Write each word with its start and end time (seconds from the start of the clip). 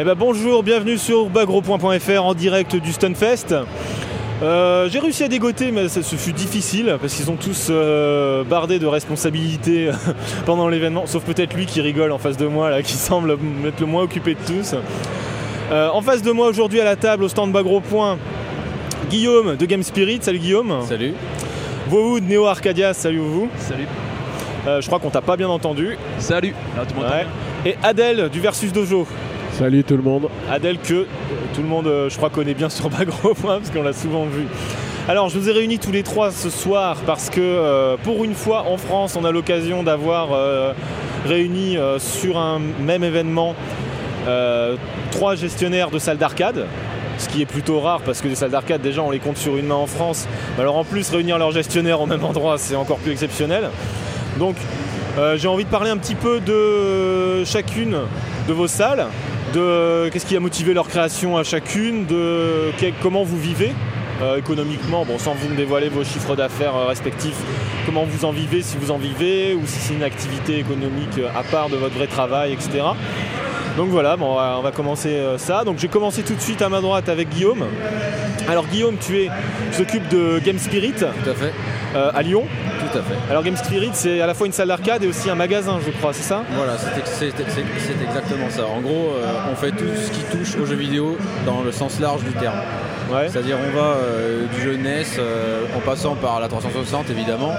Eh 0.00 0.04
ben 0.04 0.14
bonjour, 0.14 0.62
bienvenue 0.62 0.96
sur 0.96 1.28
bagropoint.fr 1.28 2.24
en 2.24 2.32
direct 2.32 2.74
du 2.74 2.90
Stunfest. 2.90 3.54
Euh, 4.42 4.88
j'ai 4.88 4.98
réussi 4.98 5.24
à 5.24 5.28
dégoter, 5.28 5.72
mais 5.72 5.90
ça, 5.90 6.02
ce 6.02 6.16
fut 6.16 6.32
difficile 6.32 6.96
parce 6.98 7.14
qu'ils 7.14 7.26
sont 7.26 7.36
tous 7.36 7.66
euh, 7.68 8.42
bardés 8.42 8.78
de 8.78 8.86
responsabilités 8.86 9.90
pendant 10.46 10.68
l'événement, 10.68 11.04
sauf 11.04 11.22
peut-être 11.24 11.52
lui 11.52 11.66
qui 11.66 11.82
rigole 11.82 12.12
en 12.12 12.18
face 12.18 12.38
de 12.38 12.46
moi, 12.46 12.70
là, 12.70 12.80
qui 12.80 12.94
semble 12.94 13.36
être 13.66 13.78
le 13.78 13.84
moins 13.84 14.02
occupé 14.04 14.32
de 14.32 14.40
tous. 14.46 14.74
Euh, 15.70 15.90
en 15.90 16.00
face 16.00 16.22
de 16.22 16.30
moi 16.30 16.48
aujourd'hui 16.48 16.80
à 16.80 16.84
la 16.84 16.96
table 16.96 17.24
au 17.24 17.28
stand 17.28 17.52
Bagropoint, 17.52 18.16
Guillaume 19.10 19.56
de 19.56 19.66
Game 19.66 19.82
Spirit. 19.82 20.20
Salut 20.22 20.38
Guillaume. 20.38 20.78
Salut. 20.88 21.12
Vous 21.88 22.20
de 22.20 22.24
Neo 22.24 22.46
Arcadia. 22.46 22.94
Salut 22.94 23.18
vous. 23.18 23.50
Salut. 23.58 23.86
je 24.64 24.86
crois 24.86 24.98
qu'on 24.98 25.10
t'a 25.10 25.20
pas 25.20 25.36
bien 25.36 25.50
entendu. 25.50 25.98
Salut. 26.18 26.54
Ouais. 26.96 27.26
Et 27.66 27.76
Adèle 27.82 28.30
du 28.30 28.40
Versus 28.40 28.72
Dojo. 28.72 29.06
Salut 29.60 29.84
tout 29.84 29.98
le 29.98 30.02
monde. 30.02 30.30
Adèle 30.50 30.78
que 30.78 30.94
euh, 30.94 31.04
tout 31.54 31.60
le 31.60 31.68
monde, 31.68 31.86
euh, 31.86 32.08
je 32.08 32.16
crois, 32.16 32.30
connaît 32.30 32.54
bien 32.54 32.70
sur 32.70 32.88
Bagro 32.88 33.34
parce 33.34 33.68
qu'on 33.68 33.82
l'a 33.82 33.92
souvent 33.92 34.24
vu. 34.24 34.46
Alors, 35.06 35.28
je 35.28 35.38
vous 35.38 35.50
ai 35.50 35.52
réunis 35.52 35.78
tous 35.78 35.92
les 35.92 36.02
trois 36.02 36.30
ce 36.30 36.48
soir 36.48 36.96
parce 37.04 37.28
que 37.28 37.42
euh, 37.42 37.98
pour 38.02 38.24
une 38.24 38.32
fois 38.32 38.64
en 38.70 38.78
France, 38.78 39.16
on 39.16 39.24
a 39.26 39.30
l'occasion 39.30 39.82
d'avoir 39.82 40.30
réuni 41.26 41.76
sur 41.98 42.38
un 42.38 42.58
même 42.58 43.04
événement 43.04 43.54
trois 45.10 45.34
gestionnaires 45.34 45.90
de 45.90 45.98
salles 45.98 46.16
d'arcade 46.16 46.64
ce 47.18 47.28
qui 47.28 47.42
est 47.42 47.46
plutôt 47.46 47.80
rare 47.80 48.00
parce 48.00 48.22
que 48.22 48.28
les 48.28 48.36
salles 48.36 48.52
d'arcade 48.52 48.80
déjà 48.80 49.02
on 49.02 49.10
les 49.10 49.18
compte 49.18 49.36
sur 49.36 49.58
une 49.58 49.66
main 49.66 49.74
en 49.74 49.86
France. 49.86 50.26
Alors 50.58 50.78
en 50.78 50.84
plus 50.84 51.10
réunir 51.10 51.36
leurs 51.36 51.50
gestionnaires 51.50 52.00
au 52.00 52.06
même 52.06 52.24
endroit 52.24 52.56
c'est 52.56 52.76
encore 52.76 52.96
plus 52.96 53.12
exceptionnel. 53.12 53.68
Donc 54.38 54.56
j'ai 55.36 55.48
envie 55.48 55.64
de 55.64 55.70
parler 55.70 55.90
un 55.90 55.98
petit 55.98 56.14
peu 56.14 56.40
de 56.40 57.44
chacune 57.44 57.98
de 58.48 58.52
vos 58.54 58.66
salles 58.68 59.06
de 59.52 60.08
qu'est-ce 60.08 60.26
qui 60.26 60.36
a 60.36 60.40
motivé 60.40 60.74
leur 60.74 60.88
création 60.88 61.36
à 61.36 61.44
chacune, 61.44 62.06
de 62.06 62.72
comment 63.02 63.24
vous 63.24 63.38
vivez 63.38 63.72
euh, 64.22 64.36
économiquement, 64.36 65.06
bon, 65.06 65.18
sans 65.18 65.32
vous 65.32 65.48
me 65.48 65.56
dévoiler 65.56 65.88
vos 65.88 66.04
chiffres 66.04 66.36
d'affaires 66.36 66.76
euh, 66.76 66.84
respectifs, 66.84 67.38
comment 67.86 68.04
vous 68.04 68.26
en 68.26 68.32
vivez, 68.32 68.60
si 68.60 68.76
vous 68.76 68.90
en 68.90 68.98
vivez, 68.98 69.54
ou 69.54 69.62
si 69.64 69.78
c'est 69.78 69.94
une 69.94 70.02
activité 70.02 70.58
économique 70.58 71.16
euh, 71.18 71.30
à 71.34 71.42
part 71.42 71.70
de 71.70 71.76
votre 71.76 71.94
vrai 71.94 72.06
travail, 72.06 72.52
etc. 72.52 72.82
Donc 73.78 73.88
voilà, 73.88 74.18
bon, 74.18 74.36
on, 74.38 74.60
va, 74.60 74.72
commencer 74.72 75.16
ça. 75.38 75.64
Donc 75.64 75.78
j'ai 75.78 75.88
commencé 75.88 76.22
tout 76.22 76.34
de 76.34 76.40
suite 76.40 76.60
à 76.60 76.68
ma 76.68 76.80
droite 76.80 77.08
avec 77.08 77.30
Guillaume. 77.30 77.64
Alors 78.48 78.66
Guillaume, 78.66 78.96
tu 79.00 79.22
es, 79.22 79.30
tu 79.72 79.78
t'occupes 79.78 80.08
de 80.08 80.38
Game 80.44 80.58
Spirit. 80.58 80.92
Tout 80.92 81.30
à 81.30 81.34
fait. 81.34 81.52
À 81.94 82.22
Lyon. 82.22 82.44
Tout 82.80 82.98
à 82.98 83.02
fait. 83.02 83.30
Alors 83.30 83.42
Game 83.42 83.56
Spirit, 83.56 83.90
c'est 83.94 84.20
à 84.20 84.26
la 84.26 84.34
fois 84.34 84.46
une 84.46 84.52
salle 84.52 84.68
d'arcade 84.68 85.02
et 85.02 85.06
aussi 85.06 85.30
un 85.30 85.34
magasin, 85.34 85.78
je 85.84 85.90
crois, 85.90 86.12
c'est 86.12 86.22
ça? 86.22 86.42
Voilà, 86.54 86.76
c'est 86.78 88.02
exactement 88.02 88.50
ça. 88.50 88.66
En 88.66 88.80
gros, 88.80 89.10
euh, 89.14 89.50
on 89.50 89.56
fait 89.56 89.70
tout 89.70 89.84
ce 89.96 90.10
qui 90.10 90.22
touche 90.24 90.56
aux 90.56 90.66
jeux 90.66 90.76
vidéo 90.76 91.16
dans 91.46 91.62
le 91.62 91.72
sens 91.72 92.00
large 92.00 92.22
du 92.24 92.32
terme. 92.32 92.58
C'est-à-dire 93.28 93.56
on 93.58 93.76
va 93.76 93.96
euh, 93.96 94.46
du 94.54 94.60
jeu 94.60 94.76
NES 94.76 95.02
euh, 95.18 95.64
en 95.76 95.80
passant 95.80 96.14
par 96.14 96.38
la 96.38 96.46
360 96.46 97.10
évidemment 97.10 97.52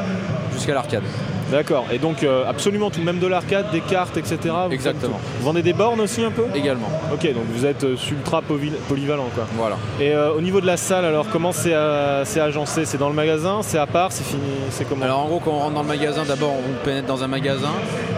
jusqu'à 0.54 0.74
l'arcade. 0.74 1.04
D'accord. 1.52 1.86
Et 1.92 1.98
donc 1.98 2.24
euh, 2.24 2.46
absolument 2.48 2.90
tout, 2.90 3.02
même 3.02 3.20
de 3.20 3.28
l'arcade, 3.28 3.66
des 3.72 3.82
cartes, 3.82 4.16
etc. 4.16 4.40
Exactement. 4.72 5.20
Vous 5.40 5.46
vendez 5.46 5.62
des 5.62 5.74
bornes 5.74 6.00
aussi 6.00 6.24
un 6.24 6.32
peu? 6.32 6.46
Également. 6.56 6.88
Ok, 7.14 7.24
donc 7.34 7.44
vous 7.54 7.66
êtes 7.66 7.84
euh, 7.84 7.98
ultra 8.10 8.42
polyvalent 8.42 9.28
quoi. 9.36 9.46
Voilà. 9.58 9.76
Et 10.00 10.14
euh, 10.14 10.32
au 10.32 10.40
niveau 10.40 10.62
de 10.62 10.66
la 10.66 10.78
salle, 10.78 11.04
alors 11.04 11.28
comment 11.30 11.52
c'est 11.52 11.74
agencé? 11.74 12.86
C'est 12.86 12.98
dans 12.98 13.10
le 13.10 13.16
magasin? 13.16 13.60
C'est 13.64 13.78
à 13.78 13.86
part? 13.86 14.14
C'est 14.14 14.24
fini? 14.24 14.42
C'est 14.70 14.88
comment? 14.88 15.04
Alors 15.04 15.20
en 15.20 15.28
gros, 15.28 15.40
quand 15.40 15.52
on 15.52 15.60
rentre 15.60 15.76
dans 15.76 15.82
le 15.82 15.90
magasin, 15.90 16.24
d'abord 16.26 16.54
on 16.54 16.86
pénètre 16.86 17.08
dans 17.08 17.22
un 17.24 17.28
magasin 17.28 17.72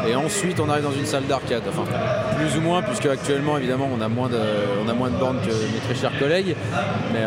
et 0.08 0.16
ensuite 0.16 0.60
on 0.60 0.70
arrive 0.70 0.84
dans 0.84 0.92
une 0.92 1.08
salle 1.08 1.26
d'arcade. 1.26 1.64
Enfin, 1.68 1.86
plus 2.38 2.56
ou 2.58 2.62
moins, 2.62 2.84
puisque 2.84 3.08
actuellement 3.08 3.58
évidemment 3.58 3.90
on 3.98 4.02
a 4.02 4.10
moins 4.10 4.30
de, 4.30 4.40
on 4.86 4.88
a 4.90 4.94
moins 4.94 5.10
de 5.10 5.16
bornes 5.16 5.40
que 5.42 5.50
mes 5.50 5.80
très 5.86 5.96
chers 5.96 6.18
collègues. 6.20 6.56
Mais 7.14 7.22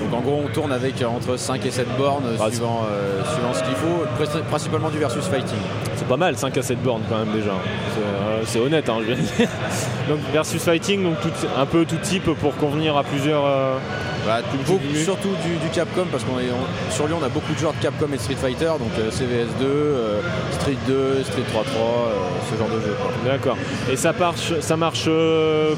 donc 0.00 0.12
en 0.12 0.20
gros, 0.20 0.42
on 0.44 0.52
tourne 0.52 0.72
avec 0.72 1.02
entre 1.02 1.38
5 1.38 1.64
et 1.64 1.70
7 1.70 1.86
bornes 1.96 2.24
ah, 2.38 2.50
suivant, 2.50 2.82
suivant 3.32 3.54
ce 3.54 3.62
qu'il 3.62 3.74
faut, 3.74 4.04
principalement 4.50 4.90
du 4.90 4.98
version 4.98 5.13
Fighting. 5.14 5.83
C'est 6.04 6.10
pas 6.10 6.16
mal, 6.18 6.36
5 6.36 6.58
à 6.58 6.62
7 6.62 6.82
bornes 6.82 7.02
quand 7.08 7.16
même 7.16 7.32
déjà. 7.32 7.52
C'est 8.44 8.58
euh, 8.58 8.66
honnête, 8.66 8.86
hein, 8.90 8.98
je 9.08 9.14
dire. 9.14 9.24
donc 10.08 10.18
versus 10.34 10.62
Fighting, 10.62 11.02
donc 11.02 11.16
un 11.56 11.64
peu 11.64 11.86
tout 11.86 11.96
type 11.96 12.24
pour 12.24 12.54
convenir 12.56 12.94
à 12.98 13.02
plusieurs. 13.02 13.42
Euh, 13.46 13.78
bah, 14.26 14.40
surtout 15.02 15.30
du, 15.30 15.68
Capcom 15.70 16.06
parce 16.10 16.24
qu'on 16.24 16.36
sur 16.90 17.06
Lyon 17.06 17.18
on 17.20 17.24
a 17.24 17.28
beaucoup 17.28 17.52
de 17.52 17.58
joueurs 17.58 17.74
de 17.74 17.82
Capcom 17.82 18.06
et 18.14 18.16
Street 18.16 18.36
Fighter 18.36 18.72
donc 18.78 18.88
euh, 18.98 19.10
CVS2, 19.10 20.54
Street 20.54 20.78
2, 20.86 21.24
Street 21.24 21.42
3 21.50 21.62
3, 21.62 22.12
ce 22.50 22.58
genre 22.58 22.68
de 22.68 22.80
jeu. 22.80 22.96
D'accord. 23.26 23.56
Et 23.92 23.96
ça 23.96 24.14
marche, 24.18 24.60
ça 24.60 24.76
marche 24.76 25.08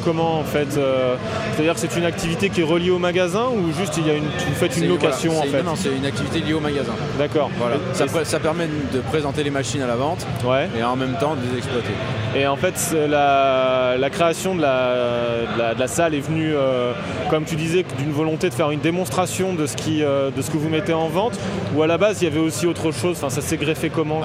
comment 0.04 0.38
en 0.38 0.44
fait 0.44 0.68
C'est-à-dire 0.70 1.74
que 1.74 1.80
c'est 1.80 1.96
une 1.96 2.04
activité 2.04 2.50
qui 2.50 2.60
est 2.60 2.64
reliée 2.64 2.90
au 2.90 2.98
magasin 2.98 3.46
ou 3.48 3.72
juste 3.76 3.96
il 3.96 4.06
y 4.06 4.10
a 4.10 4.14
une, 4.14 4.24
vous 4.24 4.54
faites 4.54 4.76
une 4.76 4.88
location 4.88 5.38
en 5.38 5.42
fait? 5.42 5.62
Non, 5.62 5.74
c'est 5.74 5.94
une 5.96 6.06
activité 6.06 6.40
liée 6.40 6.54
au 6.54 6.60
magasin. 6.60 6.94
D'accord. 7.18 7.50
Voilà. 7.58 7.76
Ça, 7.94 8.06
ça, 8.24 8.38
permet 8.38 8.68
de 8.92 9.00
présenter 9.00 9.42
les 9.42 9.50
machines 9.50 9.82
à 9.82 9.86
la 9.86 9.96
vente 9.96 10.15
ouais. 10.44 10.68
et 10.78 10.82
en 10.82 10.96
même 10.96 11.16
temps 11.18 11.34
de 11.34 11.40
les 11.50 11.58
exploiter. 11.58 11.92
Et 12.34 12.46
en 12.46 12.56
fait 12.56 12.94
la, 13.08 13.96
la 13.98 14.10
création 14.10 14.54
de 14.54 14.62
la, 14.62 15.74
de 15.74 15.78
la, 15.78 15.88
salle 15.88 16.14
est 16.14 16.20
venue, 16.20 16.54
comme 17.30 17.44
tu 17.44 17.56
disais, 17.56 17.84
d'une 17.98 18.12
volonté 18.12 18.48
de 18.48 18.54
faire 18.54 18.70
une 18.70 18.80
démonstration 18.80 19.54
de 19.54 19.66
ce, 19.66 19.76
qui, 19.76 20.02
euh, 20.02 20.30
de 20.30 20.42
ce 20.42 20.50
que 20.50 20.56
vous 20.56 20.68
mettez 20.68 20.92
en 20.92 21.08
vente 21.08 21.38
Ou 21.74 21.82
à 21.82 21.86
la 21.86 21.98
base, 21.98 22.22
il 22.22 22.24
y 22.24 22.28
avait 22.28 22.40
aussi 22.40 22.66
autre 22.66 22.92
chose? 22.92 23.16
Enfin, 23.16 23.30
ça 23.30 23.40
s'est 23.40 23.56
greffé 23.56 23.90
comment 23.90 24.20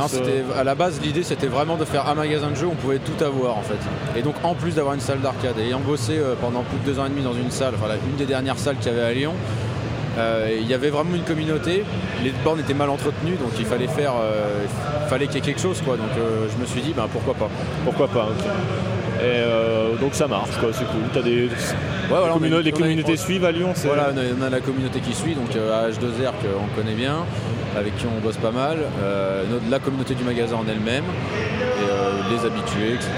À 0.55 0.63
la 0.63 0.75
base, 0.75 0.99
l'idée, 1.01 1.23
c'était 1.23 1.47
vraiment 1.47 1.77
de 1.77 1.85
faire 1.85 2.07
un 2.07 2.15
magasin 2.15 2.51
de 2.51 2.55
jeux 2.55 2.67
où 2.67 2.71
on 2.71 2.75
pouvait 2.75 2.99
tout 2.99 3.23
avoir, 3.23 3.57
en 3.57 3.61
fait. 3.61 4.19
Et 4.19 4.21
donc, 4.21 4.35
en 4.43 4.55
plus 4.55 4.75
d'avoir 4.75 4.93
une 4.93 4.99
salle 5.01 5.21
d'arcade, 5.21 5.57
ayant 5.59 5.79
bossé 5.79 6.13
euh, 6.17 6.35
pendant 6.39 6.63
plus 6.63 6.77
de 6.79 6.85
deux 6.85 6.99
ans 6.99 7.05
et 7.05 7.09
demi 7.09 7.21
dans 7.21 7.33
une 7.33 7.51
salle, 7.51 7.73
enfin, 7.75 7.93
une 8.09 8.17
des 8.17 8.25
dernières 8.25 8.59
salles 8.59 8.77
qu'il 8.77 8.91
y 8.91 8.95
avait 8.95 9.03
à 9.03 9.13
Lyon, 9.13 9.33
euh, 9.33 9.70
il 10.17 10.67
y 10.67 10.73
avait 10.73 10.89
vraiment 10.89 11.15
une 11.15 11.23
communauté. 11.23 11.83
Les 12.23 12.31
bornes 12.43 12.59
étaient 12.59 12.73
mal 12.73 12.89
entretenues, 12.89 13.35
donc 13.35 13.51
il 13.59 13.65
fallait 13.65 13.87
faire, 13.87 14.13
fallait 15.07 15.27
qu'il 15.27 15.35
y 15.35 15.39
ait 15.39 15.41
quelque 15.41 15.61
chose, 15.61 15.81
quoi. 15.81 15.97
Donc 15.97 16.09
je 16.15 16.61
me 16.61 16.65
suis 16.65 16.81
dit, 16.81 16.93
ben 16.95 17.07
pourquoi 17.11 17.33
pas. 17.33 17.49
Pourquoi 17.83 18.07
pas. 18.07 18.29
Euh, 19.21 19.95
donc 19.97 20.13
ça 20.13 20.27
marche, 20.27 20.57
quoi, 20.59 20.69
c'est 20.73 20.85
cool. 20.85 21.01
As 21.15 21.23
des... 21.23 21.49
les 22.63 22.71
communautés 22.71 23.17
suivent 23.17 23.45
à 23.45 23.51
Lyon 23.51 23.73
Voilà, 23.85 24.11
on 24.39 24.41
a, 24.41 24.49
la 24.49 24.59
communauté 24.59 24.99
qui 24.99 25.13
suit, 25.13 25.35
donc 25.35 25.55
euh, 25.55 25.89
H2R 25.89 26.31
qu'on 26.41 26.81
connaît 26.81 26.95
bien, 26.95 27.17
avec 27.77 27.95
qui 27.97 28.05
on 28.05 28.19
bosse 28.19 28.37
pas 28.37 28.51
mal, 28.51 28.77
euh, 29.01 29.43
la 29.69 29.79
communauté 29.79 30.15
du 30.15 30.23
magasin 30.23 30.55
en 30.55 30.67
elle-même, 30.67 31.03
et 31.03 32.33
les 32.33 32.45
habitués, 32.45 32.93
etc. 32.95 33.09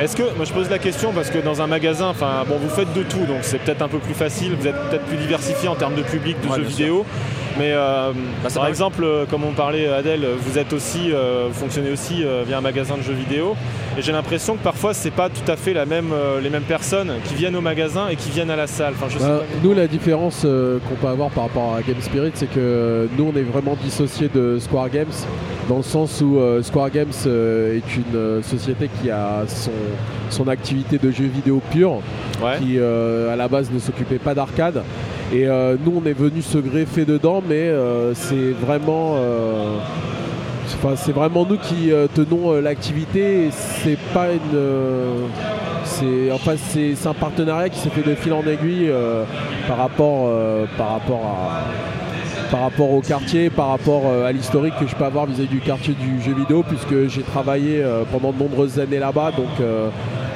Est-ce 0.00 0.16
que, 0.16 0.22
moi 0.36 0.44
je 0.44 0.52
pose 0.52 0.70
la 0.70 0.78
question 0.78 1.12
parce 1.12 1.30
que 1.30 1.38
dans 1.38 1.62
un 1.62 1.66
magasin, 1.66 2.08
enfin 2.08 2.44
bon, 2.46 2.56
vous 2.58 2.68
faites 2.68 2.92
de 2.92 3.02
tout, 3.02 3.24
donc 3.26 3.38
c'est 3.42 3.58
peut-être 3.58 3.82
un 3.82 3.88
peu 3.88 3.98
plus 3.98 4.14
facile, 4.14 4.54
vous 4.58 4.66
êtes 4.66 4.76
peut-être 4.88 5.04
plus 5.04 5.16
diversifié 5.16 5.68
en 5.68 5.74
termes 5.74 5.94
de 5.94 6.02
public, 6.02 6.36
de 6.40 6.54
jeux 6.54 6.62
vidéo. 6.62 7.06
Mais 7.58 7.72
bah, 7.72 8.12
par 8.54 8.66
exemple, 8.66 9.06
comme 9.30 9.44
on 9.44 9.52
parlait 9.52 9.86
Adèle, 9.88 10.26
vous 10.38 10.58
êtes 10.58 10.72
aussi, 10.72 11.10
vous 11.10 11.54
fonctionnez 11.54 11.90
aussi 11.90 12.24
via 12.46 12.58
un 12.58 12.60
magasin 12.60 12.96
de 12.96 13.02
jeux 13.02 13.12
vidéo. 13.12 13.56
Et 13.96 14.02
j'ai 14.02 14.12
l'impression 14.12 14.56
que 14.56 14.62
parfois 14.62 14.92
c'est 14.92 15.12
pas 15.12 15.28
tout 15.28 15.48
à 15.50 15.56
fait 15.56 15.72
la 15.72 15.86
même, 15.86 16.10
euh, 16.12 16.40
les 16.40 16.50
mêmes 16.50 16.64
personnes 16.64 17.12
qui 17.24 17.34
viennent 17.34 17.54
au 17.54 17.60
magasin 17.60 18.08
et 18.08 18.16
qui 18.16 18.30
viennent 18.30 18.50
à 18.50 18.56
la 18.56 18.66
salle. 18.66 18.94
Enfin, 19.00 19.06
bah, 19.20 19.42
nous, 19.62 19.72
la 19.72 19.86
différence 19.86 20.42
euh, 20.44 20.78
qu'on 20.88 20.96
peut 20.96 21.06
avoir 21.06 21.30
par 21.30 21.44
rapport 21.44 21.76
à 21.76 21.82
Game 21.82 22.00
Spirit, 22.00 22.32
c'est 22.34 22.50
que 22.50 23.08
nous 23.16 23.32
on 23.32 23.38
est 23.38 23.42
vraiment 23.42 23.76
dissocié 23.80 24.28
de 24.34 24.58
Square 24.58 24.90
Games 24.90 25.12
dans 25.68 25.76
le 25.76 25.82
sens 25.82 26.20
où 26.20 26.38
euh, 26.38 26.62
Square 26.62 26.90
Games 26.90 27.12
est 27.24 27.96
une 27.96 28.42
société 28.42 28.90
qui 29.00 29.10
a 29.10 29.44
son, 29.46 29.70
son 30.28 30.48
activité 30.48 30.98
de 30.98 31.10
jeux 31.10 31.26
vidéo 31.26 31.62
pure, 31.70 32.00
qui 32.58 32.78
à 32.78 33.36
la 33.36 33.48
base 33.48 33.70
ne 33.70 33.78
s'occupait 33.78 34.18
pas 34.18 34.34
d'arcade. 34.34 34.82
Et 35.32 35.46
nous 35.46 36.02
on 36.02 36.06
est 36.06 36.12
venu 36.12 36.42
se 36.42 36.58
greffer 36.58 37.04
dedans, 37.04 37.42
mais 37.46 37.70
c'est 38.14 38.52
vraiment 38.52 39.16
c'est 40.96 41.12
vraiment 41.12 41.46
nous 41.48 41.56
qui 41.56 41.92
euh, 41.92 42.06
tenons 42.12 42.52
euh, 42.52 42.60
l'activité. 42.60 43.48
C'est 43.50 43.98
pas 44.12 44.32
une. 44.32 44.40
Euh, 44.54 45.26
c'est 45.84 46.32
enfin 46.32 46.54
c'est 46.56 47.06
un 47.06 47.14
partenariat 47.14 47.68
qui 47.68 47.78
s'est 47.78 47.90
fait 47.90 48.02
de 48.02 48.14
fil 48.14 48.32
en 48.32 48.42
aiguille 48.46 48.90
par 49.68 49.76
rapport 49.76 50.32
par 50.78 50.92
rapport 50.92 51.20
par 52.50 52.60
rapport 52.62 52.90
au 52.90 53.00
quartier, 53.02 53.50
par 53.50 53.68
rapport 53.68 54.10
à 54.26 54.32
l'historique 54.32 54.74
que 54.80 54.86
je 54.86 54.96
peux 54.96 55.04
avoir 55.04 55.26
vis-à-vis 55.26 55.48
du 55.48 55.60
quartier 55.60 55.94
du 55.94 56.22
jeu 56.22 56.34
vidéo, 56.34 56.64
puisque 56.66 57.08
j'ai 57.08 57.22
travaillé 57.22 57.84
pendant 58.10 58.32
de 58.32 58.38
nombreuses 58.38 58.80
années 58.80 58.98
là-bas. 58.98 59.32
Donc, 59.36 59.66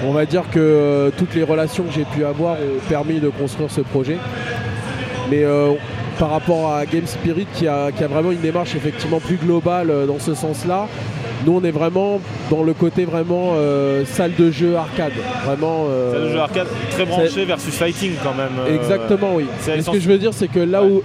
on 0.06 0.12
va 0.12 0.26
dire 0.26 0.44
que 0.52 1.10
toutes 1.16 1.34
les 1.34 1.44
relations 1.44 1.84
que 1.84 1.92
j'ai 1.92 2.04
pu 2.04 2.26
avoir 2.26 2.56
ont 2.56 2.88
permis 2.88 3.18
de 3.18 3.30
construire 3.30 3.70
ce 3.70 3.80
projet. 3.80 4.18
Mais 5.30 5.44
par 6.18 6.30
rapport 6.30 6.72
à 6.72 6.84
Game 6.84 7.06
Spirit 7.06 7.46
qui 7.54 7.66
a, 7.66 7.90
vraiment 7.90 8.32
une 8.32 8.40
démarche 8.40 8.74
effectivement 8.74 9.20
plus 9.20 9.36
globale 9.36 9.90
euh, 9.90 10.06
dans 10.06 10.18
ce 10.18 10.34
sens-là. 10.34 10.88
Nous, 11.46 11.52
on 11.52 11.62
est 11.62 11.70
vraiment 11.70 12.20
dans 12.50 12.64
le 12.64 12.74
côté 12.74 13.04
vraiment 13.04 13.52
euh, 13.54 14.04
salle 14.04 14.32
de 14.36 14.50
jeu 14.50 14.74
arcade. 14.74 15.12
Vraiment, 15.44 15.86
euh, 15.88 16.12
salle 16.12 16.22
de 16.22 16.32
jeu 16.32 16.40
arcade 16.40 16.66
très 16.90 17.04
branché 17.04 17.44
versus 17.44 17.74
fighting 17.74 18.12
quand 18.24 18.34
même. 18.34 18.74
Exactement, 18.74 19.36
oui. 19.36 19.46
ce 19.60 19.90
que 19.90 20.00
je 20.00 20.08
veux 20.08 20.18
dire, 20.18 20.34
c'est 20.34 20.48
que 20.48 20.58
là 20.58 20.82
où 20.82 21.02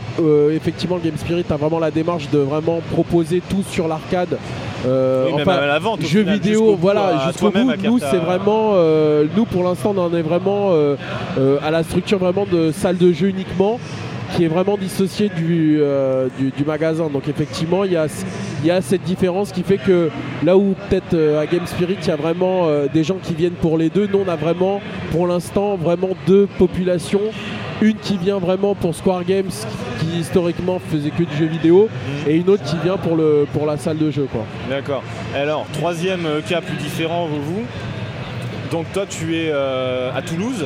effectivement 0.50 0.98
Game 0.98 1.18
Spirit 1.18 1.46
a 1.50 1.56
vraiment 1.56 1.80
la 1.80 1.92
démarche 1.92 2.30
de 2.32 2.40
vraiment 2.40 2.82
proposer 2.92 3.42
tout 3.48 3.64
sur 3.70 3.88
l'arcade 3.88 4.38
euh, 4.86 5.28
Oui, 5.28 5.42
enfin, 5.42 5.66
la 5.66 5.80
vente, 5.80 6.02
jeux 6.02 6.22
final, 6.22 6.36
vidéo, 6.36 6.78
voilà, 6.80 7.28
jusqu'au 7.28 7.52
bout. 7.52 7.72
Nous, 7.84 8.00
c'est 8.00 8.18
vraiment, 8.18 8.74
euh, 8.76 9.26
nous 9.36 9.46
pour 9.46 9.64
l'instant, 9.64 9.94
on 9.96 10.00
en 10.00 10.14
est 10.14 10.22
vraiment 10.22 10.72
euh, 10.72 10.96
euh, 11.38 11.58
à 11.64 11.72
la 11.72 11.84
structure 11.84 12.18
vraiment 12.18 12.46
de 12.52 12.72
salle 12.72 12.98
de 12.98 13.12
jeu 13.12 13.28
uniquement, 13.28 13.80
qui 14.36 14.44
est 14.44 14.48
vraiment 14.48 14.78
dissociée 14.78 15.30
du, 15.30 15.78
euh, 15.80 16.28
du, 16.40 16.52
du 16.52 16.66
magasin. 16.66 17.10
Donc 17.10 17.28
effectivement, 17.28 17.84
il 17.84 17.94
y 17.94 17.98
a, 17.98 18.08
y 18.64 18.72
a 18.72 18.82
cette 18.82 19.04
différence 19.04 19.52
qui 19.52 19.64
fait 19.64 19.78
que 19.78 20.10
là 20.44 20.58
où 20.58 20.76
peut-être 20.90 21.14
euh, 21.14 21.42
à 21.42 21.46
Game 21.46 21.66
Spirit, 21.66 21.98
il 22.02 22.08
y 22.08 22.12
a 22.12 22.16
vraiment 22.16 22.68
euh, 22.68 22.88
des 22.92 23.04
gens 23.04 23.18
qui 23.22 23.34
viennent 23.36 23.54
pour 23.54 23.78
les 23.78 23.90
deux, 23.90 24.08
nous 24.12 24.22
on 24.26 24.30
a 24.30 24.36
vraiment, 24.36 24.82
pour 25.12 25.28
l'instant, 25.28 25.76
vraiment 25.76 26.10
deux 26.28 26.48
populations. 26.58 27.22
Une 27.82 27.96
qui 27.96 28.18
vient 28.18 28.38
vraiment 28.38 28.76
pour 28.76 28.96
Square 28.96 29.26
Games, 29.26 29.52
qui 30.00 30.20
historiquement 30.20 30.80
faisait 30.80 31.10
que 31.10 31.24
du 31.24 31.36
jeu 31.36 31.48
vidéo, 31.48 31.90
et 32.28 32.38
une 32.38 32.48
autre 32.50 32.64
qui 32.64 32.78
vient 32.82 32.98
pour, 32.98 33.18
le, 33.18 33.46
pour 33.52 33.66
la 33.66 33.78
salle 33.78 33.98
de 33.98 34.10
jeu. 34.10 34.28
D'accord. 34.70 35.04
Alors, 35.36 35.66
troisième 35.74 36.26
cas 36.48 36.62
plus 36.62 36.78
différent, 36.78 37.28
vous, 37.28 37.42
vous? 37.42 37.64
Donc 38.74 38.92
toi, 38.92 39.06
tu 39.08 39.36
es 39.38 39.52
euh, 39.54 40.10
à 40.16 40.22
Toulouse, 40.24 40.66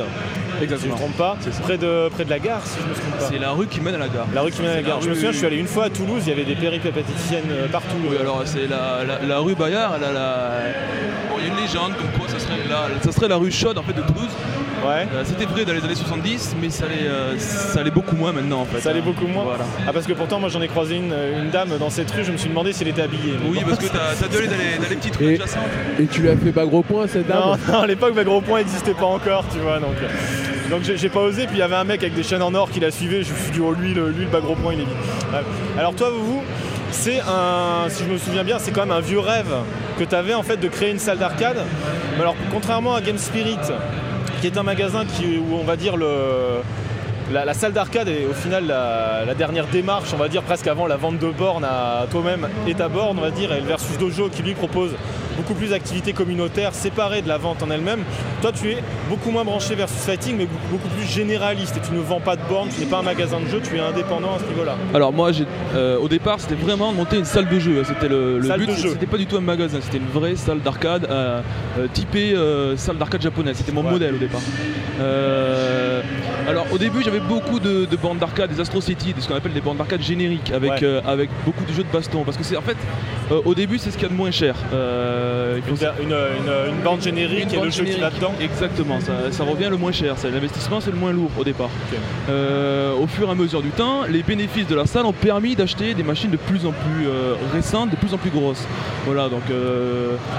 je 0.54 0.58
ne 0.60 0.62
Exactement. 0.64 0.94
me 0.94 0.98
trompe 0.98 1.16
pas, 1.18 1.36
près 1.62 1.76
de, 1.76 2.08
près 2.08 2.24
de 2.24 2.30
la 2.30 2.38
gare, 2.38 2.62
si 2.64 2.78
je 2.80 2.84
ne 2.84 2.88
me 2.88 2.94
trompe 2.94 3.18
pas. 3.18 3.26
C'est 3.30 3.38
la 3.38 3.50
rue 3.50 3.66
qui 3.66 3.82
mène 3.82 3.96
à 3.96 3.98
la 3.98 4.08
gare. 4.08 4.26
La 4.34 4.40
rue 4.40 4.50
qui 4.50 4.62
mène 4.62 4.70
à 4.70 4.74
la 4.76 4.80
C'est 4.80 4.86
gare. 4.88 4.96
la 4.96 5.02
Je 5.04 5.08
me 5.10 5.14
souviens, 5.14 5.30
je 5.32 5.36
suis 5.36 5.46
allé 5.46 5.56
une 5.58 5.66
fois 5.66 5.84
à 5.84 5.90
Toulouse, 5.90 6.22
il 6.26 6.30
y 6.30 6.32
avait 6.32 6.44
des 6.44 6.54
péripéticiennes 6.54 7.50
euh, 7.50 7.68
partout. 7.68 7.96
Oui, 8.08 8.16
alors 8.18 8.40
c'est 8.46 8.66
la, 8.66 9.04
la- 9.06 9.26
la 9.26 9.38
rue 9.40 9.54
Bayard, 9.54 9.92
elle 9.98 10.04
a 10.04 10.12
la... 10.12 10.50
Bon, 11.28 11.36
il 11.38 11.46
y 11.46 11.50
a 11.50 11.52
une 11.54 11.60
légende 11.60 11.92
comme 11.98 12.10
quoi 12.18 12.26
ça 12.28 12.38
serait, 12.38 12.56
la, 12.68 12.86
ça 13.04 13.12
serait 13.12 13.28
la 13.28 13.36
rue 13.36 13.52
chaude 13.52 13.76
en 13.76 13.82
fait 13.82 13.92
de 13.92 14.00
Toulouse. 14.02 14.30
Ouais. 14.86 15.06
Euh, 15.14 15.22
C'était 15.24 15.44
vrai 15.46 15.64
dans 15.64 15.72
les 15.72 15.84
années 15.84 15.94
70, 15.94 16.56
mais 16.60 16.70
ça 16.70 16.84
allait, 16.86 17.06
euh, 17.06 17.38
ça 17.38 17.80
allait 17.80 17.90
beaucoup 17.90 18.16
moins 18.16 18.32
maintenant 18.32 18.60
en 18.60 18.64
fait. 18.64 18.80
Ça 18.80 18.90
allait 18.90 19.00
beaucoup 19.00 19.26
moins. 19.26 19.44
Voilà. 19.44 19.64
Ah 19.86 19.92
parce 19.92 20.06
que 20.06 20.12
pourtant 20.12 20.38
moi 20.40 20.48
j'en 20.48 20.60
ai 20.62 20.68
croisé 20.68 20.96
une, 20.96 21.12
une 21.42 21.50
dame 21.50 21.70
dans 21.78 21.90
cette 21.90 22.10
rue, 22.10 22.24
je 22.24 22.32
me 22.32 22.36
suis 22.36 22.48
demandé 22.48 22.72
si 22.72 22.82
elle 22.82 22.88
était 22.88 23.02
habillée. 23.02 23.34
Oui, 23.48 23.58
bon. 23.62 23.70
parce 23.70 23.78
que 23.78 23.86
t'as 23.88 24.24
as 24.24 24.28
dû 24.28 24.36
aller 24.36 24.46
dans 24.46 24.52
les, 24.54 24.78
dans 24.84 24.88
les 24.90 24.96
petites 24.96 25.16
rues 25.16 25.32
Et- 25.32 25.34
adjacentes. 25.34 25.62
Et 26.00 26.06
tu 26.06 26.22
lui 26.22 26.28
as 26.30 26.36
fait 26.36 26.52
bas 26.52 26.64
gros 26.64 26.82
point 26.82 27.06
cette 27.06 27.26
dame 27.26 27.38
Non, 27.40 27.56
non, 27.72 27.80
à 27.82 27.86
l'époque, 27.86 28.14
ma 28.14 28.24
gros 28.24 28.40
point 28.40 28.58
n'existait 28.58 28.94
pas 28.94 29.06
encore, 29.06 29.44
tu 29.52 29.58
vois. 29.58 29.78
Donc, 29.78 29.94
euh, 30.02 30.70
donc 30.70 30.82
j'ai 30.84 30.96
j'ai 30.96 31.08
pas 31.08 31.20
osé. 31.20 31.46
Puis 31.46 31.56
il 31.56 31.60
y 31.60 31.62
avait 31.62 31.76
un 31.76 31.84
mec 31.84 32.02
avec 32.02 32.14
des 32.14 32.22
chaînes 32.22 32.42
en 32.42 32.54
or 32.54 32.70
qui 32.70 32.80
la 32.80 32.90
suivait. 32.90 33.22
Je 33.22 33.32
me 33.32 33.38
suis 33.38 33.50
dit, 33.52 33.60
oh, 33.60 33.72
lui, 33.72 33.94
le, 33.94 34.10
lui, 34.10 34.24
le 34.24 34.30
bas 34.30 34.40
gros 34.40 34.54
point, 34.54 34.72
il 34.74 34.80
est 34.80 34.84
vite. 34.84 34.92
Ouais. 35.32 35.40
Alors, 35.78 35.94
toi, 35.94 36.10
vous, 36.16 36.42
c'est 36.90 37.20
un, 37.20 37.88
si 37.88 38.04
je 38.04 38.08
me 38.12 38.18
souviens 38.18 38.44
bien, 38.44 38.58
c'est 38.58 38.70
quand 38.70 38.82
même 38.86 38.96
un 38.96 39.00
vieux 39.00 39.18
rêve 39.18 39.52
que 39.98 40.04
tu 40.04 40.14
avais 40.14 40.34
en 40.34 40.42
fait 40.42 40.56
de 40.56 40.68
créer 40.68 40.90
une 40.90 40.98
salle 40.98 41.18
d'arcade. 41.18 41.58
Mais 42.16 42.22
alors, 42.22 42.36
contrairement 42.52 42.94
à 42.94 43.00
Game 43.00 43.18
Spirit, 43.18 43.58
qui 44.40 44.46
est 44.46 44.58
un 44.58 44.62
magasin 44.62 45.04
qui, 45.04 45.38
où 45.38 45.64
va 45.64 45.76
dire. 45.76 45.94
La, 47.30 47.52
salle 47.52 47.72
d'arcade 47.74 48.08
est 48.08 48.24
au 48.24 48.32
final 48.32 48.66
la, 48.66 49.24
la 49.26 49.34
dernière 49.34 49.66
démarche, 49.66 50.14
on 50.14 50.16
va 50.16 50.28
dire 50.28 50.42
presque 50.42 50.66
avant 50.66 50.86
la 50.86 50.96
vente 50.96 51.18
de 51.18 51.28
bornes 51.28 51.64
à 51.64 52.06
toi-même 52.10 52.48
et 52.66 52.74
ta 52.74 52.88
borne, 52.88 53.18
on 53.18 53.20
va 53.20 53.30
dire, 53.30 53.52
et 53.52 53.60
le 53.60 53.66
Versus 53.66 53.98
Dojo 53.98 54.30
qui 54.30 54.42
lui 54.42 54.54
propose 54.54 54.92
beaucoup 55.38 55.54
plus 55.54 55.70
d'activités 55.70 56.12
communautaires 56.12 56.74
séparées 56.74 57.22
de 57.22 57.28
la 57.28 57.38
vente 57.38 57.62
en 57.62 57.70
elle-même. 57.70 58.00
Toi, 58.42 58.52
tu 58.52 58.70
es 58.72 58.78
beaucoup 59.08 59.30
moins 59.30 59.44
branché 59.44 59.74
versus 59.74 60.00
fighting, 60.04 60.36
mais 60.36 60.46
beaucoup- 60.70 60.88
plus 60.88 61.06
généraliste. 61.06 61.76
Et 61.76 61.80
tu 61.80 61.92
ne 61.92 62.00
vends 62.00 62.20
pas 62.20 62.34
de 62.36 62.40
bornes, 62.48 62.68
tu 62.74 62.80
n'es 62.80 62.86
pas 62.86 62.98
un 62.98 63.02
magasin 63.02 63.38
de 63.40 63.46
jeux, 63.46 63.60
tu 63.62 63.76
es 63.76 63.80
indépendant 63.80 64.34
à 64.34 64.38
ce 64.38 64.44
niveau-là. 64.44 64.74
Alors 64.94 65.12
moi, 65.12 65.32
j'ai- 65.32 65.44
euh, 65.74 65.98
au 65.98 66.08
départ, 66.08 66.40
c'était 66.40 66.54
vraiment 66.54 66.90
de 66.92 66.96
monter 66.96 67.18
une 67.18 67.24
salle 67.24 67.48
de 67.48 67.58
jeu. 67.58 67.82
C'était 67.84 68.08
le, 68.08 68.38
le 68.38 68.46
Salle 68.48 68.60
but. 68.60 68.66
de. 68.68 68.74
C'était 68.74 69.06
pas 69.06 69.16
du 69.16 69.26
tout 69.26 69.36
un 69.36 69.40
magasin. 69.40 69.78
C'était 69.80 69.98
une 69.98 70.08
vraie 70.08 70.34
salle 70.36 70.60
d'arcade, 70.60 71.06
euh, 71.10 71.40
euh, 71.78 71.86
typée 71.92 72.34
euh, 72.34 72.76
salle 72.76 72.96
d'arcade 72.98 73.22
japonaise. 73.22 73.56
C'était 73.56 73.72
mon 73.72 73.84
Ouais. 73.84 73.90
modèle 73.92 74.14
au 74.14 74.18
départ. 74.18 74.40
Alors 76.48 76.66
au 76.72 76.78
début, 76.78 77.02
j'avais 77.04 77.20
beaucoup 77.20 77.60
de, 77.60 77.84
de 77.84 77.96
bandes 77.96 78.18
d'arcade, 78.18 78.50
des 78.50 78.60
Astro 78.60 78.80
City, 78.80 79.12
des- 79.12 79.20
ce 79.20 79.28
qu'on 79.28 79.34
appelle 79.36 79.52
des 79.52 79.60
bandes 79.60 79.76
d'arcade 79.76 80.02
génériques, 80.02 80.50
avec 80.52 80.70
Ouais. 80.80 81.00
avec 81.06 81.28
beaucoup 81.44 81.64
de 81.64 81.72
jeux 81.72 81.84
de 81.84 81.92
baston. 81.92 82.22
Parce 82.24 82.36
que 82.36 82.42
c'est 82.44 82.56
en 82.56 82.62
fait, 82.62 82.76
euh, 83.30 83.40
au 83.44 83.54
début, 83.54 83.78
c'est 83.78 83.90
ce 83.90 83.96
qu'il 83.96 84.04
y 84.04 84.06
a 84.06 84.08
de 84.10 84.14
moins 84.16 84.30
cher. 84.30 84.54
Euh, 84.72 85.58
Une, 85.68 85.74
une, 86.04 86.12
une- 86.12 86.74
une 86.76 86.82
bande 86.82 87.02
générique 87.02 87.52
et 87.52 87.60
le 87.60 87.70
jeu 87.70 87.84
qui 87.84 87.98
va 88.00 88.10
dedans. 88.10 88.32
Exactement, 88.40 89.00
ça, 89.00 89.12
ça 89.30 89.44
revient 89.44 89.68
le 89.70 89.76
moins 89.76 89.92
cher. 89.92 90.14
C'est- 90.16 90.30
L'investissement, 90.30 90.80
c'est 90.80 90.90
le 90.90 90.96
moins 90.96 91.12
lourd 91.12 91.30
au 91.38 91.44
départ. 91.44 91.70
Euh, 92.28 92.92
au 92.94 93.06
fur 93.06 93.28
et 93.28 93.30
à 93.30 93.34
mesure 93.34 93.62
du 93.62 93.70
temps, 93.70 94.02
les 94.08 94.22
bénéfices 94.22 94.66
de 94.66 94.74
la 94.74 94.86
salle 94.86 95.06
ont 95.06 95.12
permis 95.12 95.56
d'acheter 95.56 95.94
des 95.94 96.02
machines 96.02 96.30
de 96.30 96.36
plus 96.36 96.64
en 96.66 96.72
plus 96.72 97.06
récentes, 97.52 97.90
de 97.90 97.96
plus 97.96 98.12
en 98.14 98.18
plus 98.18 98.30
grosses. 98.30 98.66
Voilà, 99.06 99.28
donc. 99.28 99.42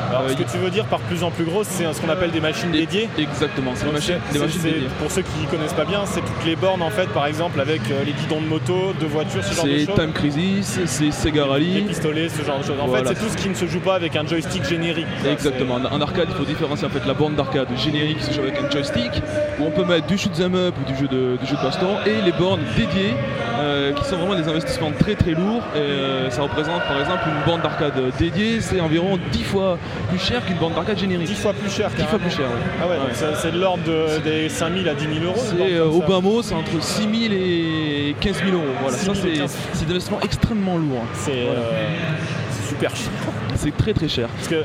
Alors, 0.10 0.30
ce 0.30 0.36
que 0.36 0.44
tu 0.50 0.58
veux 0.58 0.70
dire 0.70 0.86
par 0.86 1.00
plus 1.00 1.24
en 1.24 1.32
plus 1.32 1.46
grosse, 1.46 1.68
c'est 1.68 1.92
ce 1.94 2.02
qu'on 2.02 2.10
appelle 2.10 2.32
des 2.32 2.42
machines 2.42 2.72
dédiées. 2.72 3.10
Exactement, 3.18 3.72
c'est 3.76 3.82
des 3.82 3.86
Donc, 3.92 3.94
machines, 3.96 4.16
c'est- 4.28 4.34
des 4.34 4.40
c'est- 4.40 4.46
machines 4.46 4.62
c'est- 4.62 4.72
dédiées. 4.72 4.88
Pour 5.00 5.12
ceux 5.12 5.22
qui 5.22 5.46
connaissent 5.50 5.74
pas 5.74 5.86
bien, 5.86 6.02
c'est 6.06 6.22
toutes 6.22 6.46
les 6.46 6.56
bornes 6.56 6.82
en 6.82 6.90
fait, 6.90 7.08
par 7.10 7.26
exemple 7.28 7.60
avec 7.60 7.82
les 8.06 8.12
guidons 8.14 8.42
de 8.42 8.48
moto, 8.48 8.94
de 9.00 9.06
voitures, 9.06 9.44
ce 9.44 9.54
genre 9.56 9.66
de 9.66 9.78
C'est 9.80 9.86
choses. 9.86 9.96
Time 9.96 10.12
Crisis, 10.14 10.80
c'est 10.86 11.12
Sega 11.12 11.44
Les 11.46 11.50
Rally. 11.50 11.82
pistolets, 11.84 12.30
ce 12.30 12.44
genre 12.44 12.60
de 12.60 12.64
choses. 12.64 12.79
En 12.82 12.88
Voilà. 12.88 13.10
fait, 13.10 13.16
c'est 13.16 13.22
tout 13.26 13.30
ce 13.32 13.38
qui 13.38 13.50
ne 13.50 13.54
se 13.54 13.66
joue 13.66 13.80
pas 13.80 13.96
avec 13.96 14.16
un 14.16 14.26
joystick 14.26 14.64
générique. 14.66 15.08
quoi. 15.22 15.32
Exactement. 15.32 15.76
En 15.92 16.02
arcade, 16.02 16.28
il 16.30 16.36
faut 16.36 16.44
différencier 16.46 16.88
en 16.88 16.90
fait 16.90 17.06
la 17.06 17.14
borne 17.14 17.36
d'arcade 17.36 17.68
générique 17.78 18.18
qui 18.20 18.26
se 18.26 18.34
joue 18.34 18.42
avec 18.42 18.56
un 18.60 18.70
joystick, 18.70 19.12
où 19.60 19.66
on 19.66 19.72
peut 19.72 19.86
mettre 19.86 20.08
du 20.08 20.18
shoot 20.18 20.32
'em 20.40 20.56
up 20.56 20.76
ou 20.82 20.92
du 20.92 20.98
jeu 20.98 21.08
de, 21.08 21.38
du 21.38 21.46
jeu 21.46 21.56
de 21.58 21.62
baston, 21.62 21.98
et 22.06 22.22
les 22.24 22.32
bornes 22.32 22.62
dédiées, 22.78 23.14
euh, 23.60 23.92
qui 23.94 24.04
sont 24.06 24.18
vraiment 24.18 24.36
des 24.36 24.48
investissements 24.48 24.92
très 24.98 25.16
très 25.16 25.32
lourds. 25.32 25.64
Et, 25.76 25.80
euh, 25.80 26.30
ça 26.30 26.42
représente 26.44 26.82
par 26.88 27.00
exemple 27.00 27.24
une 27.28 27.46
borne 27.46 27.62
d'arcade 27.62 27.94
dédiée, 28.18 28.62
c'est 28.62 28.80
environ 28.80 29.18
10 29.32 29.44
fois 29.44 29.78
plus 30.10 30.20
cher 30.20 30.46
qu'une 30.46 30.58
borne 30.58 30.74
d'arcade 30.74 30.98
générique. 31.00 31.28
10 31.28 31.36
fois 31.36 31.54
plus 31.54 31.70
cher. 31.72 31.90
10 31.98 32.04
fois 32.06 32.20
plus 32.20 32.32
cher, 32.32 32.46
oui. 32.54 32.62
Ah 32.82 32.88
ouais, 32.88 32.96
donc 32.98 33.08
Ouais. 33.10 33.36
c'est- 33.42 33.52
de 33.52 33.60
l'ordre 33.60 33.84
de- 33.84 34.20
des 34.24 34.48
5000 34.50 34.88
à 34.88 34.94
10 34.94 35.06
000 35.06 35.26
euros. 35.26 35.36
C'est 35.38 35.74
euh, 35.76 35.86
au 35.86 36.02
bas 36.02 36.22
mot, 36.22 36.42
c'est 36.42 36.54
entre 36.56 36.82
6 36.82 37.04
000 37.04 37.34
et 37.34 38.16
15 38.22 38.38
000 38.44 38.52
euros. 38.56 38.64
Voilà, 38.82 38.96
6 38.98 39.06
ça 39.08 39.14
000 39.14 39.28
et 39.28 39.32
c'est 39.36 39.40
15 39.42 39.58
c'est 39.74 39.86
des 39.86 39.92
investissements 39.92 40.22
extrêmement 40.22 40.78
lourds. 40.78 41.04
C'est 41.14 41.32
euh, 41.32 41.54
c'est 41.58 42.39
super 42.70 42.96
cher. 42.96 43.10
C'est 43.56 43.76
très 43.76 43.94
très 43.94 44.08
cher. 44.08 44.30
Parce 44.30 44.48
que 44.48 44.64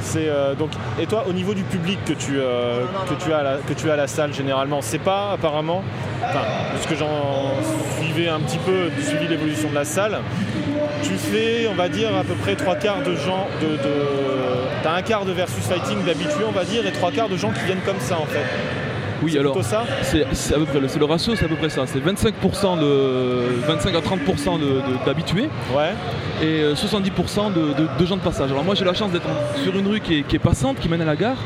c'est 0.00 0.28
euh, 0.28 0.54
donc 0.54 0.70
et 1.00 1.06
toi 1.06 1.24
au 1.28 1.32
niveau 1.32 1.54
du 1.54 1.62
public 1.62 1.98
que 2.04 2.12
tu 2.12 2.32
euh, 2.38 2.84
que 3.08 3.14
tu 3.22 3.32
as 3.32 3.38
à 3.38 3.42
la, 3.42 3.56
que 3.58 3.72
tu 3.72 3.88
as 3.88 3.92
à 3.92 3.96
la 3.96 4.08
salle 4.08 4.34
généralement 4.34 4.80
c'est 4.82 4.98
pas 4.98 5.30
apparemment 5.32 5.84
enfin 6.24 6.40
de 6.74 6.82
ce 6.82 6.88
que 6.88 6.96
j'en 6.96 7.52
suivais 8.00 8.28
un 8.28 8.40
petit 8.40 8.58
peu 8.58 8.90
suivi 9.00 9.28
l'évolution 9.28 9.70
de 9.70 9.76
la 9.76 9.84
salle 9.84 10.18
tu 11.04 11.10
fais 11.10 11.68
on 11.70 11.74
va 11.74 11.88
dire 11.88 12.08
à 12.16 12.24
peu 12.24 12.34
près 12.34 12.56
trois 12.56 12.74
quarts 12.74 13.02
de 13.02 13.14
gens 13.14 13.46
de, 13.60 13.68
de 13.76 13.94
t'as 14.82 14.94
un 14.94 15.02
quart 15.02 15.24
de 15.24 15.30
versus 15.30 15.64
fighting 15.64 16.04
d'habitués 16.04 16.44
on 16.48 16.52
va 16.52 16.64
dire 16.64 16.84
et 16.84 16.92
trois 16.92 17.12
quarts 17.12 17.28
de 17.28 17.36
gens 17.36 17.52
qui 17.52 17.64
viennent 17.64 17.84
comme 17.86 18.00
ça 18.00 18.18
en 18.18 18.26
fait 18.26 18.44
Oui, 19.22 19.32
c'est 19.32 19.38
alors 19.38 19.52
plutôt 19.52 19.66
ça 19.68 19.84
c'est 20.02 20.54
à 20.54 20.58
peu 20.58 20.64
près 20.64 20.80
le, 20.80 20.88
c'est 20.88 20.98
le 20.98 21.04
ratio, 21.04 21.34
c'est 21.36 21.44
à 21.44 21.48
peu 21.48 21.56
près 21.56 21.68
ça. 21.70 21.82
C'est 21.86 21.98
25% 22.00 22.78
de 22.80 23.60
25 23.66 23.94
à 23.94 24.00
30% 24.00 24.58
de- 24.58 24.64
de- 24.64 25.04
d'habitués. 25.06 25.48
ouais 25.76 25.92
et 26.42 26.62
euh, 26.62 26.74
70% 26.74 27.52
de, 27.52 27.60
de- 27.74 27.88
de 27.98 28.06
gens 28.06 28.16
de 28.16 28.22
passage. 28.22 28.50
Alors 28.50 28.64
moi 28.64 28.74
j'ai 28.74 28.84
la 28.84 28.94
chance 28.94 29.12
d'être 29.12 29.28
sur 29.62 29.76
une 29.76 29.86
rue 29.86 30.00
qui 30.00 30.18
est, 30.18 30.22
qui 30.22 30.36
est 30.36 30.40
passante, 30.40 30.78
qui 30.80 30.88
mène 30.88 31.02
à 31.02 31.04
la 31.04 31.14
gare. 31.16 31.36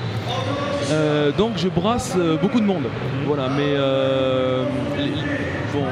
Euh, 0.90 1.32
donc 1.32 1.54
je 1.56 1.68
brasse 1.68 2.14
euh, 2.16 2.36
beaucoup 2.36 2.60
de 2.60 2.64
monde. 2.64 2.84
Voilà, 3.26 3.48
mais 3.48 3.74
euh, 3.76 4.64
bon, 5.80 5.86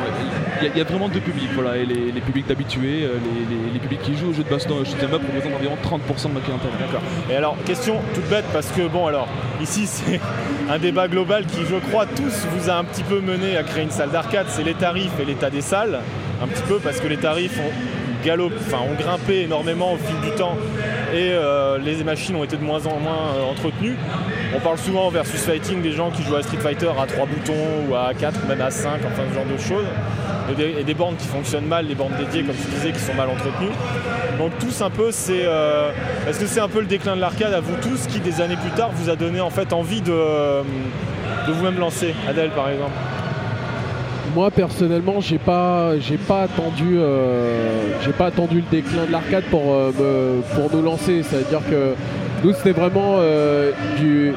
il 0.63 0.77
y, 0.79 0.81
a- 0.81 0.85
vraiment 0.85 1.09
deux 1.09 1.21
publics. 1.21 1.51
Voilà, 1.55 1.77
et 1.77 1.87
les, 1.87 2.13
les 2.13 2.21
publics 2.21 2.47
d'habitués, 2.47 3.05
euh, 3.05 3.15
les, 3.51 3.73
les- 3.73 3.79
publics 3.79 4.03
qui 4.03 4.17
jouent 4.17 4.31
au 4.31 4.33
jeu 4.33 4.43
de 4.45 4.49
baston 4.49 4.77
et 4.79 4.81
au 4.81 4.85
shoot'em 4.85 5.13
up 5.13 5.21
représentent 5.27 5.57
environ 5.59 5.77
30% 5.83 6.29
de 6.29 6.35
ma 6.35 6.41
clientèle. 6.41 6.71
D'accord. 6.81 7.03
Et 7.31 7.37
alors, 7.37 7.57
question 7.67 7.97
toute 8.15 8.29
bête, 8.29 8.45
parce 8.53 8.69
que 8.69 8.87
bon, 8.89 9.07
alors, 9.07 9.29
ici, 9.61 9.87
c'est 9.87 10.21
un 10.71 10.79
débat 10.79 11.09
global 11.09 11.45
qui, 11.47 11.61
je 11.69 11.77
crois, 11.89 12.07
tous 12.07 12.47
vous 12.57 12.71
a 12.71 12.75
un 12.77 12.85
petit 12.85 13.03
peu 13.03 13.21
mené 13.21 13.57
à 13.57 13.63
créer 13.63 13.85
une 13.85 13.91
salle 13.91 14.11
d'arcade. 14.11 14.47
C'est 14.49 14.65
les 14.65 14.75
tarifs 14.75 15.13
et 15.21 15.25
l'état 15.25 15.51
des 15.51 15.61
salles. 15.61 16.01
Un 16.43 16.47
petit 16.47 16.63
peu, 16.63 16.79
parce 16.79 17.01
que 17.01 17.07
les 17.09 17.17
tarifs 17.19 17.59
ont 17.59 17.73
enfin, 18.27 18.79
ont 18.91 18.95
grimpé 18.99 19.43
énormément 19.43 19.93
au 19.93 19.99
fil 19.99 20.19
du 20.31 20.35
temps 20.35 20.57
et 21.15 21.31
euh, 21.31 21.79
les 21.79 22.03
machines 22.03 22.35
ont 22.35 22.43
été 22.43 22.57
de 22.57 22.65
moins 22.65 22.85
en 22.87 22.99
moins 22.99 23.37
euh, 23.37 23.51
entretenues. 23.51 23.97
On 24.55 24.59
parle 24.59 24.79
souvent 24.79 25.09
versus 25.11 25.41
fighting 25.41 25.81
des 25.81 25.93
gens 25.93 26.11
qui 26.11 26.25
jouent 26.25 26.35
à 26.35 26.43
Street 26.43 26.59
Fighter 26.59 26.91
à 27.01 27.07
3 27.07 27.27
boutons 27.27 27.89
ou 27.89 27.95
à 27.95 28.13
4 28.15 28.41
ou 28.45 28.49
même 28.49 28.61
à 28.61 28.71
5, 28.71 28.91
enfin 29.07 29.23
ce 29.31 29.35
genre 29.35 29.47
de 29.47 29.57
choses. 29.57 29.87
Et 30.51 30.55
des, 30.55 30.83
des 30.83 30.95
bornes 30.95 31.15
qui 31.17 31.29
fonctionnent 31.29 31.67
mal, 31.67 31.87
les 31.87 31.95
bornes 31.95 32.15
dédiées 32.19 32.43
comme 32.43 32.57
tu 32.57 32.69
disais 32.69 32.91
qui 32.91 32.99
sont 32.99 33.15
mal 33.15 33.29
entretenues. 33.29 33.71
Donc 34.39 34.59
tous 34.59 34.83
un 34.83 34.91
peu, 34.91 35.13
c'est 35.13 35.45
euh, 35.45 35.93
est-ce 36.29 36.41
que 36.41 36.47
c'est 36.47 36.61
un 36.61 36.69
peu 36.69 36.81
le 36.81 36.87
déclin 36.87 37.15
de 37.15 37.21
l'arcade 37.21 37.55
à 37.55 37.61
vous 37.61 37.77
tous 37.81 38.09
qui 38.09 38.19
des 38.19 38.41
années 38.41 38.57
plus 38.57 38.73
tard 38.73 38.91
vous 38.93 39.09
a 39.09 39.15
donné 39.15 39.41
en 39.41 39.51
fait 39.51 39.73
envie 39.73 40.01
de, 40.01 40.11
de 40.11 41.53
vous-même 41.53 41.79
lancer 41.79 42.13
Adèle 42.29 42.51
par 42.51 42.69
exemple? 42.69 42.93
Moi 44.35 44.51
personnellement, 44.51 45.21
j'ai 45.21 45.39
pas, 45.39 45.99
j'ai 46.01 46.17
pas 46.17 46.43
attendu, 46.43 46.97
euh, 46.97 47.93
j'ai 48.05 48.11
pas 48.11 48.27
attendu 48.27 48.57
le 48.57 48.65
déclin 48.71 49.05
de 49.07 49.13
l'arcade 49.13 49.45
pour 49.51 49.63
euh, 49.73 50.41
pour 50.55 50.75
nous 50.75 50.83
lancer. 50.83 51.23
C'est-à-dire 51.23 51.61
que 51.71 51.95
nous 52.43 52.53
c'était 52.53 52.73
vraiment 52.73 53.17
euh, 53.19 53.71
du, 53.97 54.33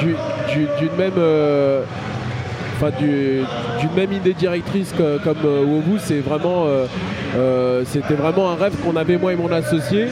du- 0.00 0.16
du- 0.52 0.68
d'une 0.78 0.96
même, 0.98 1.12
enfin 2.76 2.90
du- 2.98 3.40
d'une 3.80 3.94
même 3.96 4.12
idée 4.12 4.34
directrice 4.34 4.92
comme 5.24 5.38
Wobu. 5.44 5.98
C'est 5.98 6.20
vraiment, 6.20 6.66
c'était 7.86 8.14
vraiment 8.14 8.50
un 8.50 8.56
rêve 8.56 8.74
qu'on 8.84 8.96
avait 8.96 9.16
moi 9.16 9.32
et 9.32 9.36
mon 9.36 9.50
associé 9.50 10.08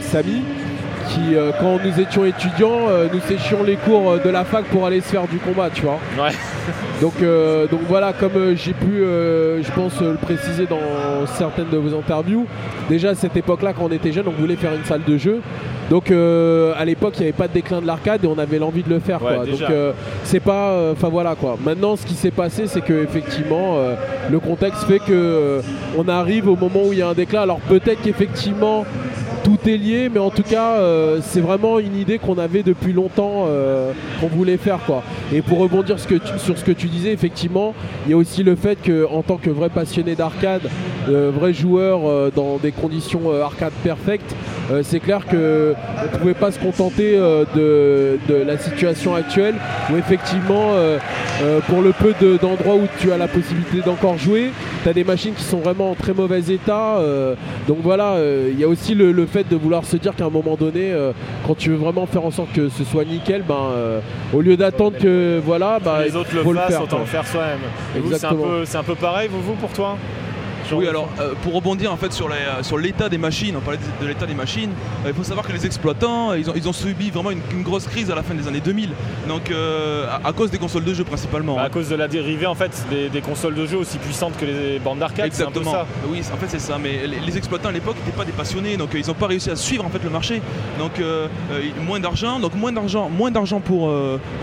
Samy 0.00 0.42
qui, 1.08 1.34
euh, 1.34 1.52
quand 1.60 1.78
nous 1.82 2.00
étions 2.00 2.24
étudiants, 2.24 2.88
euh, 2.88 3.08
nous 3.12 3.20
séchions 3.20 3.62
les 3.62 3.76
cours 3.76 4.10
euh, 4.10 4.18
de 4.18 4.30
la 4.30 4.44
fac 4.44 4.64
pour 4.66 4.86
aller 4.86 5.00
se 5.00 5.08
faire 5.08 5.26
du 5.26 5.38
combat, 5.38 5.70
tu 5.72 5.82
vois. 5.82 5.98
Ouais. 6.18 6.32
Donc, 7.00 7.14
euh, 7.20 7.66
donc 7.66 7.80
voilà, 7.86 8.14
comme 8.14 8.56
j'ai 8.56 8.72
pu, 8.72 9.02
je 9.02 9.70
pense, 9.74 10.00
le 10.00 10.14
préciser 10.14 10.64
dans 10.64 11.26
certaines 11.26 11.68
de 11.68 11.76
vos 11.76 11.94
interviews, 11.94 12.46
déjà 12.88 13.10
à 13.10 13.14
cette 13.14 13.36
époque-là, 13.36 13.74
quand 13.74 13.84
on 13.84 13.92
était 13.92 14.12
jeune, 14.12 14.24
on 14.26 14.30
voulait 14.30 14.56
faire 14.56 14.72
une 14.74 14.84
salle 14.84 15.02
de 15.06 15.18
jeu. 15.18 15.42
Donc 15.90 16.10
à 16.10 16.84
l'époque, 16.86 17.12
il 17.16 17.20
n'y 17.20 17.28
avait 17.28 17.36
pas 17.36 17.48
de 17.48 17.52
déclin 17.52 17.82
de 17.82 17.86
l'arcade 17.86 18.24
et 18.24 18.26
on 18.26 18.38
avait 18.38 18.58
l'envie 18.58 18.82
de 18.82 18.88
le 18.88 18.98
faire. 18.98 19.22
Ouais, 19.22 19.34
quoi. 19.36 19.44
Donc 19.44 19.60
c'est 20.24 20.40
pas, 20.40 20.90
enfin 20.92 21.10
voilà 21.10 21.34
quoi. 21.34 21.58
Maintenant, 21.62 21.96
ce 21.96 22.06
qui 22.06 22.14
s'est 22.14 22.30
passé, 22.30 22.66
c'est 22.66 22.80
que 22.80 23.04
effectivement, 23.04 23.76
le 24.30 24.40
contexte 24.40 24.84
fait 24.84 24.98
que 24.98 25.60
on 25.98 26.08
arrive 26.08 26.48
au 26.48 26.56
moment 26.56 26.80
où 26.86 26.94
il 26.94 27.00
y 27.00 27.02
a 27.02 27.08
un 27.08 27.14
déclin. 27.14 27.42
Alors 27.42 27.60
peut-être 27.60 28.00
qu'effectivement 28.00 28.86
tout 29.46 29.70
est 29.70 29.76
lié, 29.76 30.10
mais 30.12 30.18
en 30.18 30.30
tout 30.30 30.42
cas, 30.42 30.72
euh, 30.72 31.20
c'est 31.22 31.40
vraiment 31.40 31.78
une 31.78 31.96
idée 31.96 32.18
qu'on 32.18 32.36
avait 32.36 32.64
depuis 32.64 32.92
longtemps, 32.92 33.44
euh, 33.46 33.92
qu'on 34.20 34.26
voulait 34.26 34.56
faire. 34.56 34.80
Quoi. 34.84 35.04
Et 35.32 35.40
pour 35.40 35.60
rebondir 35.60 35.98
sur 36.00 36.58
ce 36.58 36.64
que 36.64 36.72
tu 36.72 36.88
disais, 36.88 37.12
effectivement, 37.12 37.72
il 38.04 38.10
y 38.10 38.14
a 38.14 38.16
aussi 38.16 38.42
le 38.42 38.56
fait 38.56 38.76
qu'en 38.84 39.22
tant 39.22 39.36
que 39.36 39.48
vrai 39.48 39.68
passionné 39.68 40.16
d'arcade, 40.16 40.62
euh, 41.08 41.30
vrai 41.32 41.52
joueur 41.52 42.32
dans 42.32 42.56
des 42.56 42.72
conditions 42.72 43.30
arcade 43.40 43.72
perfectes, 43.84 44.34
c'est 44.82 44.98
clair 44.98 45.24
qu'on 45.26 45.36
ne 45.36 46.18
pouvait 46.18 46.34
pas 46.34 46.50
se 46.50 46.58
contenter 46.58 47.16
de, 47.16 48.18
la 48.44 48.58
situation 48.58 49.14
actuelle 49.14 49.54
où 49.92 49.96
effectivement, 49.96 50.72
pour 51.68 51.82
le 51.82 51.92
peu 51.92 52.14
de- 52.20 52.36
d'endroits 52.36 52.74
où 52.74 52.88
tu 52.98 53.12
as 53.12 53.16
la 53.16 53.28
possibilité 53.28 53.80
d'encore 53.84 54.18
jouer, 54.18 54.50
tu 54.86 54.90
as 54.90 54.92
des 54.92 55.02
machines 55.02 55.34
qui 55.34 55.42
sont 55.42 55.58
vraiment 55.58 55.90
en 55.90 55.94
très 55.96 56.14
mauvais 56.14 56.38
état. 56.38 56.98
euh, 56.98 57.34
donc 57.66 57.78
voilà, 57.82 58.12
euh, 58.12 58.50
il 58.52 58.60
y 58.60 58.62
a 58.62 58.68
aussi 58.68 58.94
le, 58.94 59.10
le 59.10 59.26
fait 59.26 59.42
de 59.48 59.56
vouloir 59.56 59.84
se 59.84 59.96
dire 59.96 60.14
qu'à 60.14 60.26
un 60.26 60.30
moment 60.30 60.54
donné, 60.54 60.92
euh, 60.92 61.10
quand 61.44 61.56
tu 61.56 61.70
veux 61.70 61.76
vraiment 61.76 62.06
faire 62.06 62.24
en 62.24 62.30
sorte 62.30 62.52
que 62.52 62.68
ce 62.68 62.84
soit 62.84 63.04
nickel, 63.04 63.42
ben, 63.42 64.00
au 64.32 64.40
lieu 64.40 64.56
d'attendre 64.56 64.96
que 64.96 65.40
voilà, 65.44 65.80
bah, 65.84 66.02
les 66.04 66.10
il 66.10 66.16
autres 66.16 66.30
le 66.32 66.54
fassent, 66.54 66.80
autant 66.80 67.00
le 67.00 67.04
faire 67.04 67.26
soi-même. 67.26 67.58
Et 67.96 67.98
vous, 67.98 68.12
c'est 68.14 68.26
un, 68.26 68.34
peu, 68.34 68.64
c'est 68.64 68.78
un 68.78 68.84
peu 68.84 68.94
pareil, 68.94 69.28
vous, 69.28 69.40
vous 69.40 69.54
pour 69.54 69.72
toi? 69.72 69.96
Oui, 70.72 70.88
alors 70.88 71.08
euh, 71.20 71.34
pour 71.42 71.54
rebondir 71.54 71.92
en 71.92 71.96
fait 71.96 72.12
sur 72.12 72.26
euh, 72.26 72.62
sur 72.62 72.78
l'état 72.78 73.08
des 73.08 73.18
machines, 73.18 73.54
on 73.56 73.60
parlait 73.60 73.78
de, 73.78 74.04
de 74.04 74.08
l'état 74.08 74.26
des 74.26 74.34
machines. 74.34 74.70
euh, 75.04 75.08
il 75.08 75.14
faut 75.14 75.22
savoir 75.24 75.46
que 75.46 75.52
les 75.52 75.64
exploitants, 75.66 76.32
ils 76.34 76.48
ont, 76.50 76.54
ils 76.56 76.68
ont 76.68 76.72
subi 76.72 77.10
vraiment 77.10 77.30
une, 77.30 77.40
une 77.52 77.62
grosse 77.62 77.86
crise 77.86 78.10
à 78.10 78.14
la 78.14 78.22
fin 78.22 78.34
des 78.34 78.48
années 78.48 78.60
2000. 78.60 78.90
Donc 79.28 79.50
euh, 79.50 80.06
à, 80.10 80.28
à 80.28 80.32
cause 80.32 80.50
des 80.50 80.58
consoles 80.58 80.84
de 80.84 80.94
jeu 80.94 81.04
principalement. 81.04 81.54
Bah, 81.56 81.62
hein. 81.62 81.66
à 81.66 81.70
cause 81.70 81.88
de 81.88 81.94
la 81.96 82.08
dérivée 82.08 82.46
en 82.46 82.54
fait 82.54 82.72
des, 82.90 83.08
des 83.08 83.20
consoles 83.20 83.54
de 83.54 83.66
jeu 83.66 83.76
aussi 83.78 83.98
puissantes 83.98 84.36
que 84.36 84.44
les 84.44 84.78
bandes 84.78 84.98
d'arcade, 84.98 85.30
c'est 85.32 85.42
un 85.42 85.50
peu 85.50 85.60
Exactement. 85.60 85.84
ça. 85.84 85.86
Oui, 86.10 86.20
en 86.32 86.36
fait 86.36 86.46
c'est 86.48 86.58
ça. 86.58 86.78
Mais 86.82 87.06
les, 87.06 87.20
les 87.20 87.36
exploitants 87.38 87.68
à 87.68 87.72
l'époque 87.72 87.96
n'étaient 88.04 88.16
pas 88.16 88.24
des 88.24 88.32
passionnés, 88.32 88.76
donc 88.76 88.90
ils 88.94 89.06
n'ont 89.06 89.14
pas 89.14 89.26
réussi 89.28 89.50
à 89.50 89.56
suivre 89.56 89.84
en 89.84 89.90
fait 89.90 90.02
le 90.02 90.10
marché. 90.10 90.40
Donc 90.78 90.92
moins 91.84 92.00
d'argent, 92.00 92.38
donc 92.40 92.54
moins 92.54 92.72
d'argent, 92.72 93.08
moins 93.08 93.30
d'argent 93.30 93.60
pour 93.60 93.92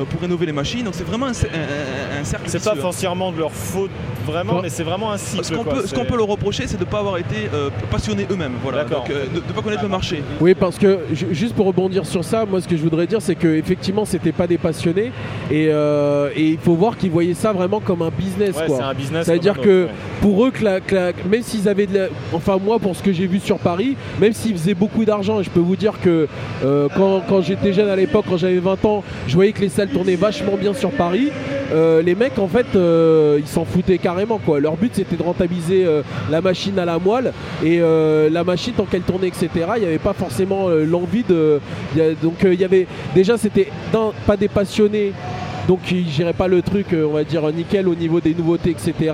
pour 0.09 0.21
rénover 0.21 0.45
les 0.45 0.51
machines. 0.51 0.83
Donc 0.83 0.93
c'est 0.95 1.03
vraiment 1.03 1.27
un, 1.27 1.31
un- 1.31 2.21
un- 2.21 2.23
cercle. 2.23 2.45
C'est 2.49 2.63
pas 2.63 2.71
vicieux. 2.71 2.81
foncièrement 2.81 3.31
de 3.31 3.39
leur 3.39 3.51
faute 3.51 3.91
vraiment, 4.25 4.61
mais 4.61 4.69
c'est 4.69 4.83
vraiment 4.83 5.11
un 5.11 5.17
cycle. 5.17 5.43
Ce 5.43 5.53
qu'on 5.53 5.63
peut, 6.05 6.12
peut 6.13 6.17
leur 6.20 6.27
reprocher, 6.27 6.63
c'est 6.67 6.77
de 6.77 6.86
ne 6.86 6.89
pas 6.89 7.00
avoir 7.00 7.17
été 7.17 7.50
euh, 7.53 7.70
passionnés 7.89 8.27
eux-mêmes. 8.29 8.53
Voilà. 8.62 8.84
Donc 8.86 9.10
euh, 9.10 9.25
de 9.34 9.38
ne 9.38 9.53
pas 9.53 9.62
connaître 9.62 9.82
le 9.84 9.89
marché. 9.89 10.22
Oui, 10.39 10.53
parce 10.53 10.77
que 10.77 11.00
ju- 11.12 11.27
juste 11.32 11.55
pour 11.55 11.65
rebondir 11.65 12.05
sur 12.05 12.24
ça, 12.24 12.46
moi 12.46 12.62
ce 12.62 12.67
que 12.67 12.77
je 12.77 12.82
voudrais 12.84 13.08
dire, 13.08 13.22
c'est 13.22 13.36
que 13.36 13.48
effectivement, 13.48 14.05
c'était 14.05 14.32
pas 14.32 14.46
des 14.48 14.58
passionnés 14.60 15.12
et, 15.50 15.67
euh, 15.70 16.29
et 16.36 16.50
il 16.50 16.58
faut 16.60 16.75
voir 16.75 16.98
qu'ils 16.98 17.10
voyaient 17.12 17.34
ça 17.34 17.51
vraiment 17.51 17.79
comme 17.79 18.01
un 18.03 18.12
business, 18.12 18.55
Ouais, 18.58 18.67
quoi. 18.67 18.77
c'est 18.77 18.84
un 18.84 18.93
business. 18.93 19.25
Ça 19.25 19.34
veut 19.34 19.39
comme 19.39 19.43
dire 19.43 19.53
un 19.53 19.58
autre, 19.58 19.65
que 19.67 19.84
ouais. 19.86 19.89
pour 20.22 20.46
eux, 20.46 20.51
que 20.51 20.63
la- 20.63 20.79
que 20.82 20.96
la- 20.96 21.12
même 21.29 21.41
s'ils 21.41 21.67
avaient 21.67 21.88
de 21.88 21.98
la... 21.98 22.05
Enfin 22.32 22.58
moi, 22.63 22.77
pour 22.79 22.96
ce 22.96 23.01
que 23.01 23.12
j'ai 23.12 23.25
vu 23.27 23.39
sur 23.39 23.58
Paris, 23.58 23.96
même 24.20 24.34
s'ils 24.34 24.53
faisaient 24.55 24.74
beaucoup 24.75 25.05
d'argent, 25.05 25.39
et 25.39 25.43
je 25.43 25.50
peux 25.50 25.60
vous 25.60 25.75
dire 25.75 25.93
que 26.01 26.27
euh, 26.63 26.88
quand, 26.96 27.22
quand 27.27 27.41
j'étais 27.41 27.74
jeune 27.74 27.89
à 27.89 27.96
l'époque, 27.96 28.25
quand 28.29 28.38
j'avais 28.38 28.60
20 28.60 28.86
ans, 28.86 29.03
je 29.27 29.34
voyais 29.34 29.51
que 29.51 29.62
les 29.62 29.70
salles 29.70 29.89
tournaient 29.89 30.15
vachement 30.15 30.58
bien 30.60 30.74
sur 30.74 30.91
Paris. 30.91 31.29
Euh, 31.73 32.01
les 32.01 32.15
mecs, 32.15 32.37
en 32.37 32.47
fait, 32.47 32.67
euh, 32.75 33.39
ils 33.39 33.47
s'en 33.47 33.65
foutaient 33.65 33.97
carrément. 33.97 34.37
Quoi. 34.37 34.59
Leur 34.59 34.77
but, 34.77 34.91
c'était 34.93 35.15
de 35.15 35.23
rentabiliser 35.23 35.85
euh, 35.85 36.01
la 36.29 36.41
machine 36.41 36.77
à 36.77 36.85
la 36.85 36.99
moelle. 36.99 37.33
Et 37.63 37.79
la 37.79 38.43
machine, 38.43 38.73
tant 38.73 38.85
qu'elle 38.85 39.01
tournait, 39.01 39.27
etc., 39.27 39.49
il 39.75 39.81
n'y 39.81 39.87
avait 39.87 39.97
pas 39.97 40.13
forcément 40.13 40.69
l'envie 40.69 41.23
de... 41.23 41.59
donc 42.21 42.39
il 42.43 42.59
y 42.59 42.63
avait... 42.63 42.87
Déjà, 43.15 43.37
c'était 43.37 43.69
pas 44.25 44.37
des 44.37 44.47
passionnés 44.47 45.13
donc 45.67 45.79
ils 45.91 46.09
géraient 46.09 46.33
pas 46.33 46.49
le 46.49 46.61
truc, 46.61 46.87
on 46.93 47.13
va 47.13 47.23
dire 47.23 47.49
nickel 47.53 47.87
au 47.87 47.95
niveau 47.95 48.19
des 48.19 48.33
nouveautés, 48.33 48.71
etc. 48.71 49.13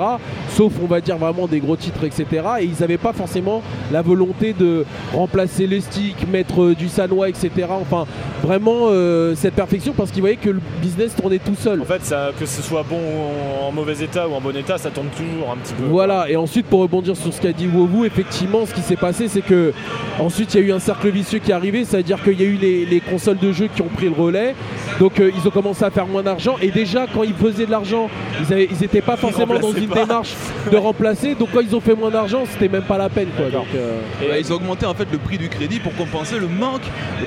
Sauf 0.59 0.73
on 0.83 0.87
va 0.87 0.99
dire 0.99 1.17
vraiment 1.17 1.47
des 1.47 1.61
gros 1.61 1.77
titres, 1.77 2.03
etc. 2.03 2.25
Et 2.59 2.65
ils 2.65 2.81
n'avaient 2.81 2.97
pas 2.97 3.13
forcément 3.13 3.61
la 3.93 4.01
volonté 4.01 4.51
de 4.51 4.83
remplacer 5.13 5.67
les 5.67 5.79
sticks, 5.79 6.27
mettre 6.29 6.61
euh, 6.61 6.75
du 6.75 6.89
sanois, 6.89 7.29
etc. 7.29 7.49
Enfin 7.69 8.05
vraiment 8.43 8.87
euh, 8.89 9.35
cette 9.35 9.53
perfection 9.53 9.93
parce 9.95 10.11
qu'ils 10.11 10.19
voyaient 10.19 10.35
que 10.35 10.49
le 10.49 10.59
business 10.81 11.15
tournait 11.15 11.39
tout 11.39 11.55
seul. 11.55 11.79
En 11.81 11.85
fait, 11.85 12.03
ça, 12.03 12.31
que 12.37 12.45
ce 12.45 12.61
soit 12.61 12.83
bon 12.83 12.97
ou 12.97 13.67
en 13.67 13.71
mauvais 13.71 14.03
état 14.03 14.27
ou 14.27 14.33
en 14.33 14.41
bon 14.41 14.53
état, 14.53 14.77
ça 14.77 14.89
tourne 14.89 15.07
toujours 15.15 15.49
un 15.49 15.55
petit 15.55 15.73
peu. 15.75 15.85
Voilà, 15.85 16.29
et 16.29 16.35
ensuite 16.35 16.65
pour 16.65 16.81
rebondir 16.81 17.15
sur 17.15 17.33
ce 17.33 17.39
qu'a 17.39 17.53
dit 17.53 17.67
Wowu, 17.67 18.05
effectivement 18.05 18.65
ce 18.65 18.73
qui 18.73 18.81
s'est 18.81 18.97
passé 18.97 19.29
c'est 19.29 19.41
que 19.41 19.71
ensuite 20.19 20.53
il 20.55 20.59
y 20.59 20.63
a 20.65 20.67
eu 20.67 20.71
un 20.73 20.79
cercle 20.79 21.07
vicieux 21.09 21.39
qui 21.39 21.51
est 21.51 21.53
arrivé, 21.53 21.85
c'est-à-dire 21.85 22.21
qu'il 22.21 22.37
y 22.37 22.43
a 22.43 22.47
eu 22.47 22.57
les, 22.57 22.85
les 22.85 22.99
consoles 22.99 23.37
de 23.37 23.53
jeux 23.53 23.69
qui 23.73 23.81
ont 23.81 23.87
pris 23.95 24.07
le 24.09 24.21
relais, 24.21 24.55
donc 24.99 25.21
euh, 25.21 25.31
ils 25.41 25.47
ont 25.47 25.51
commencé 25.51 25.85
à 25.85 25.89
faire 25.89 26.05
moins 26.05 26.23
d'argent, 26.23 26.57
et 26.61 26.69
déjà 26.69 27.05
quand 27.13 27.23
ils 27.23 27.33
faisaient 27.33 27.65
de 27.65 27.71
l'argent, 27.71 28.09
ils, 28.41 28.51
avaient- 28.53 28.67
ils 28.69 28.83
étaient 28.83 28.99
pas 29.01 29.15
forcément 29.15 29.57
dans 29.57 29.71
une 29.71 29.87
pas. 29.87 30.01
démarche 30.01 30.33
de 30.71 30.77
remplacer, 30.77 31.35
donc 31.35 31.49
quand 31.53 31.61
ils 31.61 31.75
ont 31.75 31.79
fait 31.81 31.95
moins 31.95 32.09
d'argent 32.11 32.43
c'était 32.51 32.67
même 32.69 32.83
pas 32.83 32.97
la 32.97 33.09
peine 33.09 33.29
quoi. 33.35 33.49
Donc, 33.49 33.67
euh, 33.75 33.99
Et- 34.21 34.27
Bah, 34.27 34.37
ils 34.39 34.51
ont 34.51 34.55
augmenté 34.57 34.85
en 34.85 34.93
fait 34.93 35.07
le 35.11 35.17
prix 35.17 35.37
du 35.37 35.49
crédit 35.49 35.79
pour 35.79 35.93
compenser 35.95 36.37
le 36.39 36.47
manque, 36.47 36.81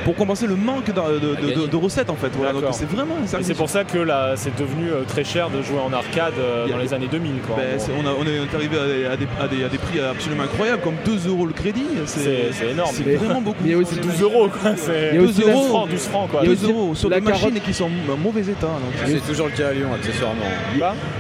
pour 0.05 0.14
compenser 0.14 0.47
le 0.47 0.57
manque 0.57 0.87
de, 0.87 0.93
de- 0.93 1.61
de- 1.62 1.67
de 1.67 1.76
recettes 1.76 2.11
en 2.11 2.14
fait. 2.17 2.31
Voilà. 2.37 2.52
Donc 2.52 2.64
c'est 2.73 2.88
vraiment 2.88 3.14
c'est 3.26 3.55
pour 3.57 3.69
ça 3.71 3.85
que 3.85 3.99
là, 3.99 4.35
c'est 4.37 4.57
devenu 4.59 4.91
euh, 4.91 5.02
très 5.07 5.25
cher 5.25 5.50
de 5.50 5.62
jouer 5.62 5.79
en 5.79 5.93
arcade 5.93 6.35
euh, 6.38 6.69
dans 6.69 6.79
les 6.79 6.93
années 6.95 7.09
2000. 7.11 7.33
Quoi, 7.47 7.57
en 7.57 7.59
Ben, 7.59 7.79
on, 7.99 8.07
a- 8.07 8.14
on 8.19 8.25
est 8.25 8.55
arrivé 8.55 8.76
à 8.79 8.87
des, 8.87 9.05
à 9.07 9.17
des- 9.17 9.29
à 9.45 9.49
des- 9.49 9.64
à 9.64 9.69
des 9.69 9.79
prix 9.79 10.00
absolument 10.00 10.43
incroyables, 10.45 10.83
comme 10.83 10.97
2 11.05 11.29
euros 11.29 11.47
le 11.47 11.52
crédit. 11.52 11.85
C'est- 12.07 12.52
c'est 12.52 12.71
énorme. 12.71 12.91
C'est 12.95 13.07
Mais- 13.07 13.17
vraiment 13.17 13.41
beaucoup. 13.41 13.59
mais 13.62 13.71
il 13.71 13.73
y 13.73 13.75
a 13.75 13.79
aussi 13.79 13.97
12 13.97 14.21
euros 14.23 14.49
quoi. 14.49 14.73
C'est 14.76 15.11
Il 15.12 15.17
y 15.17 15.19
a 15.19 15.23
aussi 15.23 15.41
12 15.41 15.47
la- 15.47 15.55
francs, 15.55 15.88
12 15.88 16.00
francs 16.07 16.31
quoi. 16.31 16.41
il 16.43 16.49
y 16.49 16.52
a 16.52 16.55
2 16.57 16.62
aussi 16.64 16.73
euros 16.73 16.95
sur 16.95 17.09
la 17.09 17.21
des 17.21 17.26
machines 17.31 17.61
qui 17.64 17.73
sont 17.75 17.91
en 18.11 18.17
mauvais 18.17 18.43
état. 18.43 18.67
donc. 18.67 18.93
C'est 19.07 19.26
toujours 19.26 19.47
le 19.47 19.52
cas 19.52 19.69
à 19.69 19.73
Lyon, 19.73 19.88
accessoirement. 19.95 20.45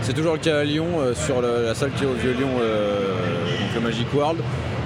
C'est 0.02 0.12
toujours 0.12 0.32
le 0.34 0.38
cas 0.38 0.58
à 0.58 0.64
Lyon, 0.64 0.86
sur 1.14 1.40
la 1.40 1.74
salle 1.74 1.90
au 2.02 2.14
Vieux 2.14 2.32
Lyon, 2.32 2.48
euh, 2.60 3.14
donc 3.60 3.74
le 3.74 3.80
Magic 3.80 4.12
World. 4.14 4.38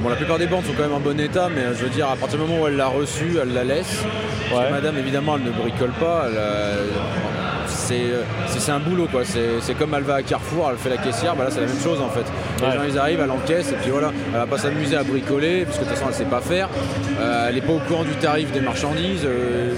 Bon, 0.03 0.09
la 0.11 0.17
plupart 0.17 0.39
des 0.39 0.47
bandes 0.47 0.65
sont 0.65 0.73
quand 0.77 0.83
même 0.83 0.93
en 0.93 1.01
bon 1.01 1.19
état, 1.19 1.49
mais 1.55 1.63
euh, 1.63 1.75
je 1.75 1.85
veux 1.85 1.91
dire, 1.91 2.09
à 2.11 2.17
partir 2.17 2.39
du 2.39 2.45
moment 2.47 2.63
où 2.63 2.67
elle 2.67 2.77
l'a 2.77 2.89
reçue, 2.89 3.39
elle 3.41 3.53
la 3.55 3.65
laisse. 3.65 4.03
Ouais. 4.53 4.71
madame, 4.71 4.97
évidemment, 4.99 5.37
elle 5.37 5.45
ne 5.45 5.51
bricole 5.51 5.91
pas. 5.99 6.25
elle, 6.29 6.35
euh, 6.37 6.85
c'est 8.59 8.73
un 8.73 8.79
boulot, 8.81 9.07
quoi. 9.11 9.23
C'est 9.25 9.61
c'est 9.61 9.75
comme 9.75 9.95
elle 9.95 10.03
va 10.03 10.17
à 10.17 10.23
Carrefour, 10.23 10.69
elle 10.71 10.77
fait 10.77 10.89
la 10.91 10.97
caissière, 10.97 11.35
bah 11.37 11.45
là, 11.45 11.51
c'est 11.51 11.61
la 11.61 11.67
même 11.67 11.81
chose, 11.81 12.01
en 12.01 12.09
fait. 12.09 12.25
Les 12.61 12.67
Ouais. 12.67 12.73
gens, 12.75 12.83
ils 12.89 12.99
arrivent, 12.99 13.21
elle 13.23 13.31
encaisse, 13.31 13.71
et 13.73 13.77
puis 13.77 13.91
voilà. 13.91 14.11
Elle 14.33 14.41
va 14.41 14.47
pas 14.47 14.59
s'amuser 14.59 14.97
à 14.97 15.03
bricoler, 15.05 15.65
parce 15.65 15.79
que 15.79 15.85
de 15.85 15.89
toute 15.89 15.97
façon, 15.97 16.09
elle 16.11 16.15
sait 16.17 16.25
pas 16.25 16.41
faire. 16.41 16.69
Euh, 17.21 17.47
elle 17.49 17.55
n'est 17.55 17.61
pas 17.61 17.73
au 17.73 17.79
courant 17.79 18.03
du 18.05 18.13
tarif 18.17 18.51
des 18.53 18.61
marchandises. 18.61 19.25
euh, 19.25 19.73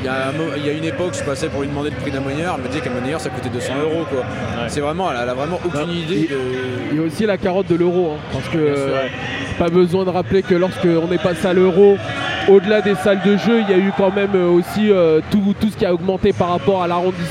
il 0.00 0.06
y, 0.06 0.08
a 0.08 0.28
un 0.28 0.32
mo- 0.32 0.52
il 0.56 0.66
y 0.66 0.70
a 0.70 0.72
une 0.72 0.84
époque, 0.84 1.12
je 1.18 1.22
passais 1.22 1.48
pour 1.48 1.60
lui 1.62 1.68
demander 1.68 1.90
le 1.90 1.96
prix 1.96 2.10
d'un 2.10 2.20
monnayeur, 2.20 2.54
elle 2.56 2.62
me 2.64 2.68
disait 2.68 2.80
qu'un 2.80 2.90
monnayeur 2.90 3.20
ça 3.20 3.28
coûtait 3.30 3.48
200 3.50 3.72
euros 3.82 4.04
quoi. 4.10 4.22
C'est 4.68 4.80
vraiment, 4.80 5.10
elle 5.10 5.18
a, 5.18 5.22
elle 5.24 5.28
a 5.30 5.34
vraiment 5.34 5.60
aucune 5.64 5.80
Non, 5.80 5.92
idée 5.92 6.28
de. 6.28 6.38
il 6.92 6.98
y 6.98 7.00
a 7.02 7.06
aussi 7.06 7.26
la 7.26 7.36
carotte 7.36 7.66
de 7.68 7.76
l'euro, 7.76 8.12
hein, 8.14 8.20
parce 8.32 8.48
que 8.48 8.58
euh, 8.58 9.06
pas 9.58 9.68
besoin 9.68 10.04
de 10.04 10.10
rappeler 10.10 10.42
que 10.42 10.54
lorsqu'on 10.54 11.10
est 11.12 11.22
passé 11.22 11.46
à 11.46 11.52
l'euro, 11.52 11.96
au-delà 12.48 12.80
des 12.80 12.94
salles 12.94 13.20
de 13.24 13.36
jeu, 13.36 13.60
il 13.60 13.70
y 13.70 13.74
a 13.74 13.78
eu 13.78 13.92
quand 13.96 14.10
même 14.14 14.30
euh, 14.34 14.48
aussi 14.48 14.90
euh, 14.90 15.20
tout, 15.30 15.54
tout 15.60 15.68
ce 15.70 15.76
qui 15.76 15.84
a 15.84 15.92
augmenté 15.92 16.32
par 16.32 16.48
rapport 16.50 16.82
à 16.82 16.88
l'arrondissement. 16.88 17.26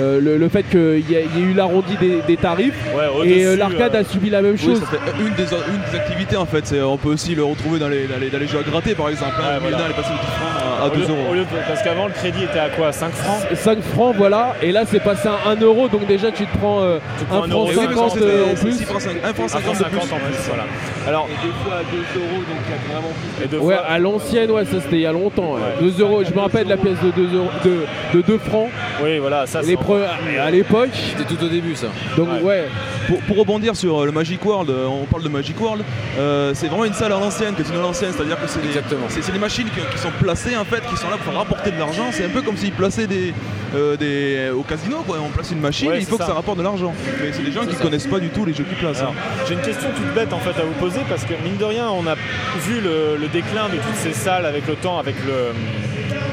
Euh, 0.00 0.22
le, 0.22 0.38
le 0.38 0.48
fait 0.48 0.62
qu'il 0.62 1.04
y, 1.10 1.16
a- 1.16 1.20
il 1.20 1.38
y 1.38 1.42
a 1.44 1.50
eu 1.50 1.52
l'arrondi 1.52 1.98
des, 2.00 2.22
des 2.26 2.38
tarifs 2.38 2.72
Ouais, 2.96 3.28
et 3.28 3.44
euh, 3.44 3.56
l'arcade 3.56 3.94
euh, 3.94 4.00
a 4.00 4.04
subi 4.04 4.30
la 4.30 4.40
même 4.40 4.52
Oui, 4.52 4.58
chose. 4.58 4.80
ça 4.80 4.86
fait 4.86 4.96
une 5.20 5.34
des, 5.34 5.42
une 5.42 5.82
des 5.90 5.98
activités 5.98 6.36
en 6.38 6.46
fait. 6.46 6.66
C'est- 6.66 6.80
On 6.80 6.96
peut 6.96 7.10
aussi 7.10 7.34
le 7.34 7.44
retrouver 7.44 7.78
dans 7.78 7.88
les, 7.90 8.06
dans 8.06 8.16
les, 8.18 8.30
dans 8.30 8.38
les 8.38 8.46
jeux 8.46 8.60
à 8.60 8.62
gratter 8.62 8.94
par 8.94 9.10
exemple. 9.10 9.32
hein. 9.38 9.42
Ouais, 9.48 9.54
Le 9.56 9.60
voilà. 9.60 9.76
Milan, 9.76 9.88
elle 9.88 9.92
est 9.92 10.02
passée 10.02 10.14
de 10.14 10.18
10 10.18 10.24
francs 10.24 10.51
à, 10.82 10.84
à 10.84 10.88
au 10.88 10.94
lieu- 10.94 11.06
2 11.06 11.12
euros. 11.12 11.30
au 11.30 11.34
lieu 11.34 11.40
de- 11.40 11.46
parce 11.68 11.82
qu'avant 11.82 12.06
le 12.06 12.12
crédit 12.12 12.44
était 12.44 12.58
à 12.58 12.68
quoi? 12.70 12.92
5 12.92 13.12
francs? 13.12 13.40
5 13.54 13.80
francs, 13.82 14.14
voilà, 14.16 14.54
et 14.62 14.72
là 14.72 14.82
c'est 14.86 15.00
passé 15.02 15.28
à 15.28 15.50
1 15.50 15.56
euro, 15.60 15.88
donc 15.88 16.06
déjà 16.06 16.30
tu 16.30 16.44
te 16.46 16.58
prends 16.58 16.80
euh, 16.82 16.98
Tu 17.18 17.24
prends 17.24 17.42
1 17.42 17.44
un 17.44 17.48
franc 17.48 17.58
euro 17.60 17.66
Et 17.70 17.76
oui, 17.76 17.76
mais 17.76 17.82
ça, 17.82 17.88
50 18.00 18.10
c'était- 18.12 18.24
euh, 18.26 18.44
en 18.52 18.54
plus. 18.54 18.72
6 18.72 18.84
francs 18.84 19.00
5, 19.00 19.10
1 19.24 19.34
franc 19.34 19.44
1 19.44 19.48
franc 19.48 19.48
50 19.48 19.72
de 19.72 19.78
50 19.82 19.90
plus. 20.08 20.12
en 20.14 20.18
plus, 20.18 20.36
voilà. 20.48 20.64
Alors, 21.08 21.28
Et 21.30 21.46
deux 21.46 21.52
fois 21.64 21.74
à 21.78 21.82
2 21.82 22.20
euros, 22.20 22.36
donc 22.36 22.58
il 22.66 22.70
y 22.70 22.74
a 22.74 22.92
vraiment 22.94 23.12
plus. 23.36 23.44
et 23.44 23.48
deux 23.48 23.58
Ouais, 23.58 23.74
fois, 23.74 23.84
à 23.84 23.98
l'ancienne, 23.98 24.50
ouais, 24.50 24.64
ça 24.64 24.80
c'était 24.80 24.96
il 24.96 25.00
y 25.02 25.06
a 25.06 25.12
longtemps. 25.12 25.54
Ouais. 25.54 25.60
2 25.80 26.00
euros, 26.02 26.22
je 26.24 26.32
me 26.32 26.38
rappelle 26.40 26.68
la 26.68 26.76
pièce 26.76 26.98
de 27.02 27.10
2 27.10 27.36
euros, 27.36 27.48
de, 27.64 28.18
de 28.18 28.22
2 28.22 28.38
francs. 28.38 28.68
oui, 29.02 29.18
voilà, 29.18 29.46
ça 29.46 29.60
Les 29.62 29.68
c'est. 29.68 29.74
pre- 29.76 30.06
à 30.40 30.50
l'époque, 30.50 30.90
C'était 31.16 31.34
tout 31.34 31.42
au 31.44 31.48
début 31.48 31.74
ça. 31.74 31.88
donc 32.16 32.28
Ouais. 32.28 32.42
ouais, 32.42 32.64
Pour, 33.08 33.18
pour 33.22 33.36
rebondir 33.38 33.74
sur 33.74 34.00
euh, 34.02 34.06
le 34.06 34.12
Magic 34.12 34.44
World, 34.44 34.70
euh, 34.70 34.86
on 34.86 35.06
parle 35.06 35.24
de 35.24 35.28
Magic 35.28 35.60
World, 35.60 35.82
euh, 36.18 36.52
c'est 36.54 36.68
vraiment 36.68 36.84
une 36.84 36.92
salle 36.92 37.12
à 37.12 37.18
l'ancienne, 37.18 37.54
que 37.54 37.62
tu 37.62 37.72
à 37.72 37.80
l'ancienne, 37.82 38.12
c'est-à-dire 38.16 38.40
que 38.40 38.46
c'est 38.46 38.60
des, 38.62 38.68
Exactement. 38.68 39.06
c'est- 39.08 39.22
c'est 39.22 39.32
des 39.32 39.40
machines 39.40 39.66
qui, 39.66 39.80
qui 39.92 39.98
sont 39.98 40.12
placées 40.20 40.56
en 40.56 40.64
fait 40.72 40.80
fait 40.82 40.88
qui 40.88 40.96
sont 40.96 41.10
là 41.10 41.16
pour 41.22 41.34
rapporter 41.34 41.70
de 41.70 41.78
l'argent. 41.78 42.06
C'est 42.12 42.24
un 42.24 42.28
peu 42.30 42.42
comme 42.42 42.56
s'ils 42.56 42.72
plaçaient 42.72 43.06
des, 43.06 43.34
euh, 43.74 43.96
des 43.96 44.50
au 44.50 44.62
casino, 44.62 44.98
quoi. 45.06 45.18
On 45.24 45.28
place 45.30 45.50
une 45.50 45.60
machine, 45.60 45.88
Ouais, 45.88 45.98
il 46.00 46.06
faut 46.06 46.16
ça. 46.16 46.24
que 46.24 46.30
ça 46.30 46.34
rapporte 46.34 46.58
de 46.58 46.62
l'argent. 46.62 46.94
Mais 47.20 47.32
c'est 47.32 47.42
des 47.42 47.52
gens 47.52 47.66
qui 47.66 47.74
ça. 47.76 47.82
connaissent 47.82 48.06
pas 48.06 48.20
du 48.20 48.28
tout 48.30 48.44
les 48.44 48.54
jeux 48.54 48.64
qu'ils 48.64 48.76
placent. 48.78 49.02
Hein. 49.02 49.12
J'ai 49.46 49.54
une 49.54 49.60
question 49.60 49.88
toute 49.94 50.14
bête 50.14 50.32
en 50.32 50.38
fait 50.38 50.58
à 50.60 50.64
vous 50.64 50.72
poser 50.80 51.00
parce 51.08 51.24
que 51.24 51.34
mine 51.44 51.56
de 51.58 51.64
rien 51.64 51.88
on 51.90 52.06
a 52.06 52.14
vu 52.60 52.80
le, 52.80 53.16
le 53.20 53.28
déclin 53.28 53.68
de 53.68 53.76
toutes 53.76 53.96
ces 53.96 54.12
salles 54.12 54.46
avec 54.46 54.66
le 54.66 54.74
temps, 54.74 54.98
avec 54.98 55.14
le 55.26 55.52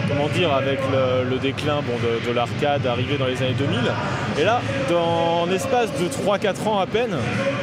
comment 0.07 0.27
dire, 0.29 0.53
avec 0.53 0.79
le, 0.91 1.29
le 1.29 1.37
déclin 1.37 1.81
bon, 1.85 1.93
de, 2.03 2.29
de 2.29 2.35
l'arcade 2.35 2.85
arrivé 2.87 3.17
dans 3.17 3.27
les 3.27 3.37
années 3.41 3.55
2000. 3.57 3.79
Et 4.39 4.43
là, 4.43 4.61
dans 4.89 5.41
en 5.43 5.51
espace 5.51 5.89
de 5.99 6.07
3-4 6.07 6.67
ans 6.67 6.79
à 6.79 6.87
peine, 6.87 7.15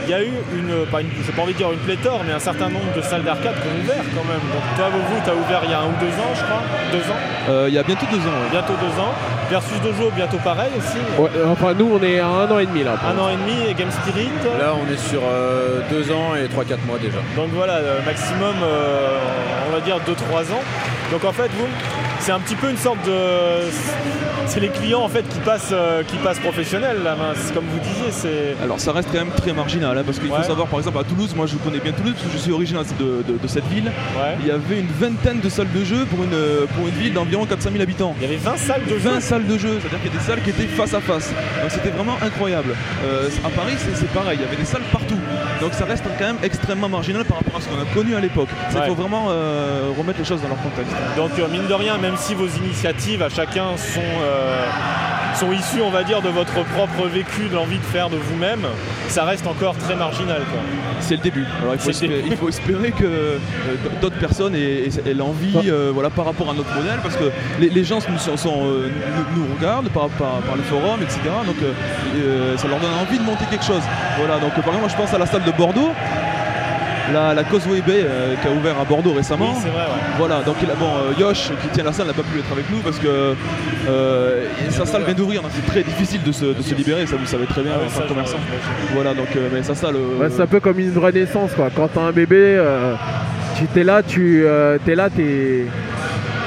il 0.06 0.10
y 0.10 0.14
a 0.14 0.22
eu 0.22 0.30
une, 0.54 0.86
pas 0.86 1.00
une, 1.00 1.08
j'ai 1.25 1.32
pas 1.32 1.42
envie 1.42 1.52
de 1.52 1.58
dire 1.58 1.72
une 1.72 1.78
pléthore, 1.80 2.22
mais 2.26 2.32
un 2.32 2.38
certain 2.38 2.68
nombre 2.68 2.92
de 2.96 3.02
salles 3.02 3.22
d'arcade 3.25 3.54
qui 3.60 3.66
ont 3.68 3.82
ouvert 3.82 4.04
quand 4.14 4.25
même. 4.25 4.44
Donc 4.54 4.62
toi, 4.76 4.86
vous, 4.92 5.20
tu 5.25 5.30
as 5.30 5.34
ouvert 5.34 5.60
il 5.64 5.70
y 5.70 5.75
a 5.75 5.80
un 5.80 5.86
ou 5.86 5.96
deux 6.00 6.14
ans, 6.22 6.32
je 6.34 6.42
crois, 6.44 6.62
deux 6.92 7.04
ans, 7.10 7.20
Euh, 7.48 7.66
Il 7.68 7.75
y 7.75 7.78
a 7.78 7.82
bientôt 7.82 8.06
deux 8.10 8.18
ans. 8.18 8.38
ouais. 8.42 8.50
bientôt 8.50 8.75
deux 8.80 9.00
ans. 9.00 9.12
Versus 9.50 9.80
Dojo, 9.80 10.10
bientôt 10.10 10.38
pareil 10.38 10.70
aussi. 10.76 10.98
Ouais, 11.20 11.30
enfin, 11.48 11.72
nous, 11.78 11.88
on 11.98 12.02
est 12.02 12.18
à 12.18 12.26
un 12.26 12.50
an 12.50 12.58
et 12.58 12.66
demi 12.66 12.82
là. 12.82 12.94
Un 13.06 13.16
an 13.18 13.28
et 13.28 13.36
demi 13.36 13.54
et 13.70 13.75
Game 13.75 13.90
Spirit. 13.92 14.30
Là, 14.58 14.75
on 14.75 14.92
est 14.92 14.96
sur 14.98 15.20
euh, 15.25 15.80
deux 15.90 16.10
ans 16.10 16.34
et 16.34 16.46
3-4 16.48 16.78
mois 16.86 16.98
déjà. 16.98 17.18
Donc 17.36 17.50
voilà, 17.54 17.75
euh, 17.75 17.98
maximum, 18.04 18.54
euh, 18.62 19.18
on 19.68 19.72
va 19.72 19.80
dire 19.80 19.98
2-3 19.98 20.52
ans. 20.52 20.62
Donc 21.12 21.25
en 21.25 21.32
fait, 21.32 21.48
vous, 21.56 21.66
c'est 22.20 22.32
un 22.32 22.40
petit 22.40 22.56
peu 22.56 22.68
une 22.70 22.76
sorte 22.76 23.04
de. 23.06 23.12
C'est 24.48 24.60
les 24.60 24.68
clients 24.68 25.02
en 25.02 25.08
fait 25.08 25.28
qui 25.28 25.38
passent, 25.40 25.70
euh, 25.72 26.02
qui 26.04 26.16
passent 26.18 26.38
professionnels 26.38 26.98
là, 27.04 27.16
comme 27.52 27.64
vous 27.66 27.78
disiez, 27.80 28.10
c'est. 28.10 28.54
Alors 28.62 28.78
ça 28.78 28.92
reste 28.92 29.08
quand 29.12 29.18
même 29.18 29.30
très 29.36 29.52
marginal 29.52 29.98
hein, 29.98 30.02
parce 30.06 30.18
qu'il 30.20 30.30
Ouais. 30.30 30.36
faut 30.38 30.44
savoir 30.48 30.68
par 30.68 30.78
exemple 30.78 30.98
à 30.98 31.04
Toulouse, 31.04 31.34
moi 31.36 31.46
je 31.46 31.56
connais 31.56 31.80
bien 31.80 31.90
Toulouse 31.92 32.12
parce 32.14 32.26
que 32.26 32.32
je 32.32 32.38
suis 32.42 32.52
originaire 32.52 32.82
de, 32.98 33.22
de- 33.32 33.38
de 33.38 33.48
cette 33.48 33.66
ville. 33.66 33.86
Ouais. 34.16 34.36
Il 34.40 34.46
y 34.46 34.50
avait 34.52 34.78
une 34.80 34.86
vingtaine 35.00 35.40
de 35.40 35.48
salles 35.48 35.70
de 35.75 35.84
jeu 35.84 36.04
pour 36.06 36.22
une, 36.22 36.30
pour 36.76 36.86
une 36.86 36.94
ville 36.94 37.12
d'environ 37.12 37.44
400 37.44 37.70
000 37.72 37.82
habitants. 37.82 38.14
Il 38.18 38.22
y 38.22 38.26
avait 38.26 38.36
20 38.36 38.56
salles 38.56 38.84
de 38.84 38.90
jeu. 38.98 39.10
20 39.10 39.20
salles 39.20 39.46
de 39.46 39.58
jeu, 39.58 39.78
c'est-à-dire 39.80 40.00
qu'il 40.02 40.12
y 40.12 40.14
a 40.16 40.18
des 40.18 40.25
salles 40.25 40.42
qui 40.42 40.50
étaient 40.50 40.66
face 40.68 40.94
à 40.94 41.00
face. 41.00 41.28
Donc 41.60 41.70
c'était 41.70 41.90
vraiment 41.90 42.16
incroyable. 42.25 42.75
Euh, 43.04 43.28
à 43.44 43.48
Paris, 43.50 43.75
c'est 43.78 43.96
c'est 43.96 44.10
pareil, 44.10 44.38
il 44.40 44.44
y 44.44 44.46
avait 44.46 44.56
des 44.56 44.64
salles 44.64 44.82
partout. 44.92 45.18
Donc 45.60 45.75
ça 45.75 45.84
reste 45.86 46.04
quand 46.18 46.25
même 46.26 46.38
extrêmement 46.44 46.88
marginal 46.88 47.25
par 47.25 47.38
rapport 47.38 47.56
à 47.56 47.60
ce 47.60 47.68
qu'on 47.68 47.80
a 47.82 47.94
connu 47.94 48.14
à 48.14 48.20
l'époque. 48.20 48.48
Il 48.70 48.78
Ouais. 48.78 48.86
faut 48.86 48.94
vraiment 48.94 49.26
euh, 49.30 49.90
remettre 49.98 50.18
les 50.20 50.25
choses 50.25 50.40
dans 50.40 50.48
leur 50.48 50.62
contexte. 50.62 50.94
Donc 51.17 51.31
euh, 51.38 51.49
mine 51.49 51.67
de 51.67 51.75
rien, 51.75 51.97
même 51.99 52.17
si 52.17 52.35
vos 52.35 52.47
initiatives 52.47 53.23
à 53.23 53.29
chacun 53.29 53.76
sont, 53.76 54.00
euh, 54.23 54.65
sont 55.35 55.50
issues, 55.53 55.81
on 55.83 55.91
va 55.91 56.03
dire, 56.05 56.21
de 56.23 56.29
votre 56.29 56.53
propre 56.75 57.07
vécu, 57.09 57.49
de 57.49 57.55
l'envie 57.55 57.79
de 57.79 57.85
faire 57.85 58.11
de 58.11 58.17
vous-même, 58.17 58.61
ça 59.09 59.25
reste 59.25 59.47
encore 59.47 59.76
très 59.79 59.95
marginal. 59.97 60.43
C'est 61.00 61.17
le 61.17 61.23
début. 61.23 61.47
Alors 61.62 61.75
il 61.75 61.81
faut, 61.81 61.91
espérer, 61.91 62.17
début. 62.17 62.29
il 62.31 62.37
faut 62.37 62.49
espérer 62.49 62.91
que 62.93 63.05
euh, 63.05 63.38
d'autres 64.03 64.19
personnes 64.19 64.55
aient, 64.55 64.88
l'envie 65.15 65.55
euh, 65.71 65.91
voilà, 65.95 66.11
par 66.11 66.25
rapport 66.26 66.50
à 66.50 66.55
notre 66.55 66.75
modèle, 66.75 66.99
parce 67.03 67.17
que 67.17 67.31
les, 67.61 67.71
les 67.71 67.85
gens 67.85 67.99
nous, 68.09 68.19
sont- 68.19 68.37
sont, 68.37 68.65
nous, 68.65 69.37
nous 69.43 69.47
regardent 69.57 69.88
par, 69.91 70.09
par, 70.11 70.38
par 70.47 70.57
le 70.57 70.62
forum, 70.62 71.00
etc. 71.03 71.21
Donc 71.47 71.57
ça 72.59 72.69
leur 72.69 72.79
donne 72.79 72.91
envie 73.00 73.19
de 73.19 73.25
monter 73.25 73.45
quelque 73.50 73.65
chose. 73.65 73.83
Voilà, 74.19 74.35
donc 74.38 74.50
par 74.50 74.59
exemple, 74.75 74.81
moi 74.81 74.88
je 74.88 74.97
pense 74.97 75.15
à 75.15 75.19
la 75.19 75.26
salle 75.26 75.45
de 75.45 75.53
Bordeaux, 75.53 75.91
la, 77.12 77.34
la 77.34 77.44
Causeway 77.44 77.80
Bay 77.80 78.02
euh, 78.04 78.34
qui 78.40 78.48
a 78.48 78.50
ouvert 78.50 78.78
à 78.80 78.84
Bordeaux 78.84 79.12
récemment. 79.12 79.52
Oui, 79.54 79.60
c'est 79.62 79.68
vrai, 79.68 79.82
ouais. 79.82 80.02
Voilà, 80.18 80.42
donc 80.42 80.56
il 80.62 80.70
a- 80.70 80.75
bon, 80.75 80.86
euh, 80.88 81.20
Yosh 81.20 81.50
qui 81.62 81.68
tient 81.68 81.84
la 81.84 81.92
salle 81.92 82.06
n'a 82.08 82.12
pas 82.12 82.22
pu 82.22 82.38
être 82.38 82.50
avec 82.52 82.70
nous 82.70 82.78
parce 82.78 82.98
que 82.98 83.34
euh, 83.88 84.44
sa 84.70 84.86
salle 84.86 85.04
vient 85.04 85.14
d'ouvrir, 85.14 85.42
donc 85.42 85.50
c'est 85.54 85.66
très 85.66 85.82
difficile 85.82 86.22
de 86.22 86.32
se, 86.32 86.44
de 86.46 86.62
se 86.62 86.75
libérer, 86.75 87.06
ça 87.06 87.16
vous 87.16 87.26
savez 87.26 87.46
très 87.46 87.62
bien 87.62 87.72
Ah 87.75 87.78
oui, 87.80 87.86
en 87.86 87.90
tant 87.90 87.96
ça, 87.96 88.02
que 88.02 88.08
commerçant. 88.08 88.38
Voilà, 88.94 89.14
donc 89.14 89.28
euh, 89.36 89.48
mais 89.52 89.62
sa 89.62 89.75
salle. 89.75 89.96
euh, 89.96 90.28
c'est 90.34 90.42
un 90.42 90.46
peu 90.46 90.60
comme 90.60 90.78
une 90.78 90.90
vraie 90.90 91.12
naissance 91.12 91.52
quoi. 91.54 91.68
Quand 91.75 91.88
t'as 91.88 92.00
un 92.02 92.12
bébé, 92.12 92.36
euh, 92.38 92.94
tu 93.56 93.66
t'es 93.66 93.84
là, 93.84 94.02
tu 94.02 94.42
euh, 94.44 94.78
t'es 94.84 94.94
là, 94.94 95.08
t'es 95.10 95.66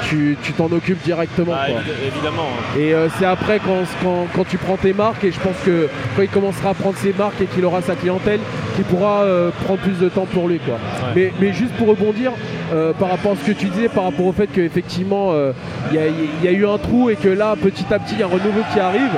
tu 0.08 0.36
tu 0.42 0.52
t'en 0.52 0.66
occupes 0.72 1.02
directement. 1.04 1.52
Ah, 1.54 1.66
quoi. 1.70 1.80
évi- 1.80 2.08
évidemment. 2.14 2.48
hein. 2.50 2.78
Et 2.78 2.94
euh, 2.94 3.08
c'est 3.18 3.26
après 3.26 3.60
quand, 3.64 3.84
quand, 4.02 4.26
quand 4.34 4.44
tu 4.48 4.58
prends 4.58 4.76
tes 4.76 4.92
marques 4.92 5.22
et 5.24 5.30
je 5.32 5.38
pense 5.38 5.54
que 5.64 5.88
quand 6.16 6.22
il 6.22 6.28
commencera 6.28 6.70
à 6.70 6.74
prendre 6.74 6.96
ses 6.96 7.12
marques 7.16 7.40
et 7.40 7.46
qu'il 7.46 7.64
aura 7.64 7.80
sa 7.80 7.94
clientèle, 7.94 8.40
pourra 8.84 9.22
euh, 9.22 9.50
prendre 9.64 9.80
plus 9.80 9.98
de 9.98 10.08
temps 10.08 10.26
pour 10.26 10.48
lui 10.48 10.58
quoi. 10.58 10.78
Mais, 11.14 11.32
mais 11.40 11.52
juste 11.52 11.72
pour 11.74 11.88
rebondir 11.88 12.32
euh, 12.72 12.92
par 12.92 13.10
rapport 13.10 13.32
à 13.32 13.36
ce 13.36 13.50
que 13.50 13.56
tu 13.56 13.66
disais, 13.66 13.88
par 13.88 14.04
rapport 14.04 14.26
au 14.26 14.32
fait 14.32 14.46
qu'effectivement 14.46 15.30
euh, 15.32 15.52
il 15.90 15.96
y, 15.96 15.98
a, 15.98 16.06
il 16.06 16.44
y 16.44 16.48
a 16.48 16.52
eu 16.52 16.66
un 16.66 16.78
trou 16.78 17.10
et 17.10 17.16
que 17.16 17.28
là 17.28 17.56
petit 17.60 17.86
à 17.92 17.98
petit 17.98 18.14
il 18.14 18.20
y 18.20 18.22
a 18.22 18.26
un 18.26 18.28
renouveau 18.28 18.62
qui 18.72 18.80
arrive. 18.80 19.12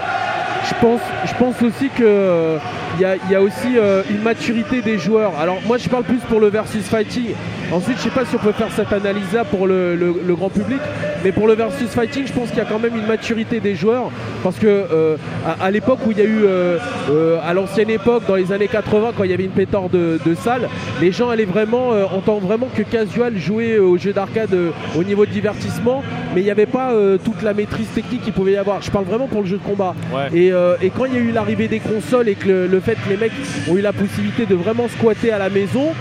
Je 0.69 0.75
pense, 0.81 1.00
je 1.26 1.35
pense 1.35 1.61
aussi 1.62 1.88
que 1.88 2.57
il 2.99 3.00
y, 3.00 3.33
y 3.33 3.35
a 3.35 3.42
aussi 3.42 3.76
une 4.11 4.23
maturité 4.23 4.81
des 4.81 4.99
joueurs. 4.99 5.33
Alors 5.40 5.59
moi 5.66 5.76
je 5.76 5.88
parle 5.88 6.04
plus 6.04 6.21
pour 6.28 6.40
le 6.40 6.49
versus 6.49 6.85
fighting. 6.88 7.35
Ensuite 7.73 7.97
je 7.99 8.02
sais 8.02 8.11
pas 8.11 8.25
si 8.26 8.35
on 8.35 8.38
peut 8.38 8.52
faire 8.52 8.71
cette 8.75 8.93
analyse 8.93 9.33
là 9.33 9.45
pour 9.45 9.67
le, 9.67 9.97
le- 9.97 10.14
le 10.26 10.35
grand 10.35 10.50
public, 10.50 10.81
mais 11.25 11.33
pour 11.33 11.47
le 11.49 11.55
versus 11.55 11.88
fighting 11.88 12.26
je 12.26 12.33
pense 12.33 12.49
qu'il 12.50 12.59
y 12.59 12.61
a 12.61 12.64
quand 12.67 12.79
même 12.79 12.95
une 12.97 13.07
maturité 13.07 13.61
des 13.61 13.75
joueurs 13.75 14.11
parce 14.43 14.57
que 14.59 14.67
euh, 14.67 15.17
à, 15.47 15.64
à 15.64 15.71
l'époque 15.71 16.00
où 16.07 16.11
il 16.12 16.19
y 16.19 16.21
a 16.21 16.25
eu 16.25 16.43
euh, 16.45 16.76
euh, 17.11 17.38
à 17.43 17.55
l'ancienne 17.55 17.88
époque 17.88 18.25
dans 18.29 18.35
les 18.37 18.52
années 18.52 18.69
80 18.69 19.12
quand 19.17 19.25
il 19.25 19.31
y 19.31 19.35
avait 19.35 19.45
une 19.45 19.50
pléthore 19.52 19.88
de, 19.88 20.18
de 20.25 20.35
salles, 20.35 20.68
les 21.01 21.12
gens 21.12 21.31
allaient 21.31 21.46
vraiment 21.46 21.92
euh, 21.92 22.05
en 22.05 22.20
tant 22.20 22.38
vraiment 22.38 22.68
que 22.75 22.83
casual 22.83 23.38
jouer 23.38 23.79
aux 23.79 23.96
jeux 23.96 24.12
d'arcade 24.12 24.55
au 24.96 25.03
niveau 25.05 25.25
de 25.25 25.31
divertissement, 25.31 26.03
mais 26.35 26.42
il 26.42 26.44
n'y 26.44 26.51
avait 26.51 26.66
pas 26.66 26.92
toute 27.25 27.42
la 27.42 27.55
maîtrise 27.55 27.88
technique 27.94 28.23
qu'il 28.23 28.33
pouvait 28.33 28.53
y 28.53 28.57
avoir. 28.57 28.83
Je 28.83 28.90
parle 28.90 29.05
vraiment 29.07 29.29
pour 29.29 29.40
le 29.42 29.46
jeu 29.46 29.57
de 29.59 29.62
combat. 29.62 29.94
Ouais. 30.12 30.29
Et, 30.38 30.49
et 30.83 30.90
quand 30.90 31.07
il 31.07 31.14
y 31.14 31.16
a 31.16 31.20
eu 31.20 31.33
l'arrivée 31.33 31.68
des 31.68 31.81
consoles 31.81 32.29
et 32.29 32.35
que 32.35 32.49
le, 32.49 32.66
le 32.66 32.81
fait 32.81 32.94
que 32.94 33.09
les 33.09 33.16
mecs 33.16 33.33
ont 33.70 33.77
eu 33.77 33.81
la 33.81 33.92
possibilité 33.92 34.46
de 34.46 34.55
vraiment 34.55 34.88
squatter 34.88 35.33
à 35.33 35.38
la 35.38 35.49
maison, 35.49 35.92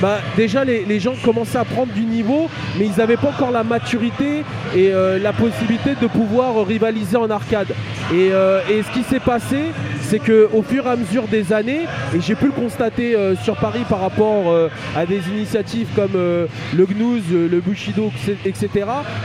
bah 0.00 0.18
déjà 0.36 0.64
les, 0.64 1.00
gens 1.00 1.14
commençaient 1.22 1.58
à 1.58 1.64
prendre 1.64 1.92
du 1.92 2.04
niveau, 2.04 2.48
mais 2.78 2.86
ils 2.86 2.96
n'avaient 2.96 3.16
pas 3.16 3.28
encore 3.28 3.50
la 3.50 3.64
maturité 3.64 4.44
et 4.74 4.92
euh, 4.92 5.18
la 5.18 5.32
possibilité 5.32 5.90
de 6.00 6.06
pouvoir 6.06 6.66
rivaliser 6.66 7.16
en 7.16 7.30
arcade. 7.30 7.68
Et, 8.12 8.30
euh, 8.32 8.60
et 8.68 8.82
ce 8.82 8.90
qui 8.92 9.02
s'est 9.02 9.20
passé, 9.20 9.66
c'est 10.10 10.18
que 10.18 10.48
au 10.52 10.62
fur 10.62 10.86
et 10.86 10.90
à 10.90 10.96
mesure 10.96 11.28
des 11.28 11.52
années, 11.52 11.82
et 12.14 12.20
j'ai 12.20 12.34
pu 12.34 12.46
le 12.46 12.50
constater 12.52 13.14
euh, 13.14 13.36
sur 13.36 13.56
Paris 13.56 13.84
par 13.88 14.00
rapport 14.00 14.50
euh, 14.50 14.68
à 14.96 15.06
des 15.06 15.20
initiatives 15.28 15.86
comme 15.94 16.16
euh, 16.16 16.46
le 16.76 16.82
euh, 16.82 17.48
le 17.48 17.60
Bushido, 17.60 18.10
etc., 18.44 18.68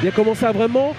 il 0.04 0.08
a 0.08 0.12
commencé 0.12 0.45
à 0.45 0.52
vraiment 0.52 0.95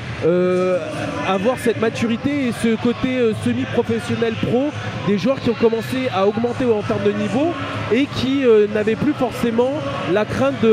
avoir 1.28 1.58
cette 1.58 1.80
maturité 1.80 2.48
et 2.48 2.52
ce 2.52 2.74
côté 2.82 3.18
semi-professionnel 3.44 4.34
pro 4.42 4.70
des 5.06 5.18
joueurs 5.18 5.40
qui 5.40 5.50
ont 5.50 5.54
commencé 5.54 6.08
à 6.12 6.26
augmenter 6.26 6.64
en 6.64 6.82
termes 6.82 7.04
de 7.04 7.12
niveau 7.12 7.52
et 7.92 8.06
qui 8.06 8.42
n'avaient 8.74 8.96
plus 8.96 9.12
forcément 9.12 9.72
la 10.12 10.24
crainte 10.24 10.64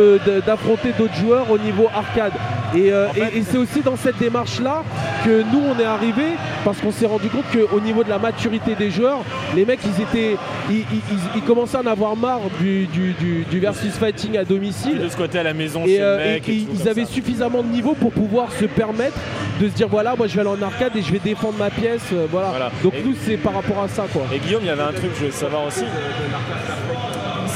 d'affronter 0.46 0.94
d'autres 0.98 1.16
joueurs 1.16 1.52
au 1.52 1.60
niveau 1.60 1.88
arcade. 1.96 2.34
Et, 2.76 2.92
euh, 2.92 3.08
et- 3.16 3.38
et 3.40 3.44
c'est 3.44 3.58
aussi 3.58 3.82
dans 3.82 3.96
cette 3.96 4.18
démarche-là 4.18 4.84
que 5.24 5.44
nous 5.44 5.62
on 5.70 5.80
est 5.80 5.86
arrivé 5.86 6.24
parce 6.66 6.80
qu'on 6.80 6.92
s'est 6.92 7.06
rendu 7.06 7.30
compte 7.30 7.46
qu'au 7.52 7.80
niveau 7.80 8.04
de 8.04 8.10
la 8.10 8.18
maturité 8.20 8.74
des 8.76 8.90
joueurs, 8.90 9.20
les 9.56 9.64
mecs 9.66 9.80
ils 9.86 10.02
étaient, 10.02 10.38
ils, 10.70 10.78
ils- 10.78 10.84
ils- 11.12 11.20
ils 11.38 11.42
commençaient 11.44 11.78
à 11.78 11.82
en 11.82 11.86
avoir 11.88 12.16
marre 12.16 12.40
du, 12.60 12.88
du- 12.88 13.14
du- 13.14 13.44
du 13.50 13.60
versus 13.60 13.94
fighting 13.94 14.38
à 14.38 14.44
domicile. 14.44 14.98
De 15.00 15.08
ce 15.10 15.16
côté 15.18 15.40
à 15.40 15.44
la 15.44 15.54
maison 15.54 15.84
Et, 15.86 15.96
chez 15.98 16.02
euh, 16.02 16.18
le 16.18 16.24
mec. 16.34 16.50
et- 16.50 16.66
ils 16.74 16.88
avaient 16.90 17.06
ça. 17.06 17.12
suffisamment 17.12 17.62
de 17.62 17.68
niveau 17.68 17.94
pour 17.94 18.12
pouvoir 18.12 18.52
se 18.52 18.66
permettre 18.66 19.18
de 19.62 19.68
se 19.70 19.74
dire 19.74 19.88
voilà 19.88 20.16
moi 20.18 20.26
je 20.28 20.34
vais 20.34 20.42
aller 20.42 20.50
en 20.50 20.62
arcade 20.66 20.96
et 20.96 21.02
je 21.04 21.12
vais 21.12 21.20
défendre 21.20 21.58
ma 21.60 21.70
pièce 21.70 22.02
euh, 22.12 22.26
voilà. 22.32 22.48
Voilà. 22.50 22.72
donc 22.82 22.94
nous 23.06 23.14
c'est 23.24 23.38
par 23.38 23.54
rapport 23.54 23.84
à 23.84 23.88
ça 23.88 24.06
quoi 24.12 24.24
Et 24.34 24.40
Guillaume, 24.40 24.62
il 24.64 24.68
y 24.68 24.72
avait 24.72 24.82
un 24.82 24.88
truc 24.94 25.12
que 25.12 25.16
je 25.16 25.20
voulais 25.20 25.32
savoir 25.32 25.66
aussi. 25.68 25.84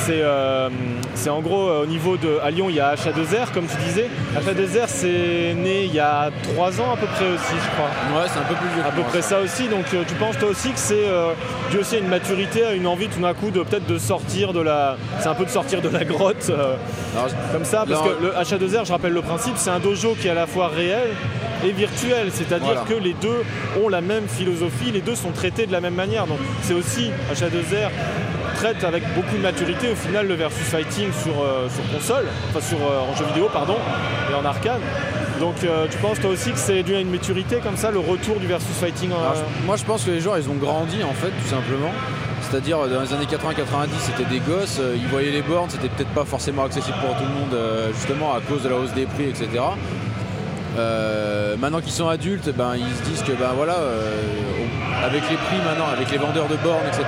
C'est 0.05 0.21
euh, 0.21 0.69
c'est 1.17 1.29
en 1.29 1.41
gros 1.41 1.67
euh, 1.67 1.83
au 1.83 1.85
niveau 1.85 2.15
de. 2.17 2.39
À 2.43 2.51
Lyon, 2.51 2.67
il 2.69 2.75
y 2.75 2.79
a 2.79 2.93
HA2R, 2.95 3.51
comme 3.53 3.65
tu 3.67 3.75
disais. 3.87 4.07
HA2R, 4.35 4.85
c'est 4.87 5.53
né 5.55 5.85
il 5.85 5.93
y 5.93 5.99
a 5.99 6.29
3 6.53 6.79
ans 6.81 6.93
à 6.93 6.97
peu 6.97 7.07
près 7.07 7.25
aussi, 7.25 7.53
je 7.53 7.69
crois. 7.75 7.89
Ouais, 8.21 8.27
c'est 8.31 8.39
un 8.39 8.43
peu 8.43 8.55
plus 8.55 8.67
vieux. 8.75 8.83
À 8.87 8.91
peu 8.91 9.01
près 9.03 9.21
ça. 9.21 9.29
ça 9.37 9.39
aussi. 9.41 9.67
Donc 9.67 9.85
euh, 9.93 10.03
tu 10.07 10.13
penses 10.15 10.37
toi 10.37 10.49
aussi 10.49 10.69
que 10.71 10.79
c'est 10.79 11.05
dû 11.71 11.77
aussi 11.79 11.95
à 11.95 11.99
une 11.99 12.07
maturité, 12.07 12.63
à 12.63 12.73
une 12.73 12.87
envie 12.87 13.07
tout 13.07 13.19
d'un 13.19 13.33
coup 13.33 13.51
de 13.51 13.61
peut-être 13.63 13.87
de 13.87 13.97
sortir 13.97 14.53
de 14.53 14.61
la. 14.61 14.97
C'est 15.19 15.27
un 15.29 15.35
peu 15.35 15.45
de 15.45 15.49
sortir 15.49 15.81
de 15.81 15.89
la 15.89 16.05
grotte. 16.05 16.47
euh, 16.49 16.75
Alors, 17.15 17.29
comme 17.51 17.65
ça, 17.65 17.83
parce 17.87 18.01
que 18.01 18.23
le 18.23 18.29
HA2R, 18.31 18.85
je 18.85 18.91
rappelle 18.91 19.13
le 19.13 19.21
principe, 19.21 19.53
c'est 19.57 19.69
un 19.71 19.79
dojo 19.79 20.15
qui 20.19 20.27
est 20.27 20.31
à 20.31 20.35
la 20.35 20.47
fois 20.47 20.67
réel 20.69 21.09
et 21.65 21.71
virtuel, 21.71 22.27
c'est-à-dire 22.31 22.67
Voilà. 22.67 22.81
que 22.87 22.93
les 22.93 23.13
deux 23.13 23.43
ont 23.81 23.89
la 23.89 24.01
même 24.01 24.27
philosophie, 24.27 24.91
les 24.93 25.01
deux 25.01 25.15
sont 25.15 25.31
traités 25.31 25.65
de 25.65 25.71
la 25.71 25.81
même 25.81 25.95
manière. 25.95 26.27
Donc 26.27 26.37
c'est 26.61 26.73
aussi 26.75 27.09
HA2R 27.33 27.89
traite 28.57 28.83
avec 28.83 29.03
beaucoup 29.15 29.35
de 29.37 29.41
maturité 29.41 29.89
au 29.91 29.95
final 29.95 30.27
le 30.27 30.33
versus 30.33 30.65
fighting 30.67 31.09
sur, 31.23 31.41
euh, 31.41 31.67
sur 31.69 31.83
console, 31.95 32.25
enfin 32.49 32.59
sur 32.59 32.77
euh, 32.79 32.99
en 33.11 33.15
jeu 33.15 33.23
vidéo 33.25 33.49
pardon, 33.53 33.77
et 34.31 34.33
en 34.35 34.43
arcade. 34.43 34.81
Donc 35.39 35.55
euh, 35.63 35.85
tu 35.89 35.97
penses 35.99 36.19
toi 36.19 36.31
aussi 36.31 36.51
que 36.51 36.57
c'est 36.57 36.81
dû 36.83 36.95
à 36.95 36.99
une 36.99 37.11
maturité 37.11 37.57
comme 37.63 37.77
ça, 37.77 37.91
le 37.91 37.99
retour 37.99 38.37
du 38.39 38.47
versus 38.47 38.75
fighting 38.75 39.11
en- 39.11 39.19
Alors, 39.19 39.35
je- 39.35 39.65
moi 39.65 39.75
je 39.77 39.83
pense 39.85 40.03
que 40.03 40.11
les 40.11 40.19
joueurs 40.19 40.37
ils 40.39 40.49
ont 40.49 40.55
grandi 40.55 40.97
en 41.03 41.13
fait 41.13 41.29
tout 41.29 41.47
simplement. 41.49 41.91
C'est-à-dire 42.49 42.77
dans 42.87 43.01
les 43.01 43.13
années 43.13 43.25
80-90 43.25 43.89
c'était 43.99 44.25
des 44.29 44.39
gosses, 44.39 44.77
euh, 44.79 44.95
ils 44.97 45.07
voyaient 45.07 45.31
les 45.31 45.41
bornes, 45.43 45.69
c'était 45.69 45.89
peut-être 45.89 46.09
pas 46.13 46.25
forcément 46.25 46.63
accessible 46.63 46.97
pour 47.05 47.15
tout 47.17 47.23
le 47.23 47.39
monde 47.39 47.53
euh, 47.53 47.89
justement 47.93 48.33
à 48.33 48.39
cause 48.39 48.63
de 48.63 48.69
la 48.69 48.75
hausse 48.77 48.93
des 48.93 49.05
prix 49.05 49.25
etc. 49.29 49.47
Euh, 50.77 51.55
maintenant 51.57 51.81
qu'ils 51.81 51.91
sont 51.91 52.07
adultes, 52.07 52.49
ben, 52.55 52.73
ils 52.75 52.95
se 52.95 53.09
disent 53.09 53.23
que 53.23 53.31
ben 53.31 53.49
voilà, 53.55 53.73
euh, 53.75 54.11
avec 55.03 55.21
les 55.29 55.35
prix 55.37 55.57
maintenant, 55.65 55.87
avec 55.91 56.11
les 56.11 56.17
vendeurs 56.17 56.47
de 56.47 56.55
bornes, 56.57 56.85
etc., 56.87 57.03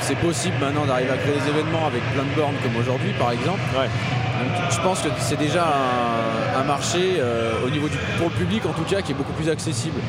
c'est 0.00 0.16
possible 0.16 0.56
maintenant 0.60 0.84
d'arriver 0.86 1.10
à 1.12 1.16
créer 1.16 1.34
des 1.34 1.48
événements 1.48 1.86
avec 1.86 2.02
plein 2.12 2.22
de 2.24 2.34
bornes 2.36 2.54
comme 2.62 2.76
aujourd'hui 2.80 3.12
par 3.18 3.32
exemple. 3.32 3.60
Ouais. 3.76 3.86
Donc, 3.86 4.70
je 4.70 4.80
pense 4.80 5.00
que 5.02 5.08
c'est 5.18 5.38
déjà 5.38 5.64
un, 5.64 6.60
un 6.60 6.64
marché 6.64 7.16
euh, 7.18 7.52
au 7.66 7.70
niveau 7.70 7.88
du, 7.88 7.96
pour 8.18 8.28
le 8.28 8.34
public 8.34 8.64
en 8.66 8.72
tout 8.72 8.84
cas 8.84 9.02
qui 9.02 9.12
est 9.12 9.14
beaucoup 9.14 9.32
plus 9.34 9.48
accessible. 9.50 10.00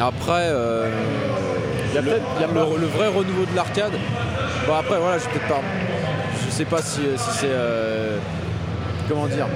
Après, 0.00 0.46
euh, 0.48 0.88
Il 1.90 1.94
y 1.94 1.98
a 1.98 2.00
le, 2.02 2.08
peut-être- 2.10 2.26
il 2.36 2.40
y 2.40 2.44
a 2.44 2.46
le- 2.48 2.54
pas- 2.54 2.78
le 2.80 2.86
vrai 2.86 3.08
renouveau 3.08 3.44
de 3.50 3.56
l'arcade. 3.56 3.92
Bon 4.66 4.74
après 4.74 4.98
voilà, 4.98 5.18
je. 5.18 5.24
Je 6.46 6.50
sais 6.50 6.64
pas 6.64 6.82
si, 6.82 7.00
si 7.16 7.30
c'est 7.38 7.46
euh, 7.50 8.18
comment 9.08 9.26
dire. 9.26 9.46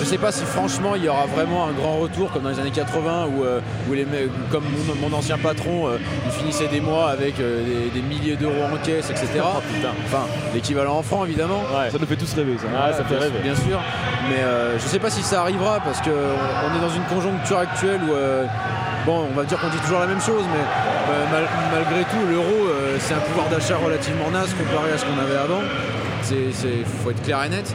Je 0.00 0.04
sais 0.06 0.18
pas 0.18 0.32
si 0.32 0.44
franchement 0.44 0.94
il 0.96 1.04
y 1.04 1.08
aura 1.08 1.26
vraiment 1.26 1.66
un 1.66 1.72
grand 1.72 1.98
retour 1.98 2.32
comme 2.32 2.42
dans 2.42 2.48
les 2.48 2.58
années 2.58 2.70
80 2.70 3.26
où, 3.36 3.44
euh, 3.44 3.60
où 3.88 3.92
les 3.92 4.04
mecs, 4.04 4.30
comme 4.50 4.64
mon, 4.64 5.08
mon 5.10 5.16
ancien 5.16 5.36
patron, 5.38 5.88
euh, 5.88 5.98
il 6.26 6.32
finissait 6.32 6.68
des 6.68 6.80
mois 6.80 7.10
avec 7.10 7.38
euh, 7.38 7.62
des, 7.64 8.00
des 8.00 8.06
milliers 8.06 8.36
d'euros 8.36 8.64
en 8.72 8.76
caisse, 8.84 9.10
etc. 9.10 9.28
Oh. 9.44 9.58
Enfin, 10.06 10.24
l'équivalent 10.54 10.96
en 10.98 11.02
francs 11.02 11.26
évidemment. 11.26 11.60
Ouais. 11.74 11.90
Ça 11.90 11.98
nous 12.00 12.06
fait 12.06 12.16
tous 12.16 12.32
rêver 12.34 12.56
ça. 12.58 12.66
Ah, 12.76 12.92
ça 12.92 13.04
fait 13.04 13.14
bien, 13.14 13.18
rêver. 13.24 13.38
bien 13.42 13.54
sûr. 13.54 13.78
Mais 14.30 14.38
euh, 14.42 14.78
je 14.78 14.84
sais 14.86 14.98
pas 14.98 15.10
si 15.10 15.22
ça 15.22 15.42
arrivera 15.42 15.80
parce 15.80 16.00
qu'on 16.00 16.10
on 16.10 16.76
est 16.76 16.80
dans 16.80 16.94
une 16.94 17.04
conjoncture 17.04 17.58
actuelle 17.58 18.00
où, 18.08 18.12
euh, 18.14 18.44
bon, 19.06 19.26
on 19.30 19.36
va 19.36 19.44
dire 19.44 19.60
qu'on 19.60 19.68
dit 19.68 19.78
toujours 19.78 20.00
la 20.00 20.06
même 20.06 20.20
chose, 20.20 20.44
mais 20.52 20.64
euh, 21.12 21.30
mal- 21.30 21.48
malgré 21.72 22.04
tout, 22.04 22.26
l'euro, 22.30 22.46
euh, 22.68 22.96
c'est 23.00 23.14
un 23.14 23.18
pouvoir 23.18 23.48
d'achat 23.48 23.76
relativement 23.76 24.30
naze 24.30 24.54
comparé 24.54 24.92
à 24.92 24.98
ce 24.98 25.04
qu'on 25.04 25.20
avait 25.20 25.36
avant. 25.36 25.60
C'est, 26.22 26.52
c'est- 26.52 26.84
faut 27.02 27.10
être 27.10 27.22
clair 27.22 27.44
et 27.44 27.48
net. 27.50 27.74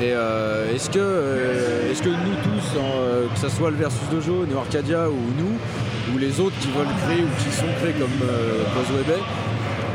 Et 0.00 0.12
euh, 0.12 0.74
est-ce 0.74 0.90
que, 0.90 0.98
euh, 0.98 1.90
est-ce 1.90 2.02
que 2.02 2.08
nous 2.08 2.34
tous, 2.42 2.78
euh, 2.78 3.26
que 3.28 3.38
ce 3.38 3.48
soit 3.48 3.70
le 3.70 3.76
Versus 3.76 4.08
Dojo, 4.10 4.44
Neo 4.44 4.58
Arcadia 4.58 5.08
ou 5.08 5.14
nous, 5.38 6.12
ou 6.12 6.18
les 6.18 6.40
autres 6.40 6.58
qui 6.60 6.68
veulent 6.68 6.86
créer 7.06 7.22
ou 7.22 7.28
qui 7.38 7.54
sont 7.54 7.66
créés 7.80 7.92
comme 7.92 8.10
Buzz 8.18 8.96
Webet, 8.96 9.22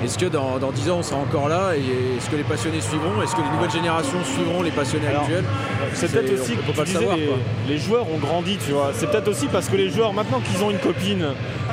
est-ce 0.04 0.18
que 0.18 0.26
dans, 0.26 0.58
dans 0.60 0.72
10 0.72 0.90
ans 0.92 0.98
on 1.00 1.04
sera 1.04 1.20
encore 1.20 1.50
là 1.50 1.72
et 1.76 2.18
est-ce 2.18 2.30
que 2.30 2.36
les 2.36 2.44
passionnés 2.44 2.82
suivront? 2.82 3.22
Est-ce 3.22 3.36
que 3.36 3.42
les 3.42 3.50
nouvelles 3.50 3.72
générations 3.72 4.24
suivront 4.24 4.62
les 4.62 4.72
passionnés 4.72 5.08
Alors, 5.08 5.24
actuels? 5.24 5.44
C'est 5.94 6.12
peut-être 6.12 6.34
aussi 6.42 6.54
on 6.62 6.66
peut 6.68 6.74
pas 6.74 6.82
le 6.84 6.88
savoir, 6.88 7.18
les, 7.18 7.26
quoi. 7.26 7.38
les 7.68 7.78
joueurs 7.78 8.06
ont 8.14 8.18
grandi, 8.18 8.58
tu 8.66 8.72
vois. 8.72 8.92
C'est 8.94 9.10
peut-être 9.10 9.28
aussi 9.28 9.48
parce 9.48 9.68
que 9.68 9.76
les 9.76 9.90
joueurs, 9.90 10.14
maintenant 10.14 10.40
qu'ils 10.40 10.64
ont 10.64 10.72
une 10.72 10.78
copine, 10.78 11.26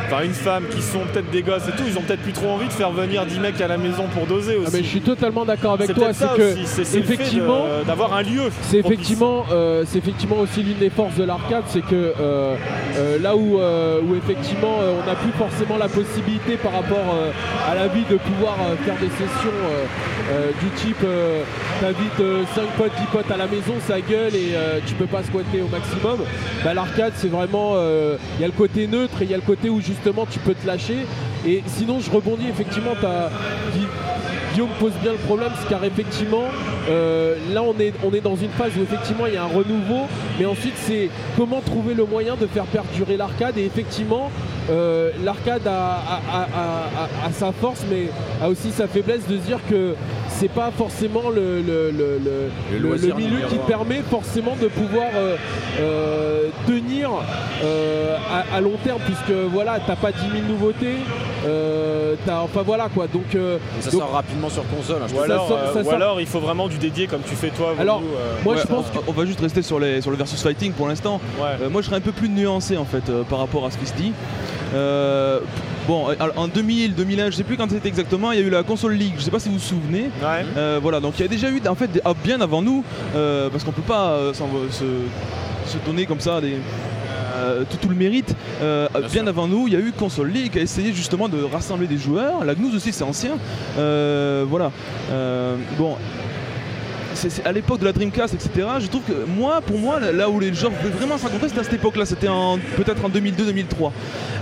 enfin 0.06 0.22
une 0.24 0.32
femme, 0.32 0.64
qui 0.70 0.82
sont 0.82 1.00
peut-être 1.12 1.30
des 1.30 1.42
gosses 1.42 1.68
et 1.68 1.72
tout, 1.72 1.84
ils 1.86 1.96
ont 1.98 2.02
peut-être 2.02 2.22
plus 2.22 2.32
trop 2.32 2.48
envie 2.48 2.68
de 2.68 2.72
faire 2.72 2.90
venir 2.90 3.26
10 3.26 3.38
mecs 3.40 3.60
à 3.60 3.68
la 3.68 3.76
maison 3.78 4.04
pour 4.14 4.26
doser 4.26 4.56
aussi. 4.56 4.66
Ah, 4.68 4.70
mais 4.72 4.82
je 4.82 4.88
suis 4.88 5.00
totalement 5.00 5.44
d'accord 5.44 5.74
avec 5.74 5.88
c'est 5.88 5.94
toi. 5.94 6.08
C'est 6.12 6.34
que 6.36 6.52
aussi, 6.52 6.66
c'est 6.66 6.98
effectivement, 6.98 7.64
d'avoir 7.86 8.14
un 8.14 8.22
lieu. 8.22 8.50
C'est 8.62 8.78
effectivement, 8.78 9.44
euh, 9.52 9.84
c'est 9.86 9.98
effectivement 9.98 10.38
aussi 10.38 10.62
l'une 10.62 10.78
des 10.78 10.90
forces 10.90 11.14
de 11.16 11.24
l'arcade, 11.24 11.64
c'est 11.68 11.82
que 11.82 12.12
euh, 12.20 12.56
euh, 12.96 13.18
là 13.20 13.36
où, 13.36 13.58
euh, 13.58 14.00
où 14.02 14.14
effectivement 14.16 14.78
euh, 14.80 14.94
on 15.02 15.06
n'a 15.06 15.14
plus 15.14 15.32
forcément 15.32 15.76
la 15.76 15.88
possibilité 15.88 16.56
par 16.56 16.72
rapport 16.72 17.14
euh, 17.14 17.30
à 17.70 17.74
la 17.74 17.88
vie 17.88 18.04
de 18.10 18.15
pouvoir 18.18 18.56
euh, 18.60 18.76
faire 18.84 18.96
des 18.96 19.08
sessions 19.10 19.58
euh, 19.64 19.84
euh, 20.32 20.50
du 20.60 20.68
type 20.76 21.04
t'invites 21.80 22.46
5 22.54 22.62
potes, 22.76 22.92
10 22.98 23.06
potes 23.12 23.30
à 23.30 23.36
la 23.36 23.46
maison, 23.46 23.74
ça 23.86 24.00
gueule 24.00 24.34
et 24.34 24.54
tu 24.86 24.94
peux 24.94 25.06
pas 25.06 25.22
squatter 25.22 25.60
au 25.62 25.68
maximum. 25.68 26.18
Bah, 26.64 26.74
l'arcade 26.74 27.12
c'est 27.16 27.28
vraiment, 27.28 27.74
il 27.76 28.40
y 28.40 28.44
a 28.44 28.46
le 28.46 28.52
côté 28.52 28.86
neutre 28.86 29.20
et 29.22 29.24
il 29.24 29.30
y 29.30 29.34
a 29.34 29.36
le 29.36 29.42
côté 29.42 29.68
où 29.68 29.80
justement 29.80 30.26
tu 30.26 30.38
peux 30.38 30.54
te 30.54 30.66
lâcher. 30.66 31.06
Et 31.46 31.62
sinon 31.66 32.00
je 32.00 32.10
rebondis 32.10 32.48
effectivement, 32.48 32.94
Guy- 33.74 33.86
Guillaume 34.56 34.70
pose 34.80 34.92
bien 35.02 35.12
le 35.12 35.18
problème, 35.18 35.50
c'est 35.60 35.68
car 35.68 35.84
effectivement, 35.84 36.44
euh, 36.88 37.34
là 37.52 37.62
on 37.62 37.78
est, 37.78 37.92
on 38.02 38.10
est 38.14 38.22
dans 38.22 38.36
une 38.36 38.48
phase 38.48 38.72
où 38.78 38.82
effectivement 38.82 39.26
il 39.26 39.34
y 39.34 39.36
a 39.36 39.42
un 39.42 39.48
renouveau, 39.48 40.06
mais 40.38 40.46
ensuite 40.46 40.72
c'est 40.76 41.10
comment 41.36 41.60
trouver 41.60 41.92
le 41.92 42.06
moyen 42.06 42.36
de 42.36 42.46
faire 42.46 42.64
perdurer 42.64 43.18
l'arcade. 43.18 43.58
Et 43.58 43.66
effectivement, 43.66 44.30
euh, 44.70 45.10
l'arcade 45.22 45.66
a, 45.66 45.98
a- 46.32 47.26
a- 47.26 47.32
sa 47.32 47.52
force, 47.52 47.82
mais 47.90 48.04
a 48.42 48.48
aussi 48.48 48.70
sa 48.72 48.88
faiblesse 48.88 49.28
de 49.28 49.36
dire 49.36 49.58
que 49.68 49.94
c'est 50.30 50.48
pas 50.50 50.70
forcément 50.70 51.28
le, 51.28 51.60
le- 51.60 51.90
milieu 53.14 53.40
qui 53.50 53.56
permet 53.58 54.00
forcément 54.10 54.56
de 54.58 54.68
pouvoir 54.68 55.08
euh, 55.80 56.48
tenir 56.66 57.10
à, 57.12 58.56
à 58.56 58.60
long 58.62 58.76
terme, 58.84 59.00
puisque 59.04 59.36
voilà, 59.52 59.80
t'as 59.86 59.96
pas 59.96 60.12
10 60.12 60.18
000 60.18 60.32
nouveautés, 60.48 60.96
t'as- 62.24 62.40
enfin 62.40 62.62
voilà 62.64 62.88
quoi. 62.94 63.06
Donc 63.06 63.24
ça 63.80 63.90
donc- 63.90 64.00
sort 64.00 64.12
rapidement 64.12 64.45
sur 64.50 64.64
console. 64.68 64.98
hein, 65.02 65.06
je 65.08 65.14
Ou 65.14 65.20
alors, 65.20 65.50
euh, 65.52 65.72
ça 65.74 65.80
ou 65.80 65.84
sort- 65.84 65.94
alors 65.94 66.20
il 66.20 66.26
faut 66.26 66.40
vraiment 66.40 66.68
du 66.68 66.78
dédié 66.78 67.06
comme 67.06 67.22
tu 67.22 67.34
fais 67.34 67.50
toi. 67.50 67.74
Alors, 67.78 68.00
euh, 68.02 68.34
moi 68.44 68.54
Ouais, 68.54 68.60
je 68.62 68.66
pense 68.66 68.86
on, 68.94 69.10
on 69.10 69.12
va 69.12 69.24
juste 69.26 69.40
rester 69.40 69.62
sur, 69.62 69.78
les, 69.78 70.00
sur 70.00 70.10
le 70.10 70.16
versus 70.16 70.42
fighting 70.42 70.72
pour 70.72 70.88
l'instant. 70.88 71.20
ouais. 71.40 71.46
Euh, 71.62 71.70
moi 71.70 71.82
je 71.82 71.86
serais 71.86 71.96
un 71.96 72.00
peu 72.00 72.12
plus 72.12 72.28
nuancé 72.28 72.76
en 72.76 72.84
fait 72.84 73.08
euh, 73.08 73.22
par 73.24 73.38
rapport 73.38 73.64
à 73.66 73.70
ce 73.70 73.78
qui 73.78 73.86
se 73.86 73.94
dit. 73.94 74.12
Euh, 74.74 75.40
bon, 75.86 76.08
alors, 76.18 76.36
en 76.38 76.48
2000, 76.48 76.94
2001, 76.94 77.30
je 77.30 77.36
sais 77.36 77.44
plus 77.44 77.56
quand 77.56 77.70
c'était 77.70 77.88
exactement, 77.88 78.32
il 78.32 78.40
y 78.40 78.42
a 78.42 78.46
eu 78.46 78.50
la 78.50 78.62
console 78.62 78.94
League, 78.94 79.14
je 79.16 79.22
sais 79.22 79.30
pas 79.30 79.38
si 79.38 79.48
vous 79.48 79.54
vous 79.54 79.60
souvenez. 79.60 80.10
Ouais. 80.22 80.44
Euh, 80.56 80.78
voilà, 80.82 81.00
donc 81.00 81.14
il 81.18 81.22
y 81.22 81.24
a 81.24 81.28
déjà 81.28 81.48
eu 81.50 81.60
en 81.68 81.74
fait 81.74 81.88
des- 81.90 82.00
ah, 82.04 82.12
bien 82.24 82.40
avant 82.40 82.62
nous, 82.62 82.84
euh, 83.14 83.48
parce 83.50 83.62
qu'on 83.64 83.72
peut 83.72 83.82
pas 83.82 84.08
euh, 84.10 84.34
s'en- 84.34 84.48
se, 84.70 84.84
se 85.70 85.78
donner 85.86 86.04
comme 86.06 86.20
ça 86.20 86.40
des, 86.40 86.56
euh, 87.46 87.64
tout, 87.70 87.76
tout 87.78 87.88
le 87.88 87.94
mérite. 87.94 88.34
Euh, 88.62 88.88
bien 89.12 89.26
avant 89.26 89.46
nous, 89.46 89.66
il 89.68 89.72
y 89.72 89.76
a 89.76 89.80
eu 89.80 89.92
Console 89.92 90.28
League 90.30 90.52
qui 90.52 90.58
a 90.58 90.62
essayé 90.62 90.92
justement 90.92 91.28
de 91.28 91.42
rassembler 91.42 91.86
des 91.86 91.98
joueurs. 91.98 92.44
La 92.44 92.54
GNUS 92.54 92.74
aussi, 92.76 92.92
c'est 92.92 93.04
ancien. 93.04 93.38
Euh, 93.78 94.44
voilà. 94.48 94.70
Bon. 95.78 95.96
À 97.46 97.52
l'époque 97.52 97.80
de 97.80 97.86
la 97.86 97.92
Dreamcast, 97.94 98.34
etc. 98.34 98.50
Je 98.78 98.88
trouve 98.88 99.00
que 99.02 99.24
moi, 99.26 99.62
pour 99.62 99.78
moi, 99.78 99.98
là- 100.00 100.28
où 100.28 100.38
les 100.38 100.52
joueurs 100.52 100.72
pouvaient 100.72 100.90
vraiment 100.92 101.16
se 101.16 101.24
rencontrer, 101.24 101.48
c'était 101.48 101.60
à 101.60 101.64
cette 101.64 101.72
époque-là. 101.72 102.04
C'était 102.04 102.28
en- 102.28 102.58
peut-être 102.76 103.02
en 103.02 103.08
2002-2003. 103.08 103.90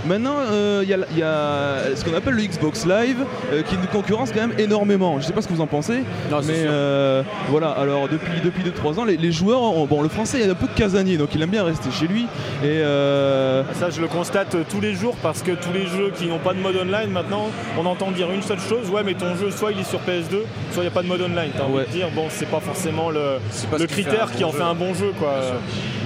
Maintenant, 0.07 0.35
euh, 0.51 0.81
il 0.83 0.89
y, 0.89 0.93
a- 0.93 0.97
il 1.11 1.17
y 1.17 1.23
a 1.23 1.95
ce 1.95 2.05
qu'on 2.05 2.13
appelle 2.15 2.35
le 2.35 2.43
Xbox 2.43 2.85
Live, 2.85 3.17
euh, 3.51 3.63
qui 3.63 3.75
nous 3.77 3.87
concurrence 3.87 4.31
quand 4.31 4.41
même 4.47 4.53
énormément. 4.59 5.19
Je 5.19 5.25
sais 5.25 5.33
pas 5.33 5.41
ce 5.41 5.47
que 5.47 5.53
vous 5.53 5.61
en 5.61 5.67
pensez. 5.67 6.03
Non, 6.29 6.37
Mais 6.45 6.53
euh, 6.67 7.23
voilà, 7.49 7.69
alors 7.69 8.07
depuis, 8.07 8.39
depuis 8.43 8.63
2-3 8.63 8.99
ans, 8.99 9.05
les, 9.05 9.17
les 9.17 9.31
joueurs, 9.31 9.61
ont- 9.63 9.85
bon, 9.85 10.01
le 10.03 10.09
français 10.09 10.41
est 10.41 10.49
un 10.49 10.53
peu 10.55 10.67
casanier, 10.75 11.17
donc 11.17 11.29
il 11.33 11.41
aime 11.41 11.49
bien 11.49 11.63
rester 11.63 11.89
chez 11.91 12.07
lui. 12.07 12.23
Et 12.63 12.67
euh, 12.67 13.63
Ça, 13.73 13.89
je 13.89 13.99
le 14.01 14.07
constate 14.07 14.55
tous 14.69 14.79
les 14.79 14.93
jours 14.93 15.15
parce 15.23 15.41
que 15.41 15.51
tous 15.51 15.73
les 15.73 15.87
jeux 15.87 16.11
qui 16.15 16.27
n'ont 16.27 16.37
pas 16.39 16.53
de 16.53 16.59
mode 16.59 16.75
online, 16.77 17.09
maintenant, 17.11 17.47
on 17.79 17.85
entend 17.85 18.11
dire 18.11 18.29
une 18.31 18.43
seule 18.43 18.59
chose 18.59 18.89
ouais, 18.91 19.01
mais 19.03 19.15
ton 19.15 19.35
jeu, 19.35 19.49
soit 19.49 19.71
il 19.71 19.79
est 19.79 19.83
sur 19.89 19.99
PS2, 20.01 20.29
soit 20.71 20.77
il 20.77 20.81
n'y 20.81 20.87
a 20.87 20.91
pas 20.91 21.01
de 21.03 21.07
mode 21.07 21.21
online. 21.21 21.49
T'as 21.57 21.63
envie 21.63 21.73
Ouais. 21.77 21.85
de 21.85 21.91
dire, 21.91 22.07
bon, 22.13 22.25
c'est 22.29 22.47
pas 22.49 22.59
forcément 22.59 23.09
le, 23.09 23.37
C'est 23.49 23.69
pas 23.69 23.77
le 23.77 23.83
ce 23.83 23.87
qui 23.87 23.95
fait 23.95 24.01
critère 24.03 24.31
qui 24.31 24.43
bon 24.43 24.49
en 24.49 24.51
jeu. 24.51 24.57
fait 24.59 24.63
un 24.63 24.75
bon 24.75 24.93
jeu, 24.93 25.11
quoi. 25.17 25.33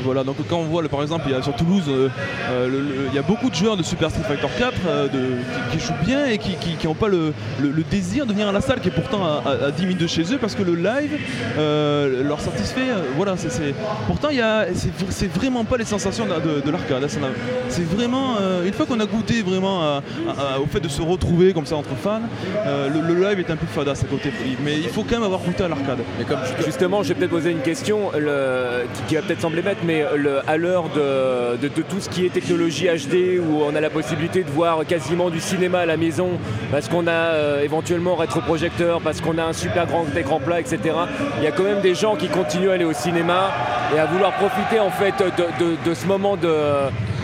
Voilà, 0.04 0.24
donc 0.24 0.38
quand 0.50 0.58
on 0.58 0.64
voit, 0.64 0.82
le- 0.82 0.88
par 0.90 1.02
exemple, 1.02 1.26
il 1.28 1.34
y 1.34 1.36
a 1.36 1.42
sur 1.42 1.56
Toulouse, 1.56 1.84
euh, 1.88 2.10
euh, 2.52 2.70
il 3.10 3.16
y 3.16 3.20
a 3.20 3.22
beaucoup 3.22 3.50
de 3.50 3.56
joueurs 3.56 3.78
de 3.78 3.84
Super 3.84 4.10
Street 4.10 4.24
Fighter 4.28 4.48
4 4.58 4.74
euh, 4.88 5.08
qui, 5.72 5.80
jouent 5.80 5.94
bien 6.06 6.26
et 6.28 6.38
qui 6.38 6.58
n'ont 6.86 6.94
pas 6.94 7.08
le, 7.08 7.34
désir 7.90 8.26
de 8.26 8.34
venir 8.34 8.48
à 8.48 8.52
la 8.52 8.62
salle, 8.62 8.80
qui 8.80 8.88
est 8.90 8.92
pourtant 8.92 9.24
à, 9.26 9.44
à- 9.46 9.66
à 9.68 9.72
10 9.72 9.84
minutes 9.84 10.02
de 10.02 10.08
chez 10.08 10.24
eux, 10.34 10.38
parce 10.40 10.56
que 10.56 10.64
le 10.64 10.76
live 10.76 11.18
leur 12.28 12.40
satisfait. 12.40 12.88
voilà, 13.16 13.36
pourtant, 14.08 14.30
il 14.32 14.44
c'est, 15.10 15.28
vraiment 15.34 15.64
pas 15.66 15.78
les 15.78 15.86
sensations 15.86 16.26
de, 16.26 16.32
de- 16.56 16.62
de 16.66 16.72
l'arcade. 16.72 17.04
hein, 17.04 17.28
c'est 17.70 17.86
vraiment, 17.86 18.36
une 18.66 18.74
fois 18.74 18.86
qu'on 18.86 19.00
a 19.00 19.06
goûté 19.06 19.42
vraiment 19.42 20.02
au 20.62 20.66
fait 20.68 20.80
de 20.80 20.88
se 20.88 21.02
retrouver 21.02 21.54
comme 21.54 21.66
ça 21.66 21.76
entre 21.76 21.96
fans, 22.02 22.22
le, 22.66 23.14
live 23.20 23.40
est 23.40 23.52
un 23.52 23.56
peu 23.56 23.66
fadasse 23.68 24.04
à 24.04 24.08
côté, 24.08 24.32
mais 24.64 24.78
il 24.78 24.88
faut 24.90 25.04
quand 25.04 25.16
même 25.16 25.24
avoir 25.24 25.42
goûté 25.42 25.64
à 25.64 25.68
l'arcade. 25.68 26.00
Justement, 26.66 27.04
je 27.04 27.10
vais 27.10 27.16
peut-être 27.16 27.32
poser 27.32 27.52
une 27.52 27.60
question 27.62 28.12
qui, 28.12 29.02
qui 29.08 29.16
va 29.16 29.22
peut-être 29.22 29.42
sembler 29.42 29.62
bête, 29.62 29.78
le- 30.18 30.40
à 30.48 30.58
l'heure 30.58 30.86
de, 30.96 31.68
tout 31.68 32.00
ce 32.00 32.10
qui 32.10 32.26
est 32.26 32.30
technologie 32.30 32.88
HD, 32.88 33.40
où 33.40 33.62
on 33.64 33.76
a 33.76 33.82
la 33.82 33.90
possibilité 33.90 34.44
de 34.44 34.50
voir 34.50 34.86
quasiment 34.86 35.30
du 35.30 35.40
cinéma 35.40 35.80
à 35.80 35.86
la 35.86 35.98
maison, 35.98 36.30
parce 36.72 36.88
qu'on 36.88 37.08
a 37.08 37.12
euh, 37.12 37.64
éventuellement 37.64 38.16
rétroprojecteur, 38.16 39.02
parce 39.02 39.22
qu'on 39.22 39.38
a 39.38 39.44
un 39.44 39.54
super 39.54 39.86
grand 39.88 40.06
écran 40.16 40.40
plat, 40.40 40.60
etc. 40.60 40.80
Il 41.38 41.44
y 41.44 41.48
a 41.48 41.52
quand 41.52 41.64
même 41.64 41.82
des 41.82 41.96
gens 41.96 42.16
qui 42.16 42.28
continuent 42.28 42.70
à 42.70 42.74
aller 42.74 42.86
au 42.86 42.94
cinéma 42.94 43.52
et 43.96 44.00
à 44.00 44.06
vouloir 44.06 44.34
profiter 44.34 44.80
en 44.80 44.92
fait 44.92 45.14
de 45.86 45.94
ce 45.94 46.06
moment 46.06 46.36
de, 46.38 46.54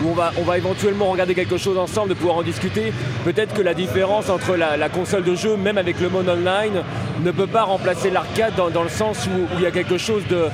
où 0.04 0.10
on 0.10 0.14
va, 0.14 0.32
on 0.38 0.42
va 0.42 0.58
éventuellement 0.58 1.06
regarder 1.06 1.34
quelque 1.34 1.56
chose 1.58 1.78
ensemble, 1.78 2.10
de 2.10 2.14
pouvoir 2.14 2.36
en 2.36 2.42
discuter. 2.42 2.92
Peut-être 3.24 3.54
que 3.54 3.62
la 3.62 3.74
différence 3.74 4.28
entre 4.30 4.56
la, 4.56 4.76
la 4.76 4.88
console 4.88 5.24
de 5.24 5.34
jeu, 5.34 5.56
même 5.56 5.78
avec 5.78 6.00
le 6.00 6.08
mode 6.08 6.28
online, 6.28 6.82
ne 7.24 7.30
peut 7.30 7.46
pas 7.46 7.62
remplacer 7.62 8.10
l'arcade 8.10 8.52
dans, 8.56 8.70
dans 8.70 8.82
le 8.82 8.88
sens 8.88 9.26
où, 9.26 9.42
où 9.54 9.58
il 9.58 9.62
y 9.62 9.66
a 9.66 9.70
quelque 9.70 9.98
chose 9.98 10.22
de- 10.28 10.46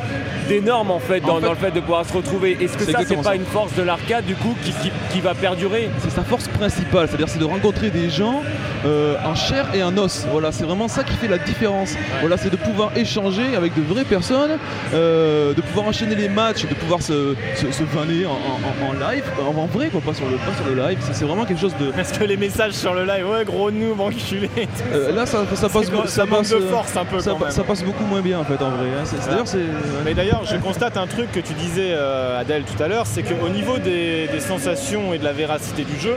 d'énorme 0.48 0.90
en 0.90 0.98
fait, 0.98 1.20
dans, 1.20 1.36
fait- 1.36 1.42
dans 1.46 1.50
le 1.50 1.56
fait 1.56 1.70
de 1.70 1.80
pouvoir 1.80 2.04
se 2.06 2.12
retrouver. 2.12 2.56
Est-ce 2.60 2.76
que 2.76 2.84
C'est 2.84 2.92
ça, 2.92 3.00
c'est 3.06 3.16
pas 3.16 3.22
ça. 3.22 3.34
une 3.34 3.44
force 3.44 3.74
de 3.74 3.82
l'arcade 3.82 4.24
du 4.24 4.34
coup 4.34 4.54
qui, 4.64 4.70
qui- 4.72 4.92
qui 5.12 5.20
va 5.20 5.34
perdurer? 5.34 5.88
C'est 6.02 6.10
sa 6.10 6.22
force 6.22 6.48
principale, 6.48 7.08
c'est-à-dire 7.08 7.28
c'est 7.28 7.38
de 7.38 7.44
rencontrer 7.44 7.90
des 7.90 8.10
gens 8.10 8.42
euh, 8.84 9.14
en 9.24 9.34
chair 9.34 9.66
et 9.74 9.82
en 9.82 9.96
os. 9.98 10.26
Voilà, 10.30 10.52
c'est 10.52 10.64
vraiment 10.64 10.88
ça 10.88 11.02
qui 11.04 11.14
fait 11.14 11.28
la 11.28 11.38
différence. 11.38 11.94
Voilà, 12.20 12.36
c'est 12.36 12.50
de 12.50 12.56
pouvoir 12.56 12.90
échanger 12.96 13.56
avec 13.56 13.74
de 13.74 13.82
vraies 13.82 14.04
personnes, 14.04 14.58
euh, 14.94 15.54
de 15.54 15.60
pouvoir 15.62 15.86
enchaîner 15.86 16.14
les 16.14 16.28
matchs, 16.28 16.62
de 16.66 16.74
pouvoir 16.74 17.02
se, 17.02 17.34
se, 17.56 17.70
se 17.72 17.82
vanner 17.84 18.24
en, 18.26 18.30
en- 18.32 18.88
en 18.88 18.92
live, 19.10 19.24
en, 19.40 19.66
vrai 19.66 19.88
quoi, 19.88 20.00
pas 20.00 20.14
sur 20.14 20.26
le, 20.28 20.36
pas 20.36 20.54
sur 20.56 20.66
le 20.74 20.80
live. 20.80 20.98
C'est, 21.12 21.24
vraiment 21.24 21.44
quelque 21.44 21.60
chose 21.60 21.74
de. 21.80 21.90
Parce 21.90 22.12
que 22.12 22.24
les 22.24 22.36
messages 22.36 22.72
sur 22.72 22.94
le 22.94 23.04
live, 23.04 23.26
ouais, 23.28 23.44
gros 23.44 23.70
noob, 23.70 24.00
enculé. 24.00 24.48
Euh, 24.92 25.12
là, 25.12 25.26
ça, 25.26 25.38
ça 25.54 25.68
passe, 25.68 25.88
quoi, 25.90 26.06
ça 26.06 26.26
passe, 26.26 26.50
de 26.50 26.58
force 26.60 26.96
un 26.96 27.04
peu 27.04 27.20
ça, 27.20 27.32
quand 27.32 27.40
même. 27.40 27.50
ça 27.50 27.62
passe 27.64 27.82
beaucoup 27.82 28.04
moins 28.04 28.20
bien 28.20 28.38
en 28.38 28.44
fait 28.44 28.62
en 28.62 28.70
vrai. 28.70 28.88
hein. 28.88 29.04
D'ailleurs, 29.28 29.46
c'est. 29.48 29.58
Mais 30.04 30.14
d'ailleurs, 30.14 30.42
je 30.44 30.56
constate 30.56 30.96
un 30.96 31.06
truc 31.06 31.30
que 31.32 31.40
tu 31.40 31.52
disais, 31.54 31.90
euh, 31.92 32.40
Adèle, 32.40 32.64
tout 32.64 32.82
à 32.82 32.88
l'heure, 32.88 33.06
c'est 33.06 33.22
qu'au 33.22 33.48
niveau 33.48 33.78
des, 33.78 34.28
des 34.28 34.40
sensations 34.40 35.12
et 35.14 35.18
de 35.18 35.24
la 35.24 35.32
véracité 35.32 35.84
du 35.84 35.98
jeu, 36.00 36.16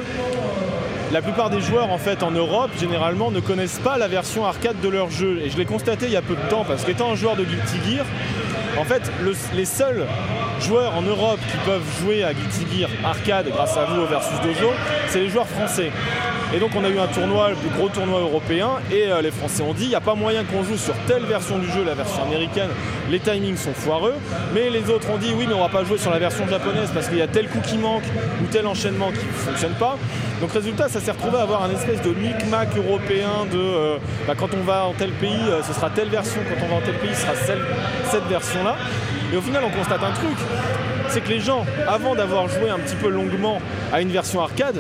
la 1.12 1.22
plupart 1.22 1.50
des 1.50 1.62
joueurs 1.62 1.92
en 1.92 1.98
fait 1.98 2.24
en 2.24 2.32
Europe 2.32 2.72
généralement 2.80 3.32
ne 3.32 3.40
connaissent 3.40 3.80
pas 3.80 3.98
la 3.98 4.08
version 4.08 4.46
arcade 4.46 4.80
de 4.82 4.90
leur 4.90 5.10
jeu. 5.12 5.40
Et 5.44 5.50
je 5.50 5.58
l'ai 5.58 5.66
constaté 5.66 6.08
il 6.08 6.12
y 6.12 6.18
a 6.18 6.22
peu 6.22 6.36
de 6.36 6.50
temps 6.50 6.66
parce 6.68 6.84
qu'étant 6.84 7.12
un 7.12 7.16
joueur 7.16 7.36
de 7.36 7.44
Guilty 7.44 7.78
Gear, 7.96 8.06
en 8.80 8.84
fait 8.84 9.04
le- 9.24 9.36
les 9.56 9.66
seuls 9.66 10.06
joueurs 10.66 10.96
en 10.96 11.02
Europe 11.04 11.40
qui 11.52 11.58
peuvent 11.66 12.00
jouer 12.02 12.24
à 12.24 12.34
Guilty 12.34 12.86
arcade 13.04 13.48
grâce 13.50 13.78
à 13.78 13.86
vous 13.86 14.02
au 14.02 14.06
Versus 14.06 14.40
Dojo, 14.42 14.72
c'est 15.08 15.20
les 15.20 15.30
joueurs 15.30 15.48
français. 15.48 15.92
Et 16.54 16.60
donc 16.60 16.72
on 16.76 16.84
a 16.84 16.90
eu 16.90 16.98
un 16.98 17.08
tournoi, 17.08 17.50
le 17.50 17.56
plus 17.56 17.70
gros 17.70 17.90
tournoi 17.90 18.20
européen, 18.22 18.70
et 18.92 19.08
euh, 19.08 19.22
les 19.22 19.32
Français 19.32 19.62
ont 19.62 19.74
dit 19.74 19.84
il 19.84 19.90
n'y 19.90 19.96
a 19.96 20.02
pas 20.02 20.16
moyen 20.16 20.44
qu'on 20.44 20.64
joue 20.64 20.78
sur 20.78 20.94
telle 21.08 21.24
version 21.24 21.58
du 21.60 21.70
jeu, 21.70 21.84
la 21.84 21.96
version 21.96 22.24
américaine, 22.24 22.70
les 23.10 23.20
timings 23.20 23.58
sont 23.58 23.74
foireux, 23.74 24.16
mais 24.54 24.70
les 24.70 24.90
autres 24.90 25.10
ont 25.12 25.18
dit 25.18 25.34
oui 25.38 25.46
mais 25.48 25.54
on 25.54 25.60
va 25.60 25.70
pas 25.70 25.84
jouer 25.84 25.98
sur 25.98 26.12
la 26.12 26.20
version 26.20 26.48
japonaise 26.48 26.90
parce 26.94 27.10
qu'il 27.10 27.18
y 27.18 27.22
a 27.22 27.28
tel 27.28 27.48
coup 27.50 27.60
qui 27.62 27.78
manque 27.78 28.04
ou 28.42 28.46
tel 28.52 28.66
enchaînement 28.68 29.12
qui 29.12 29.26
ne 29.26 29.32
fonctionne 29.32 29.74
pas. 29.74 29.98
Donc 30.42 30.52
résultat 30.52 30.88
ça 30.88 31.00
s'est 31.00 31.12
retrouvé 31.12 31.38
à 31.38 31.42
avoir 31.42 31.64
un 31.64 31.72
espèce 31.72 32.02
de 32.02 32.10
micmac 32.10 32.70
européen 32.78 33.46
de 33.52 33.58
euh, 33.58 33.98
bah, 34.28 34.34
quand 34.38 34.50
on 34.54 34.64
va 34.64 34.86
en 34.86 34.94
tel 34.94 35.12
pays 35.12 35.32
euh, 35.50 35.62
ce 35.64 35.74
sera 35.74 35.90
telle 35.90 36.10
version, 36.10 36.42
quand 36.48 36.66
on 36.66 36.70
va 36.70 36.76
en 36.76 36.82
tel 36.82 36.96
pays 36.96 37.14
ce 37.14 37.22
sera 37.22 37.34
cette 38.12 38.28
version 38.28 38.64
là. 38.64 38.76
Et 39.36 39.38
au 39.38 39.42
final 39.42 39.64
on 39.66 39.70
constate 39.70 40.02
un 40.02 40.14
truc, 40.14 40.38
c'est 41.10 41.20
que 41.20 41.28
les 41.28 41.42
gens, 41.42 41.66
avant 41.90 42.16
d'avoir 42.16 42.48
joué 42.48 42.70
un 42.70 42.80
petit 42.80 42.96
peu 42.96 43.10
longuement 43.10 43.60
à 43.92 44.00
une 44.00 44.10
version 44.10 44.40
arcade, 44.40 44.78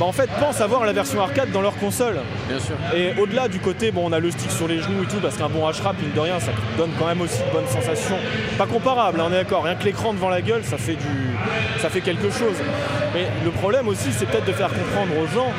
bah 0.00 0.06
en 0.06 0.12
fait 0.12 0.30
pensent 0.40 0.62
avoir 0.62 0.86
la 0.86 0.94
version 0.94 1.20
arcade 1.20 1.52
dans 1.52 1.60
leur 1.60 1.76
console. 1.76 2.16
Bien 2.48 2.58
sûr. 2.58 2.74
Et 2.96 3.12
au-delà 3.20 3.48
du 3.48 3.58
côté, 3.58 3.90
bon, 3.90 4.08
on 4.08 4.12
a 4.12 4.18
le 4.18 4.30
stick 4.30 4.50
sur 4.50 4.66
les 4.66 4.78
genoux 4.78 5.02
et 5.02 5.06
tout, 5.06 5.18
parce 5.20 5.36
qu'un 5.36 5.50
bon 5.50 5.68
H-Rap, 5.68 5.94
mine 6.00 6.12
de 6.14 6.20
rien, 6.20 6.40
ça 6.40 6.52
donne 6.78 6.88
quand 6.98 7.04
même 7.04 7.20
aussi 7.20 7.36
de 7.40 7.52
bonnes 7.52 7.68
sensations. 7.68 8.16
Pas 8.56 8.64
comparable, 8.64 9.20
hein, 9.20 9.24
on 9.28 9.30
est 9.30 9.36
d'accord. 9.36 9.64
Rien 9.64 9.74
que 9.74 9.84
l'écran 9.84 10.14
devant 10.14 10.30
la 10.30 10.40
gueule, 10.40 10.64
ça 10.64 10.78
fait, 10.78 10.94
du, 10.96 11.36
ça 11.78 11.90
fait 11.90 12.00
quelque 12.00 12.30
chose. 12.30 12.56
Mais 13.12 13.26
le 13.44 13.50
problème 13.50 13.88
aussi, 13.88 14.10
c'est 14.12 14.24
peut-être 14.24 14.46
de 14.46 14.52
faire 14.52 14.70
comprendre 14.70 15.20
aux 15.22 15.26
gens, 15.26 15.52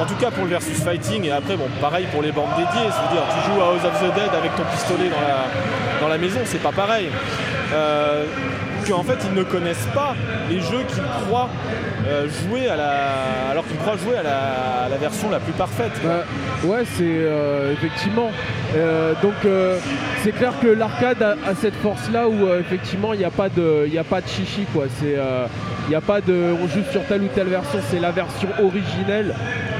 en 0.00 0.06
tout 0.06 0.14
cas 0.14 0.30
pour 0.30 0.44
le 0.44 0.50
versus 0.50 0.80
fighting, 0.80 1.24
et 1.24 1.32
après, 1.32 1.56
bon, 1.56 1.66
pareil 1.80 2.06
pour 2.12 2.22
les 2.22 2.30
bandes 2.30 2.50
dédiées. 2.56 2.70
C'est-à-dire, 2.88 3.24
tu 3.34 3.50
joues 3.50 3.60
à 3.60 3.64
House 3.64 3.84
of 3.84 3.98
the 3.98 4.14
Dead 4.14 4.30
avec 4.32 4.54
ton 4.54 4.62
pistolet 4.70 5.08
dans 5.08 5.20
la, 5.20 5.46
dans 6.00 6.08
la 6.08 6.18
maison, 6.18 6.38
c'est 6.44 6.62
pas 6.62 6.70
pareil. 6.70 7.08
Euh, 7.72 8.24
qu'en 8.88 9.02
fait, 9.02 9.18
ils 9.30 9.34
ne 9.38 9.44
connaissent 9.44 9.88
pas 9.94 10.14
les 10.48 10.60
jeux 10.60 10.82
qu'ils 10.88 11.02
croient 11.26 11.48
euh, 12.06 12.26
jouer 12.28 12.68
à 12.68 12.76
la. 12.76 13.50
alors 13.50 13.66
qu'ils 13.66 13.76
croient 13.76 13.96
jouer 13.96 14.16
à 14.16 14.22
la, 14.88 14.96
version 14.96 15.30
la 15.30 15.38
plus 15.38 15.52
parfaite. 15.52 15.92
Bah, 16.02 16.24
ouais, 16.64 16.84
c'est 16.96 17.04
euh, 17.04 17.72
effectivement. 17.72 18.30
Donc 19.22 19.34
c'est 20.22 20.32
clair 20.32 20.52
que 20.60 20.68
l'arcade 20.68 21.22
a, 21.22 21.54
cette 21.54 21.74
force-là 21.76 22.28
où 22.28 22.46
euh, 22.46 22.60
effectivement 22.60 23.12
il 23.12 23.18
n'y 23.18 23.24
a 23.24 23.30
pas 23.30 23.48
de, 23.48 23.88
a 23.98 24.04
pas 24.04 24.20
de 24.20 24.28
chichi 24.28 24.66
quoi. 24.72 24.84
C'est, 25.00 25.16
il 25.88 25.94
a 25.94 26.00
pas 26.00 26.20
de, 26.20 26.54
on 26.62 26.68
joue 26.68 26.82
sur 26.90 27.04
telle 27.06 27.22
ou 27.22 27.28
telle 27.28 27.48
version. 27.48 27.78
C'est 27.90 28.00
la 28.00 28.10
version 28.10 28.48
originelle 28.62 29.34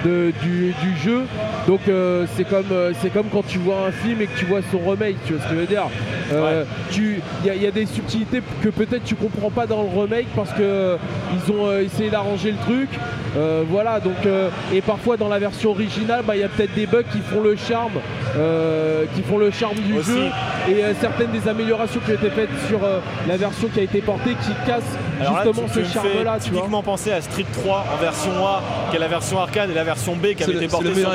de- 0.04 0.32
du 0.42 0.74
jeu. 1.02 1.24
Donc 1.70 1.82
euh, 1.88 2.26
c'est 2.36 2.42
comme, 2.42 2.64
euh, 2.72 2.90
c'est 3.00 3.10
comme 3.10 3.26
quand 3.32 3.46
tu 3.46 3.58
vois 3.58 3.86
un 3.86 3.92
film 3.92 4.20
et 4.20 4.26
que 4.26 4.36
tu 4.36 4.44
vois 4.44 4.58
son 4.72 4.78
remake. 4.90 5.14
Tu 5.24 5.34
vois 5.34 5.42
ce 5.44 5.48
que 5.48 5.54
je 5.54 5.60
veux 5.60 5.66
dire 5.66 5.84
Euh, 6.32 6.64
tu- 6.90 7.20
Il 7.42 7.46
y, 7.46 7.50
a- 7.50 7.54
il 7.54 7.62
y 7.62 7.66
a 7.66 7.70
des 7.70 7.86
subtilités 7.86 8.42
que 8.62 8.68
peut-être 8.70 9.04
tu 9.04 9.14
comprends 9.14 9.50
pas 9.50 9.66
dans 9.66 9.82
le 9.82 10.00
remake 10.00 10.26
parce 10.34 10.50
que 10.50 10.62
euh, 10.62 10.96
ils 11.32 11.52
ont 11.52 11.66
euh, 11.68 11.82
essayé 11.84 12.10
d'arranger 12.10 12.50
le 12.50 12.58
truc. 12.58 12.88
Euh, 13.36 13.62
voilà, 13.68 14.00
donc 14.00 14.26
euh, 14.26 14.48
et 14.74 14.80
parfois 14.80 15.16
dans 15.16 15.28
la 15.28 15.38
version 15.38 15.70
originale, 15.70 16.22
bah, 16.26 16.34
il 16.34 16.40
y 16.40 16.44
a 16.44 16.48
peut-être 16.48 16.74
des 16.74 16.86
bugs 16.86 17.04
qui 17.12 17.20
font 17.20 17.40
le 17.40 17.54
charme, 17.56 17.92
euh, 18.36 19.04
qui 19.14 19.22
font 19.22 19.38
le 19.38 19.50
charme 19.52 19.76
du 19.76 19.94
Aussi. 19.98 20.10
jeu 20.10 20.24
et 20.68 20.82
euh, 20.84 20.92
certaines 21.00 21.30
des 21.30 21.48
améliorations 21.48 22.00
qui 22.04 22.10
ont 22.10 22.14
été 22.14 22.30
faites 22.30 22.48
sur 22.68 22.82
euh, 22.82 22.98
la 23.28 23.36
version 23.36 23.68
qui 23.68 23.78
a 23.80 23.82
été 23.84 24.00
portée 24.00 24.30
qui 24.42 24.50
cassent 24.66 24.82
Alors 25.20 25.34
là, 25.36 25.42
justement 25.44 25.66
tu, 25.68 25.74
ce 25.74 25.74
tu 25.74 25.80
me 25.80 25.84
fais 25.84 25.92
charme-là, 25.94 26.38
tu 26.42 26.50
vois. 26.50 26.58
typiquement 26.60 26.82
penser 26.82 27.12
à 27.12 27.20
Street 27.20 27.46
3 27.62 27.84
en 27.94 28.02
version 28.02 28.32
A, 28.46 28.62
qui 28.90 28.96
est 28.96 29.00
la 29.00 29.08
version 29.08 29.38
arcade, 29.40 29.70
et 29.70 29.74
la 29.74 29.84
version 29.84 30.16
B 30.16 30.34
qui 30.36 30.42
avait 30.42 30.54
été 30.54 30.68
portée 30.68 30.86
sur 30.88 30.94
meilleur 30.96 31.12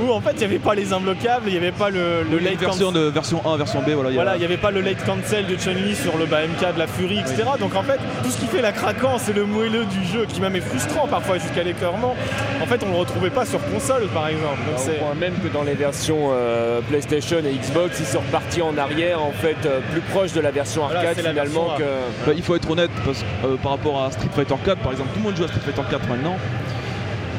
où 0.00 0.10
en 0.12 0.20
fait 0.20 0.32
il 0.32 0.38
n'y 0.38 0.44
avait 0.44 0.58
pas 0.58 0.74
les 0.74 0.92
imbloquables, 0.92 1.44
il 1.46 1.52
n'y 1.52 1.58
avait 1.58 1.72
pas 1.72 1.90
le, 1.90 2.22
le 2.30 2.38
late 2.38 2.58
version 2.58 2.86
cancel. 2.88 3.02
de 3.02 3.08
version 3.08 3.42
1, 3.46 3.56
version 3.56 3.80
B, 3.82 3.90
voilà. 3.90 4.10
il 4.10 4.14
y 4.14 4.18
a- 4.18 4.22
Voilà, 4.22 4.36
il 4.36 4.38
n'y 4.40 4.44
avait 4.44 4.56
pas 4.56 4.70
le 4.70 4.80
late 4.80 5.04
cancel 5.04 5.46
de 5.46 5.56
Chun-Li 5.56 5.94
sur 5.94 6.16
le 6.16 6.26
bah, 6.26 6.38
MK 6.46 6.74
de 6.74 6.78
la 6.78 6.86
Fury, 6.86 7.18
etc. 7.20 7.44
Donc 7.60 7.74
en 7.74 7.82
fait, 7.82 7.98
tout 8.22 8.30
ce 8.30 8.38
qui 8.38 8.46
fait 8.46 8.62
la 8.62 8.72
craquance 8.72 9.28
et 9.28 9.32
le 9.32 9.44
moelleux 9.44 9.84
du 9.86 10.04
jeu, 10.04 10.26
qui 10.26 10.40
même 10.40 10.56
est 10.56 10.60
frustrant 10.60 11.06
parfois 11.06 11.38
jusqu'à 11.38 11.62
l'écœurement, 11.62 12.14
en 12.62 12.66
fait 12.66 12.80
on 12.86 12.90
le 12.90 12.96
retrouvait 12.98 13.30
pas 13.30 13.44
sur 13.46 13.60
console 13.70 14.06
par 14.08 14.28
exemple. 14.28 14.58
Donc, 14.76 14.96
point 14.98 15.14
même 15.14 15.34
que 15.42 15.48
dans 15.52 15.62
les 15.62 15.74
versions 15.74 16.30
euh, 16.32 16.80
PlayStation 16.88 17.38
et 17.38 17.52
Xbox, 17.54 17.98
ils 18.00 18.06
sont 18.06 18.20
repartis 18.20 18.62
en 18.62 18.76
arrière, 18.78 19.22
en 19.22 19.32
fait, 19.32 19.56
euh, 19.66 19.80
plus 19.92 20.00
proche 20.00 20.32
de 20.32 20.40
la 20.40 20.50
version 20.50 20.84
arcade 20.84 21.16
finalement 21.16 21.44
version 21.44 21.76
que. 21.78 22.26
Bah, 22.26 22.32
il 22.36 22.42
faut 22.42 22.56
être 22.56 22.70
honnête 22.70 22.90
parce 23.04 23.18
que 23.20 23.46
euh, 23.46 23.56
par 23.62 23.72
rapport 23.72 24.02
à 24.02 24.10
Street 24.10 24.28
Fighter 24.34 24.54
4 24.64 24.78
par 24.80 24.92
exemple, 24.92 25.10
tout 25.14 25.18
le 25.20 25.24
monde 25.24 25.36
joue 25.36 25.44
à 25.44 25.48
Street 25.48 25.60
Fighter 25.64 25.82
4 25.90 26.08
maintenant. 26.08 26.36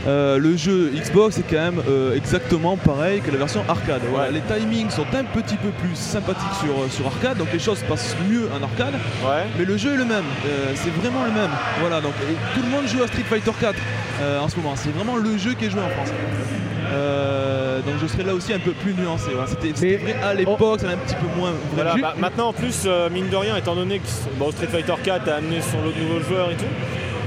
Euh, 0.07 0.37
le 0.37 0.55
jeu 0.55 0.91
Xbox 0.95 1.37
est 1.39 1.43
quand 1.49 1.55
même 1.55 1.81
euh, 1.89 2.15
exactement 2.15 2.77
pareil 2.77 3.21
que 3.21 3.31
la 3.31 3.37
version 3.37 3.63
arcade. 3.67 4.01
Voilà, 4.11 4.29
Les 4.31 4.41
timings 4.41 4.89
sont 4.91 5.05
un 5.13 5.23
petit 5.23 5.55
peu 5.55 5.69
plus 5.69 5.95
sympathiques 5.95 6.53
sur, 6.59 6.73
euh, 6.79 6.87
sur 6.89 7.07
arcade, 7.07 7.37
donc 7.37 7.47
les 7.51 7.59
choses 7.59 7.79
passent 7.89 8.15
mieux 8.29 8.47
en 8.57 8.61
arcade, 8.63 8.93
Ouais. 9.23 9.45
mais 9.57 9.65
le 9.65 9.77
jeu 9.77 9.93
est 9.93 9.97
le 9.97 10.05
même, 10.05 10.23
Euh, 10.45 10.73
c'est 10.75 10.91
vraiment 11.01 11.23
le 11.25 11.31
même. 11.31 11.49
Voilà, 11.79 12.01
donc 12.01 12.13
et 12.29 12.35
tout 12.55 12.63
le 12.63 12.69
monde 12.69 12.87
joue 12.87 13.01
à 13.03 13.07
Street 13.07 13.23
Fighter 13.27 13.51
4 13.59 13.75
euh, 14.21 14.39
en 14.39 14.47
ce 14.47 14.55
moment, 14.57 14.73
c'est 14.75 14.93
vraiment 14.95 15.15
le 15.17 15.37
jeu 15.37 15.53
qui 15.55 15.65
est 15.65 15.69
joué 15.71 15.81
en 15.81 15.89
France. 15.89 16.09
Euh, 16.93 17.81
donc 17.81 17.95
je 18.01 18.07
serais 18.07 18.23
là 18.23 18.33
aussi 18.35 18.53
un 18.53 18.59
peu 18.59 18.71
plus 18.71 18.93
nuancé. 18.93 19.31
voilà. 19.33 19.47
C'était 19.49 19.97
vrai 19.97 20.15
à 20.23 20.33
l'époque, 20.33 20.79
c'est 20.79 20.87
un 20.87 20.97
petit 20.97 21.15
peu 21.15 21.27
moins 21.37 21.49
vrai. 21.51 21.59
Voilà, 21.73 21.95
bah, 21.99 22.13
maintenant 22.17 22.49
en 22.49 22.53
plus, 22.53 22.83
euh, 22.85 23.09
mine 23.09 23.27
de 23.29 23.35
rien, 23.35 23.57
étant 23.57 23.75
donné 23.75 23.99
que 23.99 24.05
bon, 24.37 24.51
Street 24.51 24.67
Fighter 24.67 24.93
4 25.03 25.27
a 25.29 25.35
amené 25.37 25.61
son 25.61 25.81
lot 25.81 25.91
de 25.91 25.99
nouveaux 25.99 26.23
joueurs 26.23 26.51
et 26.51 26.55
tout, 26.55 26.63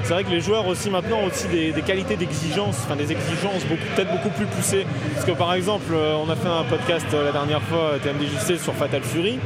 c'est 0.08 0.14
vrai 0.14 0.24
que 0.24 0.30
les 0.30 0.40
joueurs 0.40 0.66
aussi 0.66 0.88
maintenant 0.88 1.18
ont 1.18 1.26
aussi 1.26 1.48
des, 1.48 1.82
qualités 1.82 2.16
d'exigence, 2.16 2.76
enfin 2.82 2.96
des 2.96 3.12
exigences 3.12 3.62
peut-être 3.64 4.10
beaucoup 4.10 4.30
plus 4.30 4.46
poussées. 4.46 4.86
Parce 5.12 5.26
que 5.26 5.32
par 5.32 5.52
exemple, 5.52 5.92
euh, 5.92 6.16
on 6.16 6.30
a 6.30 6.34
fait 6.34 6.48
un 6.48 6.64
podcast 6.64 7.04
euh, 7.12 7.26
la 7.26 7.32
dernière 7.32 7.60
fois, 7.60 7.92
euh, 7.92 7.98
TMDJC, 7.98 8.58
sur 8.58 8.72
Fatal 8.72 9.02
Fury. 9.02 9.38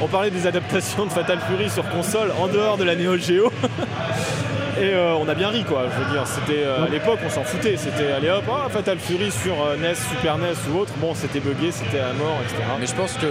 On 0.00 0.06
parlait 0.06 0.30
des 0.30 0.46
adaptations 0.46 1.04
de 1.06 1.10
Fatal 1.10 1.40
Fury 1.40 1.68
sur 1.68 1.88
console 1.88 2.30
en 2.40 2.46
dehors 2.46 2.76
de 2.76 2.84
la 2.84 2.94
Neo 2.94 3.16
Geo. 3.16 3.50
Et 4.80 4.92
euh, 4.92 5.14
on 5.14 5.28
a 5.28 5.34
bien 5.34 5.48
ri 5.50 5.62
quoi, 5.62 5.84
je 5.88 6.02
veux 6.04 6.10
dire, 6.10 6.26
c'était 6.26 6.64
euh, 6.64 6.84
à 6.86 6.88
l'époque 6.88 7.20
on 7.24 7.30
s'en 7.30 7.44
foutait, 7.44 7.76
c'était 7.76 8.10
allez 8.10 8.28
hop, 8.28 8.42
ah, 8.50 8.68
Fatal 8.68 8.98
Fury 8.98 9.30
sur 9.30 9.54
euh, 9.64 9.76
NES, 9.76 9.94
Super 9.94 10.36
NES 10.36 10.54
ou 10.72 10.78
autre, 10.80 10.92
bon 10.96 11.14
c'était 11.14 11.38
buggé, 11.38 11.70
c'était 11.70 12.00
à 12.00 12.12
mort, 12.12 12.38
etc. 12.44 12.62
Mais 12.80 12.86
je 12.86 12.94
pense 12.94 13.12
que, 13.12 13.26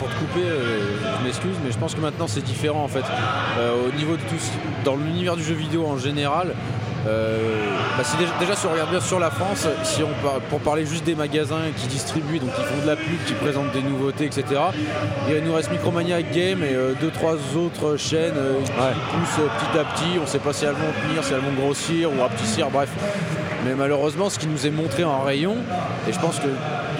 pour 0.00 0.08
te 0.08 0.14
couper, 0.14 0.42
je 1.20 1.24
m'excuse, 1.24 1.54
mais 1.64 1.70
je 1.70 1.78
pense 1.78 1.94
que 1.94 2.00
maintenant 2.00 2.26
c'est 2.26 2.42
différent 2.42 2.82
en 2.82 2.88
fait. 2.88 3.04
Au 3.88 3.92
niveau 3.96 4.16
de 4.16 4.22
tout, 4.22 4.38
ce- 4.38 4.84
dans 4.84 4.96
l'univers 4.96 5.36
du 5.36 5.44
jeu 5.44 5.54
vidéo 5.54 5.86
en 5.86 5.96
général, 5.96 6.54
bah, 7.04 8.02
si 8.04 8.16
déjà, 8.16 8.32
déjà, 8.40 8.56
si 8.56 8.66
on 8.66 8.72
regarde 8.72 8.90
bien 8.90 9.00
sur 9.00 9.18
la 9.20 9.30
France, 9.30 9.66
si 9.82 10.02
on 10.02 10.08
par- 10.26 10.40
pour 10.48 10.60
parler 10.60 10.86
juste 10.86 11.04
des 11.04 11.14
magasins 11.14 11.60
qui 11.76 11.86
distribuent, 11.86 12.38
donc 12.38 12.54
qui 12.54 12.62
font 12.62 12.82
de 12.82 12.86
la 12.86 12.96
pub, 12.96 13.24
qui 13.26 13.34
présentent 13.34 13.72
des 13.72 13.82
nouveautés, 13.82 14.24
etc. 14.24 14.44
Il 15.28 15.44
nous 15.44 15.54
reste 15.54 15.70
Micromania 15.70 16.22
Game 16.22 16.62
et 16.62 16.74
euh, 16.74 16.94
deux 17.00 17.10
trois 17.10 17.34
autres 17.56 17.96
chaînes 17.96 18.34
euh, 18.36 18.54
qui 18.62 18.70
poussent 18.70 19.40
euh, 19.40 19.48
petit 19.58 19.78
à 19.78 19.84
petit. 19.84 20.18
On 20.18 20.22
ne 20.22 20.26
sait 20.26 20.38
pas 20.38 20.52
si 20.52 20.64
elles 20.64 20.72
vont 20.72 20.92
tenir, 21.08 21.22
si 21.22 21.32
elles 21.32 21.40
vont 21.40 21.52
grossir 21.52 22.10
ou 22.12 22.20
rapetissir, 22.20 22.70
bref. 22.70 22.88
Mais 23.64 23.74
malheureusement, 23.74 24.28
ce 24.28 24.38
qui 24.38 24.46
nous 24.46 24.66
est 24.66 24.70
montré 24.70 25.04
en 25.04 25.22
rayon, 25.22 25.56
et 26.08 26.12
je 26.12 26.18
pense 26.18 26.38
que 26.38 26.48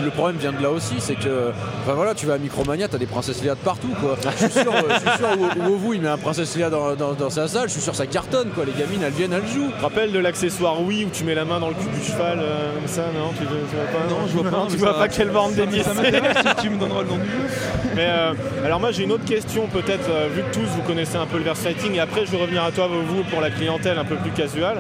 le 0.03 0.11
problème 0.11 0.37
vient 0.39 0.53
de 0.53 0.63
là 0.63 0.71
aussi, 0.71 0.95
c'est 0.99 1.15
que, 1.15 1.51
enfin 1.83 1.93
voilà, 1.95 2.15
tu 2.15 2.27
vas 2.27 2.35
à 2.35 2.39
Micromania, 2.39 2.89
t'as 2.89 2.99
des 2.99 3.07
princesses 3.07 3.43
Léa 3.43 3.55
de 3.55 3.61
partout, 3.61 3.95
quoi. 4.01 4.17
Je 4.39 4.45
suis 4.47 4.51
sûr, 4.61 4.73
euh, 4.73 4.81
je 4.91 5.09
suis 5.11 5.19
sûr 5.19 5.29
où, 5.39 5.71
où 5.71 5.77
vous, 5.79 5.95
il 5.95 6.01
met 6.03 6.09
un 6.09 6.19
princesse 6.19 6.57
Léa 6.57 6.71
dans, 6.71 6.95
dans- 6.95 7.13
dans 7.13 7.31
sa 7.31 7.47
salle, 7.49 7.69
je 7.69 7.75
suis 7.75 7.81
sûr 7.83 7.95
ça 7.95 8.07
cartonne, 8.07 8.49
quoi. 8.55 8.65
Les 8.65 8.73
gamines, 8.73 9.03
elles 9.05 9.13
viennent, 9.13 9.33
elles 9.33 9.47
jouent. 9.47 9.69
Tu 9.71 9.77
te 9.79 9.83
rappelles 9.83 10.13
de 10.13 10.19
l'accessoire 10.19 10.81
oui 10.83 11.05
où 11.07 11.11
tu 11.11 11.25
mets 11.25 11.35
la 11.35 11.45
main 11.45 11.61
dans 11.61 11.69
le 11.69 11.75
cul 11.75 11.89
du 11.95 12.05
cheval 12.05 12.39
euh, 12.41 12.73
comme 12.75 12.87
ça 12.89 13.03
non 13.17 13.31
tu, 13.39 13.45
tu 13.47 13.77
vois 13.77 13.85
pas 13.87 14.09
Non, 14.11 14.27
je 14.27 14.33
vois 14.33 14.51
pas, 14.51 14.67
tu 14.69 14.73
mais 14.73 14.79
vois 14.79 14.93
ça- 14.93 14.99
pas 14.99 15.09
quelle 15.09 15.31
borne 15.31 15.55
dédiée 15.55 15.83
Ça 15.83 15.91
c'est. 15.95 16.61
tu 16.63 16.71
me 16.71 16.79
donneras 16.79 17.03
le 17.03 17.09
nom 17.09 17.17
du 17.17 17.25
jeu. 17.25 17.91
Mais 17.95 18.07
euh, 18.09 18.33
alors 18.65 18.81
moi 18.81 18.91
j'ai 18.93 19.05
une 19.05 19.13
autre 19.13 19.25
question 19.25 19.67
peut-être 19.69 20.09
euh, 20.11 20.29
vu 20.35 20.43
que 20.43 20.55
tous 20.55 20.67
vous 20.67 20.83
connaissez 20.83 21.17
un 21.17 21.27
peu 21.27 21.39
le 21.39 21.45
verse 21.45 21.61
fighting 21.61 21.95
et 21.95 22.01
après 22.01 22.27
je 22.27 22.31
vais 22.33 22.39
revenir 22.41 22.65
à 22.65 22.73
toi 22.73 22.89
vous 22.89 23.23
pour 23.25 23.41
la 23.41 23.51
clientèle 23.51 23.99
un 23.99 24.05
peu 24.05 24.17
plus 24.17 24.31
casual. 24.33 24.79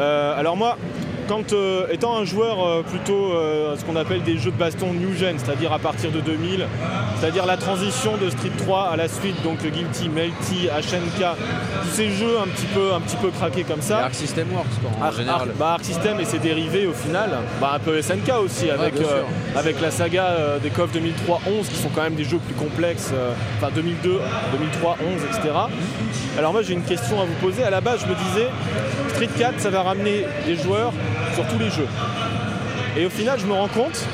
Euh, 0.00 0.38
alors 0.38 0.56
moi 0.56 0.76
quand 1.28 1.52
euh, 1.52 1.86
étant 1.92 2.16
un 2.16 2.24
joueur 2.24 2.66
euh, 2.66 2.82
plutôt 2.82 3.32
euh, 3.32 3.76
ce 3.76 3.84
qu'on 3.84 3.96
appelle 3.96 4.22
des 4.22 4.38
jeux 4.38 4.50
de 4.50 4.56
baston 4.56 4.94
new 4.94 5.14
gen, 5.14 5.38
c'est-à-dire 5.38 5.72
à 5.72 5.78
partir 5.78 6.10
de 6.10 6.20
2000, 6.20 6.66
c'est-à-dire 7.20 7.44
la 7.44 7.56
transition 7.56 8.16
de 8.16 8.30
Street 8.30 8.50
3 8.56 8.88
à 8.92 8.96
la 8.96 9.08
suite, 9.08 9.40
donc 9.44 9.58
Guilty, 9.62 10.08
Melty, 10.08 10.68
HNK, 10.68 11.26
tous 11.82 11.90
ces 11.90 12.10
jeux 12.10 12.38
un 12.42 12.48
petit 12.48 12.66
peu, 12.66 12.94
un 12.94 13.00
petit 13.00 13.16
peu 13.16 13.28
craqués 13.28 13.64
comme 13.64 13.80
Et 13.80 13.82
ça. 13.82 13.98
Arc 14.04 14.14
System 14.14 14.48
Works, 14.52 14.66
quoi, 14.80 15.06
en 15.06 15.12
général. 15.12 15.50
Bah, 15.58 15.72
Arc 15.74 15.84
System 15.84 16.18
et 16.18 16.24
ses 16.24 16.38
dérivés 16.38 16.86
au 16.86 16.94
final, 16.94 17.30
bah, 17.60 17.72
un 17.74 17.78
peu 17.78 18.00
SNK 18.00 18.32
aussi 18.42 18.70
avec, 18.70 18.94
avec 19.54 19.80
la 19.80 19.90
saga 19.90 20.58
des 20.62 20.70
KOF 20.70 20.90
2003-11 20.94 21.68
qui 21.68 21.76
sont 21.76 21.90
quand 21.94 22.02
même 22.02 22.14
des 22.14 22.24
jeux 22.24 22.38
plus 22.38 22.54
complexes, 22.54 23.12
enfin 23.58 23.70
2002, 23.74 24.18
2003, 24.52 24.96
11, 25.00 25.22
etc. 25.24 25.54
Alors 26.38 26.52
moi 26.52 26.62
j'ai 26.62 26.72
une 26.72 26.84
question 26.84 27.20
à 27.20 27.24
vous 27.24 27.34
poser. 27.40 27.64
À 27.64 27.70
la 27.70 27.80
base 27.80 28.00
je 28.00 28.06
me 28.06 28.14
disais 28.14 28.48
Street 29.10 29.28
4 29.38 29.60
ça 29.60 29.70
va 29.70 29.82
ramener 29.82 30.24
des 30.46 30.56
joueurs 30.56 30.92
sur 31.38 31.46
tous 31.46 31.58
les 31.58 31.70
jeux. 31.70 31.86
Et 32.96 33.06
au 33.06 33.10
final 33.10 33.38
je 33.38 33.46
me 33.46 33.52
rends 33.52 33.68
compte 33.68 34.04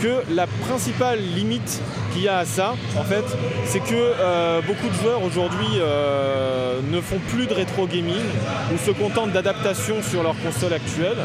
que 0.00 0.22
la 0.34 0.46
principale 0.66 1.18
limite 1.36 1.80
qu'il 2.12 2.22
y 2.22 2.28
a 2.28 2.38
à 2.38 2.44
ça, 2.44 2.74
en 2.98 3.04
fait, 3.04 3.24
c'est 3.64 3.78
que 3.80 3.94
euh, 3.94 4.60
beaucoup 4.66 4.88
de 4.88 4.94
joueurs 4.94 5.22
aujourd'hui 5.22 5.66
euh, 5.78 6.80
ne 6.90 7.00
font 7.00 7.18
plus 7.28 7.46
de 7.46 7.54
rétro 7.54 7.86
gaming 7.86 8.20
ou 8.74 8.78
se 8.84 8.90
contentent 8.90 9.30
d'adaptations 9.32 10.02
sur 10.02 10.22
leur 10.22 10.34
console 10.42 10.72
actuelle. 10.72 11.16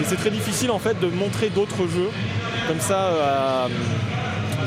Et 0.00 0.04
c'est 0.06 0.16
très 0.16 0.30
difficile 0.30 0.70
en 0.70 0.78
fait 0.78 0.98
de 1.00 1.06
montrer 1.06 1.50
d'autres 1.50 1.86
jeux 1.88 2.10
comme 2.68 2.80
ça. 2.80 2.98
euh, 3.04 3.66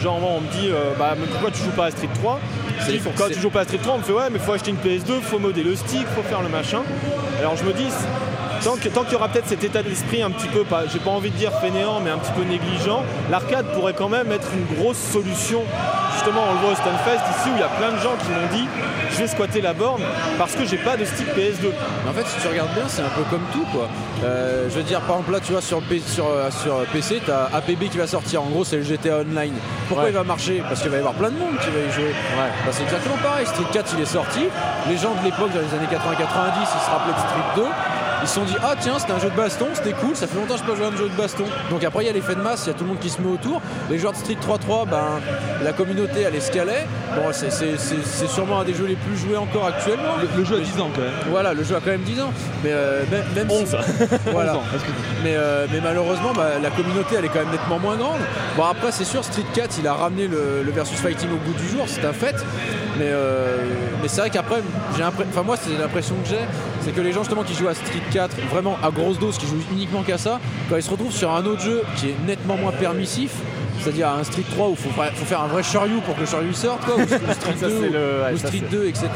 genre 0.01 0.19
on 0.23 0.39
me 0.41 0.47
dit 0.51 0.69
bah 0.97 1.15
mais 1.19 1.27
pourquoi 1.27 1.51
tu 1.51 1.61
joues 1.61 1.71
pas 1.75 1.87
à 1.87 1.91
Street 1.91 2.07
3 2.21 2.39
C'est- 2.85 2.91
Si, 2.93 2.97
Pourquoi 2.99 3.29
tu 3.29 3.39
joues 3.41 3.49
pas 3.49 3.61
à 3.61 3.63
Street 3.65 3.79
3 3.83 3.95
On 3.95 3.97
me 3.97 4.03
fait 4.03 4.13
ouais 4.13 4.29
mais 4.31 4.39
faut 4.39 4.53
acheter 4.53 4.71
une 4.71 4.77
PS2, 4.77 5.19
faut 5.21 5.39
modder 5.39 5.63
le 5.63 5.75
stick, 5.75 6.07
faut 6.15 6.23
faire 6.23 6.41
le 6.41 6.47
machin. 6.47 6.81
Alors 7.39 7.57
je 7.57 7.65
me 7.65 7.73
dis 7.73 7.87
tant 8.63 8.75
que- 8.75 8.89
tant 8.89 9.03
qu'il 9.03 9.13
y 9.13 9.15
aura 9.15 9.29
peut-être 9.29 9.47
cet 9.47 9.63
état 9.63 9.81
d'esprit 9.83 10.21
un 10.21 10.31
petit 10.31 10.47
peu 10.47 10.63
pas, 10.63 10.83
j'ai 10.91 10.99
pas 10.99 11.11
envie 11.11 11.29
de 11.31 11.35
dire 11.37 11.51
fainéant 11.61 11.99
mais 12.03 12.09
un 12.11 12.17
petit 12.17 12.31
peu 12.31 12.43
négligent, 12.43 13.03
l'arcade 13.31 13.65
pourrait 13.73 13.93
quand 13.93 14.09
même 14.09 14.31
être 14.31 14.49
une 14.53 14.75
grosse 14.77 14.97
solution. 14.97 15.63
Justement 16.13 16.41
on 16.49 16.53
le 16.53 16.59
voit 16.59 16.71
au 16.71 16.75
Stunfest 16.75 17.23
ici 17.39 17.49
où 17.49 17.55
il 17.55 17.59
y 17.61 17.63
a 17.63 17.67
plein 17.69 17.91
de 17.91 17.97
gens 18.01 18.15
qui 18.21 18.29
m'ont 18.29 18.47
dit 18.57 18.67
je 19.11 19.17
vais 19.17 19.27
squatter 19.27 19.61
la 19.61 19.73
borne 19.73 20.01
parce 20.37 20.53
que 20.53 20.65
j'ai 20.65 20.77
pas 20.77 20.95
de 20.97 21.03
stick 21.05 21.27
PS2. 21.35 21.71
Mais 22.03 22.09
en 22.11 22.13
fait, 22.13 22.25
si 22.27 22.39
tu 22.41 22.47
regardes 22.47 22.73
bien, 22.73 22.83
c'est 22.87 23.01
un 23.01 23.09
peu 23.09 23.23
comme 23.29 23.41
tout, 23.51 23.65
quoi. 23.73 23.87
Euh, 24.23 24.67
je 24.69 24.75
veux 24.75 24.83
dire, 24.83 25.01
par 25.01 25.17
exemple, 25.17 25.31
là, 25.31 25.39
tu 25.39 25.51
vois, 25.51 25.61
sur, 25.61 25.81
P- 25.81 25.99
sur, 26.05 26.27
euh, 26.27 26.49
sur 26.51 26.75
PC, 26.93 27.19
t'as 27.25 27.45
APB 27.51 27.89
qui 27.89 27.97
va 27.97 28.05
sortir. 28.05 28.43
En 28.43 28.45
gros, 28.45 28.63
c'est 28.63 28.77
le 28.77 28.83
GTA 28.83 29.21
Online. 29.21 29.53
Pourquoi 29.87 30.05
Ouais. 30.05 30.11
il 30.11 30.15
va 30.15 30.23
marcher? 30.23 30.61
Parce 30.67 30.81
qu'il 30.81 30.91
va 30.91 30.97
y 30.97 30.99
avoir 30.99 31.15
plein 31.15 31.31
de 31.31 31.37
monde 31.39 31.57
qui 31.59 31.69
va 31.71 31.79
y 31.79 31.91
jouer. 31.91 32.13
Bah, 32.37 32.43
c'est 32.71 32.83
exactement 32.83 33.17
pareil. 33.23 33.47
Street 33.47 33.65
4, 33.73 33.93
il 33.97 34.03
est 34.03 34.05
sorti. 34.05 34.41
Les 34.87 34.95
gens 34.97 35.15
de 35.19 35.25
l'époque, 35.25 35.49
dans 35.53 35.59
les 35.59 35.73
années 35.75 35.89
80-90, 35.89 36.59
ils 36.61 36.85
se 36.85 36.89
rappelaient 36.91 37.13
de 37.13 37.19
Street 37.19 37.49
2. 37.55 37.63
Ils 38.21 38.27
se 38.27 38.35
sont 38.35 38.43
dit, 38.43 38.55
ah 38.61 38.73
tiens, 38.79 38.99
c'était 38.99 39.13
un 39.13 39.19
jeu 39.19 39.29
de 39.29 39.35
baston, 39.35 39.67
c'était 39.73 39.93
cool, 39.93 40.15
ça 40.15 40.27
fait 40.27 40.35
longtemps 40.37 40.55
que 40.55 40.59
je 40.59 40.65
peux 40.65 40.75
jouer 40.75 40.85
à 40.85 40.89
un 40.89 40.95
jeu 40.97 41.07
de 41.09 41.15
baston. 41.15 41.45
Donc 41.69 41.83
après, 41.83 42.03
il 42.03 42.07
y 42.07 42.09
a 42.09 42.13
l'effet 42.13 42.35
de 42.35 42.41
masse, 42.41 42.63
il 42.65 42.67
y 42.67 42.69
a 42.71 42.73
tout 42.73 42.83
le 42.83 42.89
monde 42.89 42.99
qui 42.99 43.09
se 43.09 43.21
met 43.21 43.27
autour. 43.31 43.61
Les 43.89 43.97
joueurs 43.97 44.11
de 44.13 44.17
Street 44.17 44.35
3-3, 44.35 44.85
ben, 44.89 45.21
la 45.63 45.71
communauté, 45.73 46.21
elle 46.27 46.35
escalait. 46.35 46.85
Bon, 47.15 47.31
c'est- 47.31 47.47
sûrement 48.27 48.59
un 48.59 48.63
des 48.65 48.73
jeux 48.73 48.85
les 48.85 48.95
plus 48.95 49.17
joués 49.17 49.37
encore 49.37 49.65
actuellement. 49.67 50.15
Le, 50.21 50.27
le 50.37 50.45
jeu 50.45 50.57
a 50.57 50.59
10 50.59 50.79
ans 50.81 50.89
quand 50.93 51.01
même. 51.01 51.11
Voilà, 51.29 51.53
le 51.53 51.63
jeu 51.63 51.75
a 51.75 51.79
quand 51.79 51.91
même 51.91 52.01
10 52.03 52.19
ans. 52.21 52.31
Mais 52.63 52.71
euh, 52.73 53.03
même, 53.09 53.23
même 53.35 53.49
si- 53.49 53.55
11. 53.63 53.77
voilà. 54.31 54.51
11 54.53 54.57
ans, 54.57 54.63
excuse-moi. 54.73 55.03
Mais, 55.23 55.33
euh, 55.35 55.65
mais 55.71 55.79
malheureusement, 55.81 56.33
bah, 56.35 56.49
la 56.61 56.69
communauté, 56.71 57.15
elle 57.17 57.25
est 57.25 57.29
quand 57.29 57.39
même 57.39 57.51
nettement 57.51 57.79
moins 57.79 57.95
grande. 57.95 58.19
Bon, 58.57 58.63
après, 58.65 58.91
c'est 58.91 59.05
sûr, 59.05 59.23
Street 59.23 59.45
4, 59.53 59.77
il 59.79 59.87
a 59.87 59.93
ramené 59.93 60.27
le, 60.27 60.61
le 60.63 60.71
versus 60.71 60.99
fighting 60.99 61.29
au 61.31 61.37
bout 61.37 61.53
du 61.53 61.67
jour, 61.69 61.85
c'est 61.87 62.05
un 62.05 62.13
fait. 62.13 62.35
Mais, 62.99 63.07
euh, 63.07 63.55
mais 64.01 64.09
c'est 64.09 64.19
vrai 64.19 64.29
qu'après, 64.29 64.61
enfin 65.29 65.43
moi, 65.43 65.55
c'est 65.55 65.77
l'impression 65.79 66.15
que 66.21 66.27
j'ai, 66.27 66.41
c'est 66.81 66.91
que 66.91 66.99
les 66.99 67.13
gens 67.13 67.21
justement 67.21 67.43
qui 67.43 67.53
jouent 67.53 67.69
à 67.69 67.73
Street 67.73 68.01
4, 68.11 68.35
vraiment 68.51 68.77
à 68.83 68.91
grosse 68.91 69.17
dose, 69.17 69.37
qui 69.37 69.47
jouent 69.47 69.63
uniquement 69.71 70.03
qu'à 70.03 70.17
ça, 70.17 70.41
quand 70.69 70.75
ils 70.75 70.83
se 70.83 70.89
retrouvent 70.89 71.13
sur 71.13 71.31
un 71.31 71.45
autre 71.45 71.61
jeu 71.61 71.83
qui 71.95 72.09
est 72.09 72.15
nettement 72.27 72.57
moins 72.57 72.73
permissif, 72.73 73.31
c'est-à-dire 73.79 74.09
un 74.09 74.23
Street 74.23 74.43
3 74.51 74.67
où 74.67 74.71
il 74.71 74.77
faut, 74.77 74.89
fa- 74.89 75.11
faut 75.11 75.25
faire 75.25 75.41
un 75.41 75.47
vrai 75.47 75.63
Shoryu 75.63 75.99
pour 76.05 76.15
que 76.15 76.21
le 76.21 76.25
Shoryu 76.27 76.53
sorte, 76.53 76.85
quoi, 76.85 76.95
ou, 76.95 77.01
ou 77.01 77.05
Street 77.33 77.55
Ça, 77.59 77.67
2, 77.67 77.81
c'est 77.81 77.89
le- 77.89 77.99
ouais, 78.23 78.33
ou 78.33 78.37
ça, 78.37 78.47
Street 78.47 78.61
c'est- 78.69 78.75
2, 78.75 78.85
etc. 78.87 79.07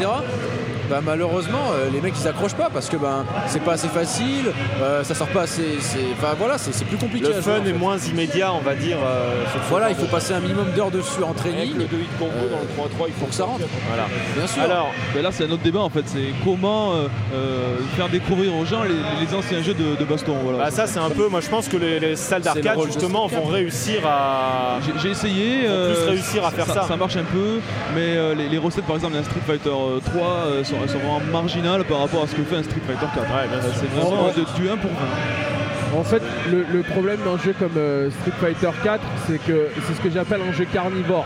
Bah, 0.89 0.99
malheureusement, 1.03 1.71
euh, 1.73 1.87
les 1.93 2.01
mecs 2.01 2.13
ils 2.21 2.27
accrochent 2.27 2.55
pas 2.55 2.69
parce 2.71 2.89
que 2.89 2.97
ben 2.97 3.25
c'est 3.47 3.63
pas 3.63 3.73
assez 3.73 3.87
facile, 3.87 4.51
euh, 4.81 5.01
ça 5.05 5.15
sort 5.15 5.29
pas 5.29 5.43
assez. 5.43 5.77
c'est- 5.79 5.99
Enfin 6.17 6.33
voilà, 6.37 6.57
c'est 6.57 6.83
plus 6.85 6.97
compliqué. 6.97 7.25
Le 7.29 7.35
à 7.37 7.41
jouer, 7.41 7.53
fun 7.53 7.59
en 7.61 7.63
est 7.63 7.67
fait. 7.71 7.73
moins 7.77 7.97
immédiat 7.97 8.51
on 8.53 8.59
va 8.59 8.75
dire. 8.75 8.97
euh, 9.03 9.43
Voilà, 9.69 9.89
il 9.91 9.95
faut 9.95 10.03
de- 10.05 10.11
passer 10.11 10.33
un 10.33 10.41
minimum 10.41 10.65
d'heures 10.75 10.91
dessus 10.91 11.23
en 11.23 11.33
training. 11.33 11.73
le 11.77 11.85
2 11.85 11.97
hit 11.97 12.09
combo 12.19 12.31
Euh, 12.35 12.49
dans 12.51 12.59
le 12.83 12.89
3-3, 12.89 13.05
il 13.07 13.13
faut 13.13 13.25
que 13.27 13.33
ça 13.33 13.45
rentre. 13.45 13.63
Voilà. 13.87 14.07
Bien 14.35 14.45
sûr. 14.45 14.61
Alors 14.61 14.89
là, 15.15 15.29
c'est 15.31 15.45
un 15.45 15.51
autre 15.51 15.63
débat 15.63 15.79
en 15.79 15.89
fait. 15.89 16.03
C'est 16.05 16.33
comment 16.43 16.91
euh, 16.93 17.07
euh, 17.33 17.77
faire 17.95 18.09
découvrir 18.09 18.53
aux 18.53 18.65
gens 18.65 18.83
les, 18.83 18.89
les 19.25 19.33
anciens 19.33 19.63
jeux 19.63 19.73
de, 19.75 19.95
de 19.97 20.03
baston. 20.05 20.35
Voilà. 20.43 20.65
Bah 20.65 20.71
ça 20.71 20.85
c'est 20.85 20.99
un 20.99 21.09
peu, 21.09 21.27
moi 21.29 21.39
je 21.39 21.47
pense 21.49 21.69
que 21.69 21.77
les, 21.77 22.01
les 22.01 22.17
salles 22.17 22.41
d'arcade 22.41 22.77
justement 22.85 23.27
vont 23.27 23.37
4. 23.43 23.51
réussir 23.51 24.01
à... 24.05 24.52
J'ai- 24.85 24.99
J'ai 25.01 25.09
essayé. 25.11 25.59
Plus 25.67 26.09
réussir 26.09 26.45
à 26.45 26.51
faire 26.51 26.65
ça. 26.65 26.83
Ça 26.83 26.95
marche 26.97 27.15
un 27.17 27.23
peu, 27.23 27.59
mais 27.95 28.15
euh, 28.17 28.35
les, 28.35 28.49
les 28.49 28.57
recettes 28.57 28.85
par 28.85 28.95
exemple 28.95 29.13
d'un 29.15 29.23
Street 29.23 29.41
Fighter 29.45 29.69
euh, 29.69 29.99
3 30.03 30.21
euh, 30.25 30.63
sont, 30.63 30.75
vraiment 30.77 31.21
marginales 31.31 31.83
par 31.85 31.99
rapport 31.99 32.23
à 32.23 32.27
ce 32.27 32.35
que 32.35 32.43
fait 32.43 32.57
un 32.57 32.63
Street 32.63 32.81
Fighter 32.85 33.05
4. 33.13 33.21
Ouais, 33.21 33.47
bien 33.49 33.57
Euh, 33.57 33.61
sûr. 33.61 33.71
C'est 33.81 33.99
vraiment 33.99 34.27
de, 34.27 34.61
du 34.61 34.69
1 34.69 34.77
pour 34.77 34.91
20. 34.91 35.99
En 35.99 36.03
fait, 36.03 36.23
le, 36.51 36.65
le 36.73 36.81
problème 36.81 37.19
d'un 37.23 37.37
jeu 37.37 37.53
comme 37.57 37.77
euh, 37.77 38.09
Street 38.21 38.33
Fighter 38.41 38.69
4, 38.83 38.99
c'est 39.27 39.37
que 39.45 39.67
c'est 39.87 39.93
ce 39.93 40.01
que 40.01 40.09
j'appelle 40.09 40.41
un 40.47 40.51
jeu 40.51 40.65
carnivore. 40.73 41.25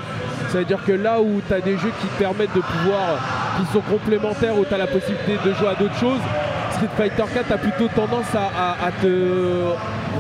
C'est-à-dire 0.50 0.84
que 0.86 0.92
là 0.92 1.20
où 1.22 1.42
tu 1.48 1.54
as 1.54 1.62
des 1.62 1.78
jeux 1.78 1.92
qui 2.02 2.08
te 2.08 2.20
permettent 2.20 2.54
de 2.56 2.62
pouvoir, 2.62 3.18
qui 3.58 3.72
sont 3.74 3.82
complémentaires, 3.82 4.58
où 4.58 4.66
tu 4.66 4.74
as 4.74 4.78
la 4.78 4.88
possibilité 4.88 5.38
de 5.46 5.54
jouer 5.54 5.70
à 5.70 5.76
d'autres 5.76 5.98
choses, 6.00 6.20
Street 6.72 6.90
Fighter 6.98 7.24
4 7.34 7.52
a 7.54 7.58
plutôt 7.58 7.88
tendance 7.96 8.28
à, 8.36 8.52
à- 8.84 8.88
à 8.88 8.92
te 8.92 9.72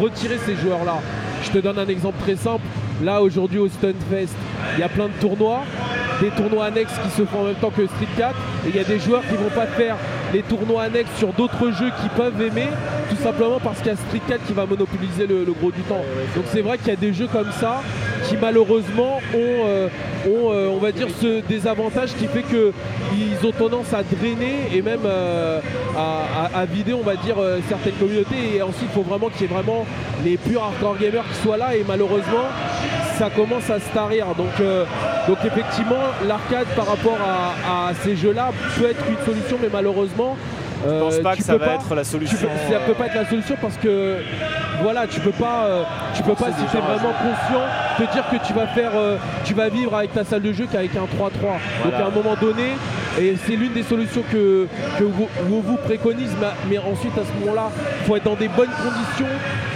retirer 0.01 0.37
ces 0.45 0.55
joueurs-là. 0.55 0.95
Je 1.43 1.49
te 1.51 1.57
donne 1.59 1.77
un 1.79 1.87
exemple 1.87 2.17
très 2.23 2.35
simple. 2.35 2.61
Là, 3.03 3.21
aujourd'hui, 3.21 3.59
au 3.59 3.67
Stunfest, 3.67 4.33
il 4.75 4.79
y 4.79 4.83
a 4.83 4.89
plein 4.89 5.07
de 5.07 5.13
tournois, 5.19 5.61
des 6.19 6.29
tournois 6.29 6.65
annexes 6.65 6.93
qui 7.03 7.09
se 7.11 7.25
font 7.25 7.41
en 7.41 7.43
même 7.45 7.55
temps 7.55 7.69
que 7.69 7.85
Street 7.85 8.07
4, 8.17 8.35
et 8.65 8.69
il 8.69 8.75
y 8.75 8.79
a 8.79 8.83
des 8.83 8.99
joueurs 8.99 9.21
qui 9.21 9.35
vont 9.35 9.51
pas 9.53 9.67
faire 9.67 9.95
les 10.33 10.41
tournois 10.41 10.83
annexes 10.83 11.15
sur 11.17 11.31
d'autres 11.33 11.71
jeux 11.71 11.91
qu'ils 12.01 12.09
peuvent 12.09 12.41
aimer, 12.41 12.67
tout 13.09 13.15
simplement 13.21 13.59
parce 13.63 13.77
qu'il 13.79 13.87
y 13.87 13.91
a 13.91 13.95
Street 13.95 14.21
4 14.27 14.45
qui 14.45 14.53
va 14.53 14.65
monopoliser 14.65 15.27
le, 15.27 15.45
le 15.45 15.53
gros 15.53 15.71
du 15.71 15.81
temps. 15.81 16.03
Donc 16.35 16.45
c'est 16.51 16.61
vrai 16.61 16.77
qu'il 16.79 16.87
y 16.87 16.91
a 16.91 16.95
des 16.95 17.13
jeux 17.13 17.27
comme 17.31 17.51
ça 17.51 17.81
qui 18.27 18.35
malheureusement 18.37 19.17
ont, 19.33 19.37
euh, 19.65 19.87
ont, 20.27 20.51
euh, 20.51 20.67
on 20.69 20.77
va 20.77 20.91
dire, 20.91 21.07
ce 21.21 21.41
désavantage 21.41 22.09
qui 22.17 22.27
fait 22.27 22.41
que 22.43 22.71
ils 23.13 23.47
ont 23.47 23.51
tendance 23.51 23.93
à 23.93 24.03
drainer 24.03 24.67
et 24.73 24.81
même 24.81 24.99
euh, 25.05 25.59
à, 25.97 26.57
à- 26.57 26.61
à 26.61 26.65
vider, 26.65 26.93
on 26.93 27.01
va 27.03 27.15
dire, 27.15 27.35
certaines 27.69 27.93
communautés. 27.93 28.55
Et 28.57 28.61
ensuite, 28.61 28.89
il 28.91 28.95
faut 28.95 29.01
vraiment 29.07 29.29
qu'il 29.29 29.43
y 29.43 29.45
ait 29.45 29.53
vraiment 29.53 29.85
les 30.25 30.37
purs 30.37 30.63
hardcore 30.63 30.97
gamers 30.97 31.23
qui 31.31 31.41
soient 31.41 31.57
là. 31.57 31.75
Et 31.75 31.83
malheureusement, 31.87 32.45
ça 33.17 33.29
commence 33.29 33.69
à 33.69 33.79
se 33.79 33.89
tarir. 33.93 34.25
Donc, 34.37 34.59
euh, 34.59 34.83
donc 35.27 35.37
effectivement, 35.45 36.03
l'arcade 36.27 36.67
par 36.75 36.87
rapport 36.87 37.17
à, 37.25 37.89
à 37.89 37.93
ces 38.03 38.15
jeux-là 38.15 38.51
peut 38.77 38.89
être 38.89 39.03
une 39.09 39.25
solution, 39.25 39.57
mais 39.61 39.69
malheureusement, 39.71 40.35
Je 40.85 40.99
pense 40.99 41.17
pas 41.19 41.35
que 41.35 41.41
ça 41.43 41.57
va 41.57 41.65
pas- 41.65 41.73
être 41.75 41.95
la 41.95 42.03
solution. 42.03 42.37
peux- 42.37 42.71
ça 42.73 42.79
peut 42.81 42.93
pas 42.93 43.07
être 43.07 43.15
la 43.15 43.27
solution 43.27 43.55
parce 43.59 43.77
que 43.77 44.17
voilà, 44.81 45.07
tu 45.07 45.19
peux 45.19 45.31
pas, 45.31 45.65
euh, 45.65 45.83
tu 46.15 46.23
peux 46.23 46.35
pas 46.35 46.47
si 46.47 46.65
tu 46.71 46.77
es 46.77 46.81
vraiment 46.81 47.13
conscient 47.13 47.63
te 47.97 48.11
dire 48.11 48.23
que 48.29 48.45
tu 48.45 48.53
vas 48.53 48.67
faire, 48.67 48.91
euh, 48.95 49.17
tu 49.43 49.53
vas 49.53 49.69
vivre 49.69 49.95
avec 49.95 50.13
ta 50.13 50.23
salle 50.23 50.41
de 50.41 50.53
jeu 50.53 50.67
qu'avec 50.71 50.95
un 50.95 51.05
3-3. 51.05 51.59
Donc 51.83 51.93
à 51.93 52.05
un 52.05 52.11
moment 52.11 52.35
donné, 52.39 52.73
et 53.19 53.35
c'est 53.45 53.55
l'une 53.55 53.73
des 53.73 53.83
solutions 53.83 54.23
que, 54.31 54.67
que 54.99 55.03
vous, 55.03 55.27
vous, 55.47 55.77
préconise, 55.77 56.31
mais, 56.39 56.47
mais 56.69 56.77
ensuite 56.77 57.17
à 57.17 57.21
ce 57.21 57.39
moment-là, 57.39 57.71
il 58.01 58.05
faut 58.05 58.15
être 58.15 58.23
dans 58.23 58.35
des 58.35 58.47
bonnes 58.49 58.69
conditions. 58.69 59.33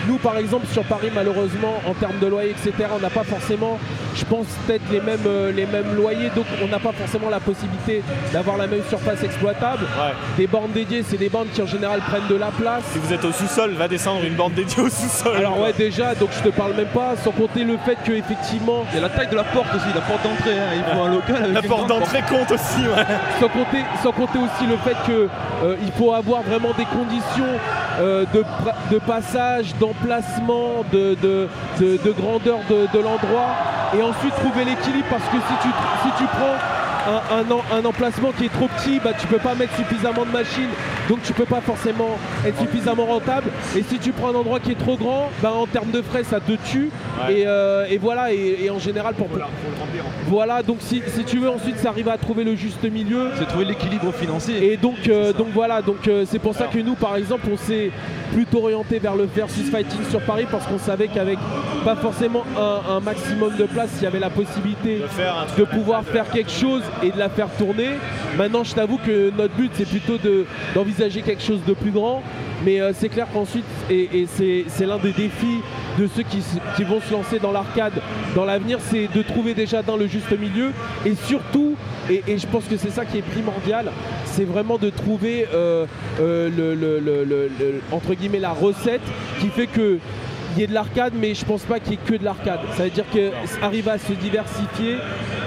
Nous 0.08 0.18
par 0.18 0.38
exemple 0.38 0.66
sur 0.68 0.84
Paris 0.84 1.10
malheureusement 1.14 1.76
en 1.88 1.94
termes 1.94 2.18
de 2.20 2.28
loyer 2.28 2.52
etc 2.52 2.72
on 2.96 3.00
n'a 3.00 3.10
pas 3.10 3.24
forcément 3.24 3.78
je 4.16 4.26
pense 4.26 4.46
peut-être 4.66 4.84
les 4.92 5.00
mêmes, 5.00 5.20
euh, 5.26 5.52
les 5.52 5.66
mêmes 5.66 5.96
loyers 5.96 6.30
donc 6.36 6.46
on 6.64 6.68
n'a 6.68 6.80
pas 6.80 6.92
forcément 6.92 7.30
la 7.30 7.40
possibilité 7.40 8.04
d'avoir 8.34 8.58
la 8.58 8.68
même 8.68 8.82
surface 8.90 9.24
exploitable. 9.24 9.84
Ouais. 9.84 10.12
Des 10.38 10.48
bornes 10.48 10.72
dédiées 10.72 11.04
c'est 11.08 11.18
des 11.18 11.30
bornes 11.30 11.48
qui 11.54 11.62
en 11.62 11.66
général 11.68 12.00
prennent 12.02 12.28
de 12.30 12.36
la 12.36 12.48
place. 12.52 12.84
Si 12.92 13.00
vous 13.00 13.14
êtes 13.14 13.24
au 13.24 13.32
sous-sol, 13.32 13.72
va 13.74 13.88
descendre 13.88 14.24
une 14.26 14.36
bande 14.36 14.54
dédiée 14.54 14.84
au 14.84 14.90
sous-sol. 14.90 15.38
Alors 15.38 15.60
ouais 15.60 15.74
déjà 15.74 16.14
donc 16.16 16.30
je 16.38 16.50
te 16.50 16.56
parle 16.56 16.74
même 16.74 16.88
pas 16.88 17.16
sans 17.24 17.32
compter 17.32 17.64
le 17.64 17.78
fait 17.86 17.98
que 18.06 18.12
effectivement 18.12 18.84
Il 18.92 18.96
y 18.96 19.00
a 19.00 19.02
la 19.04 19.10
taille 19.10 19.30
de 19.30 19.36
la 19.36 19.44
porte 19.44 19.68
aussi, 19.76 19.86
la 19.96 20.02
porte 20.02 20.24
d'entrée. 20.24 20.52
hein. 20.60 20.74
Il 20.76 20.84
faut 20.96 21.02
un 21.04 21.10
local 21.14 21.36
avec 21.44 21.54
La 21.54 21.62
porte 21.62 21.88
d'entrée 21.88 22.22
compte 22.30 22.52
aussi, 22.52 22.82
ouais. 22.82 23.06
sans 23.40 23.48
compter, 23.50 23.84
sans 24.04 24.12
compter 24.12 24.40
aussi 24.40 24.66
le 24.70 24.78
fait 24.78 24.96
que 25.08 25.28
euh, 25.64 25.76
il 25.82 25.92
faut 25.94 26.14
avoir 26.14 26.42
vraiment 26.42 26.74
des 26.78 26.86
conditions 26.86 27.46
euh, 28.00 28.26
de, 28.34 28.44
de 28.92 29.00
passage, 29.00 29.74
de, 30.92 31.16
de, 31.16 31.48
de- 31.80 31.98
de 32.04 32.12
grandeur 32.12 32.60
de, 32.70 32.88
de 32.98 33.04
l'endroit 33.04 33.52
et 33.94 34.02
ensuite 34.02 34.34
trouver 34.36 34.66
l'équilibre 34.66 35.08
parce 35.10 35.24
que 35.26 35.38
si 35.38 35.54
tu, 35.62 35.70
si 36.04 36.10
tu 36.18 36.24
prends 36.26 36.58
un, 37.08 37.38
un 37.40 37.52
en- 37.52 37.64
un 37.80 37.86
emplacement 37.86 38.32
qui 38.32 38.46
est 38.46 38.54
trop 38.54 38.68
petit, 38.68 39.00
bah, 39.04 39.12
tu 39.20 39.28
peux 39.28 39.38
pas 39.38 39.56
mettre 39.56 39.76
suffisamment 39.76 40.26
de 40.26 40.32
machines, 40.32 40.70
donc 41.10 41.22
tu 41.24 41.34
peux 41.34 41.46
pas 41.46 41.62
forcément 41.62 42.18
être 42.46 42.60
suffisamment 42.60 43.06
rentable. 43.06 43.50
Et 43.76 43.84
si 43.84 43.98
tu 44.00 44.12
prends 44.12 44.30
un 44.30 44.36
endroit 44.36 44.60
qui 44.60 44.72
est 44.72 44.80
trop 44.80 44.98
grand, 44.98 45.30
bah, 45.42 45.52
en 45.54 45.66
termes 45.68 45.92
de 45.92 46.02
frais, 46.02 46.24
ça 46.24 46.40
te 46.40 46.54
tue. 46.70 46.90
Ouais. 47.28 47.40
Et, 47.42 47.44
euh, 47.48 47.86
et 47.90 47.98
voilà, 47.98 48.34
et, 48.34 48.58
et 48.64 48.70
en 48.70 48.80
général, 48.80 49.14
pour, 49.16 49.28
voilà, 50.28 50.64
donc 50.64 50.78
si, 50.80 51.02
si 51.08 51.24
tu 51.24 51.38
veux 51.40 51.50
ensuite, 51.50 51.78
ça 51.80 51.90
arrive 51.90 52.10
à 52.10 52.18
trouver 52.18 52.44
le 52.44 52.56
juste 52.56 52.84
milieu. 52.84 53.30
C'est 53.38 53.48
trouver 53.48 53.66
l'équilibre 53.66 54.12
financier. 54.14 54.72
Et 54.72 54.78
donc, 54.78 55.08
euh, 55.08 55.34
donc 55.34 55.48
voilà, 55.54 55.82
donc 55.82 56.08
euh, 56.08 56.26
c'est 56.28 56.40
pour 56.40 56.56
ça 56.56 56.66
que 56.68 56.80
nous, 56.80 56.96
par 56.96 57.16
exemple, 57.16 57.48
on 57.52 57.58
s'est 57.58 57.92
plutôt 58.34 58.60
orienté 58.64 59.00
vers 59.00 59.16
le 59.16 59.26
versus 59.26 59.70
fighting 59.70 60.00
sur 60.10 60.22
Paris 60.22 60.46
parce 60.50 60.66
qu'on 60.66 60.80
savait 60.80 61.08
qu'avec 61.10 61.38
pas 61.84 61.96
forcément 61.96 62.44
un, 62.58 62.94
un 62.96 63.00
maximum 63.02 63.56
de 63.58 63.66
place, 63.66 63.90
il 63.98 64.04
y 64.04 64.08
avait 64.08 64.20
la 64.20 64.30
possibilité 64.30 65.02
faire 65.10 65.46
de 65.58 65.64
pouvoir 65.66 66.04
faire 66.04 66.30
quelque 66.30 66.52
chose 66.52 66.82
et 67.04 67.12
de 67.12 67.18
la 67.18 67.30
faire 67.30 67.50
tourner. 67.58 67.90
Maintenant, 68.38 68.64
je 68.64 68.74
t'avoue 68.74 68.98
que 68.98 69.32
notre 69.38 69.54
but, 69.56 69.72
c'est 69.74 69.88
plutôt 69.88 70.18
de- 70.18 70.46
d'envisager 70.76 71.22
quelque 71.22 71.44
chose 71.44 71.62
de 71.68 71.74
plus 71.74 71.92
grand. 71.92 72.22
Mais 72.64 72.80
euh, 72.80 72.92
c'est 72.94 73.10
clair 73.10 73.28
qu'ensuite, 73.34 73.66
et, 73.90 74.28
c'est 74.28 74.86
l'un 74.86 74.98
des 74.98 75.12
défis 75.14 75.62
de 75.98 76.08
ceux 76.08 76.24
qui, 76.24 76.84
vont 76.84 77.02
se 77.02 77.12
lancer 77.12 77.40
dans 77.40 77.52
l'arcade 77.52 77.94
dans 78.36 78.46
l'avenir, 78.46 78.80
c'est 78.80 79.08
de 79.14 79.22
trouver 79.24 79.54
déjà 79.54 79.82
dans 79.82 79.98
le 79.98 80.08
juste 80.08 80.32
milieu 80.40 80.72
et 81.06 81.16
surtout, 81.16 81.76
et, 82.10 82.38
je 82.38 82.48
pense 82.48 82.66
que 82.66 82.78
c'est 82.78 82.92
ça 82.92 83.06
qui 83.06 83.18
est 83.18 83.24
primordial, 83.24 83.92
c'est 84.26 84.46
vraiment 84.46 84.78
de 84.78 84.90
trouver 84.90 85.48
euh, 85.54 85.86
euh, 86.20 87.80
entre 87.92 88.14
guillemets 88.14 88.40
la 88.40 88.52
recette 88.52 89.02
qui 89.40 89.48
fait 89.48 89.68
que 89.68 89.98
y 90.60 90.64
ait 90.64 90.68
de 90.68 90.74
l'arcade, 90.74 91.14
mais 91.16 91.34
je 91.34 91.46
pense 91.46 91.62
pas 91.64 91.80
qu'il 91.80 91.94
y 91.94 91.96
ait 91.96 92.00
que 92.06 92.16
de 92.16 92.24
l'arcade. 92.26 92.60
Ça 92.78 92.84
veut 92.84 92.90
dire 92.90 93.06
que 93.14 93.30
arrive 93.64 93.88
à 93.90 93.98
se 93.98 94.14
diversifier. 94.14 94.98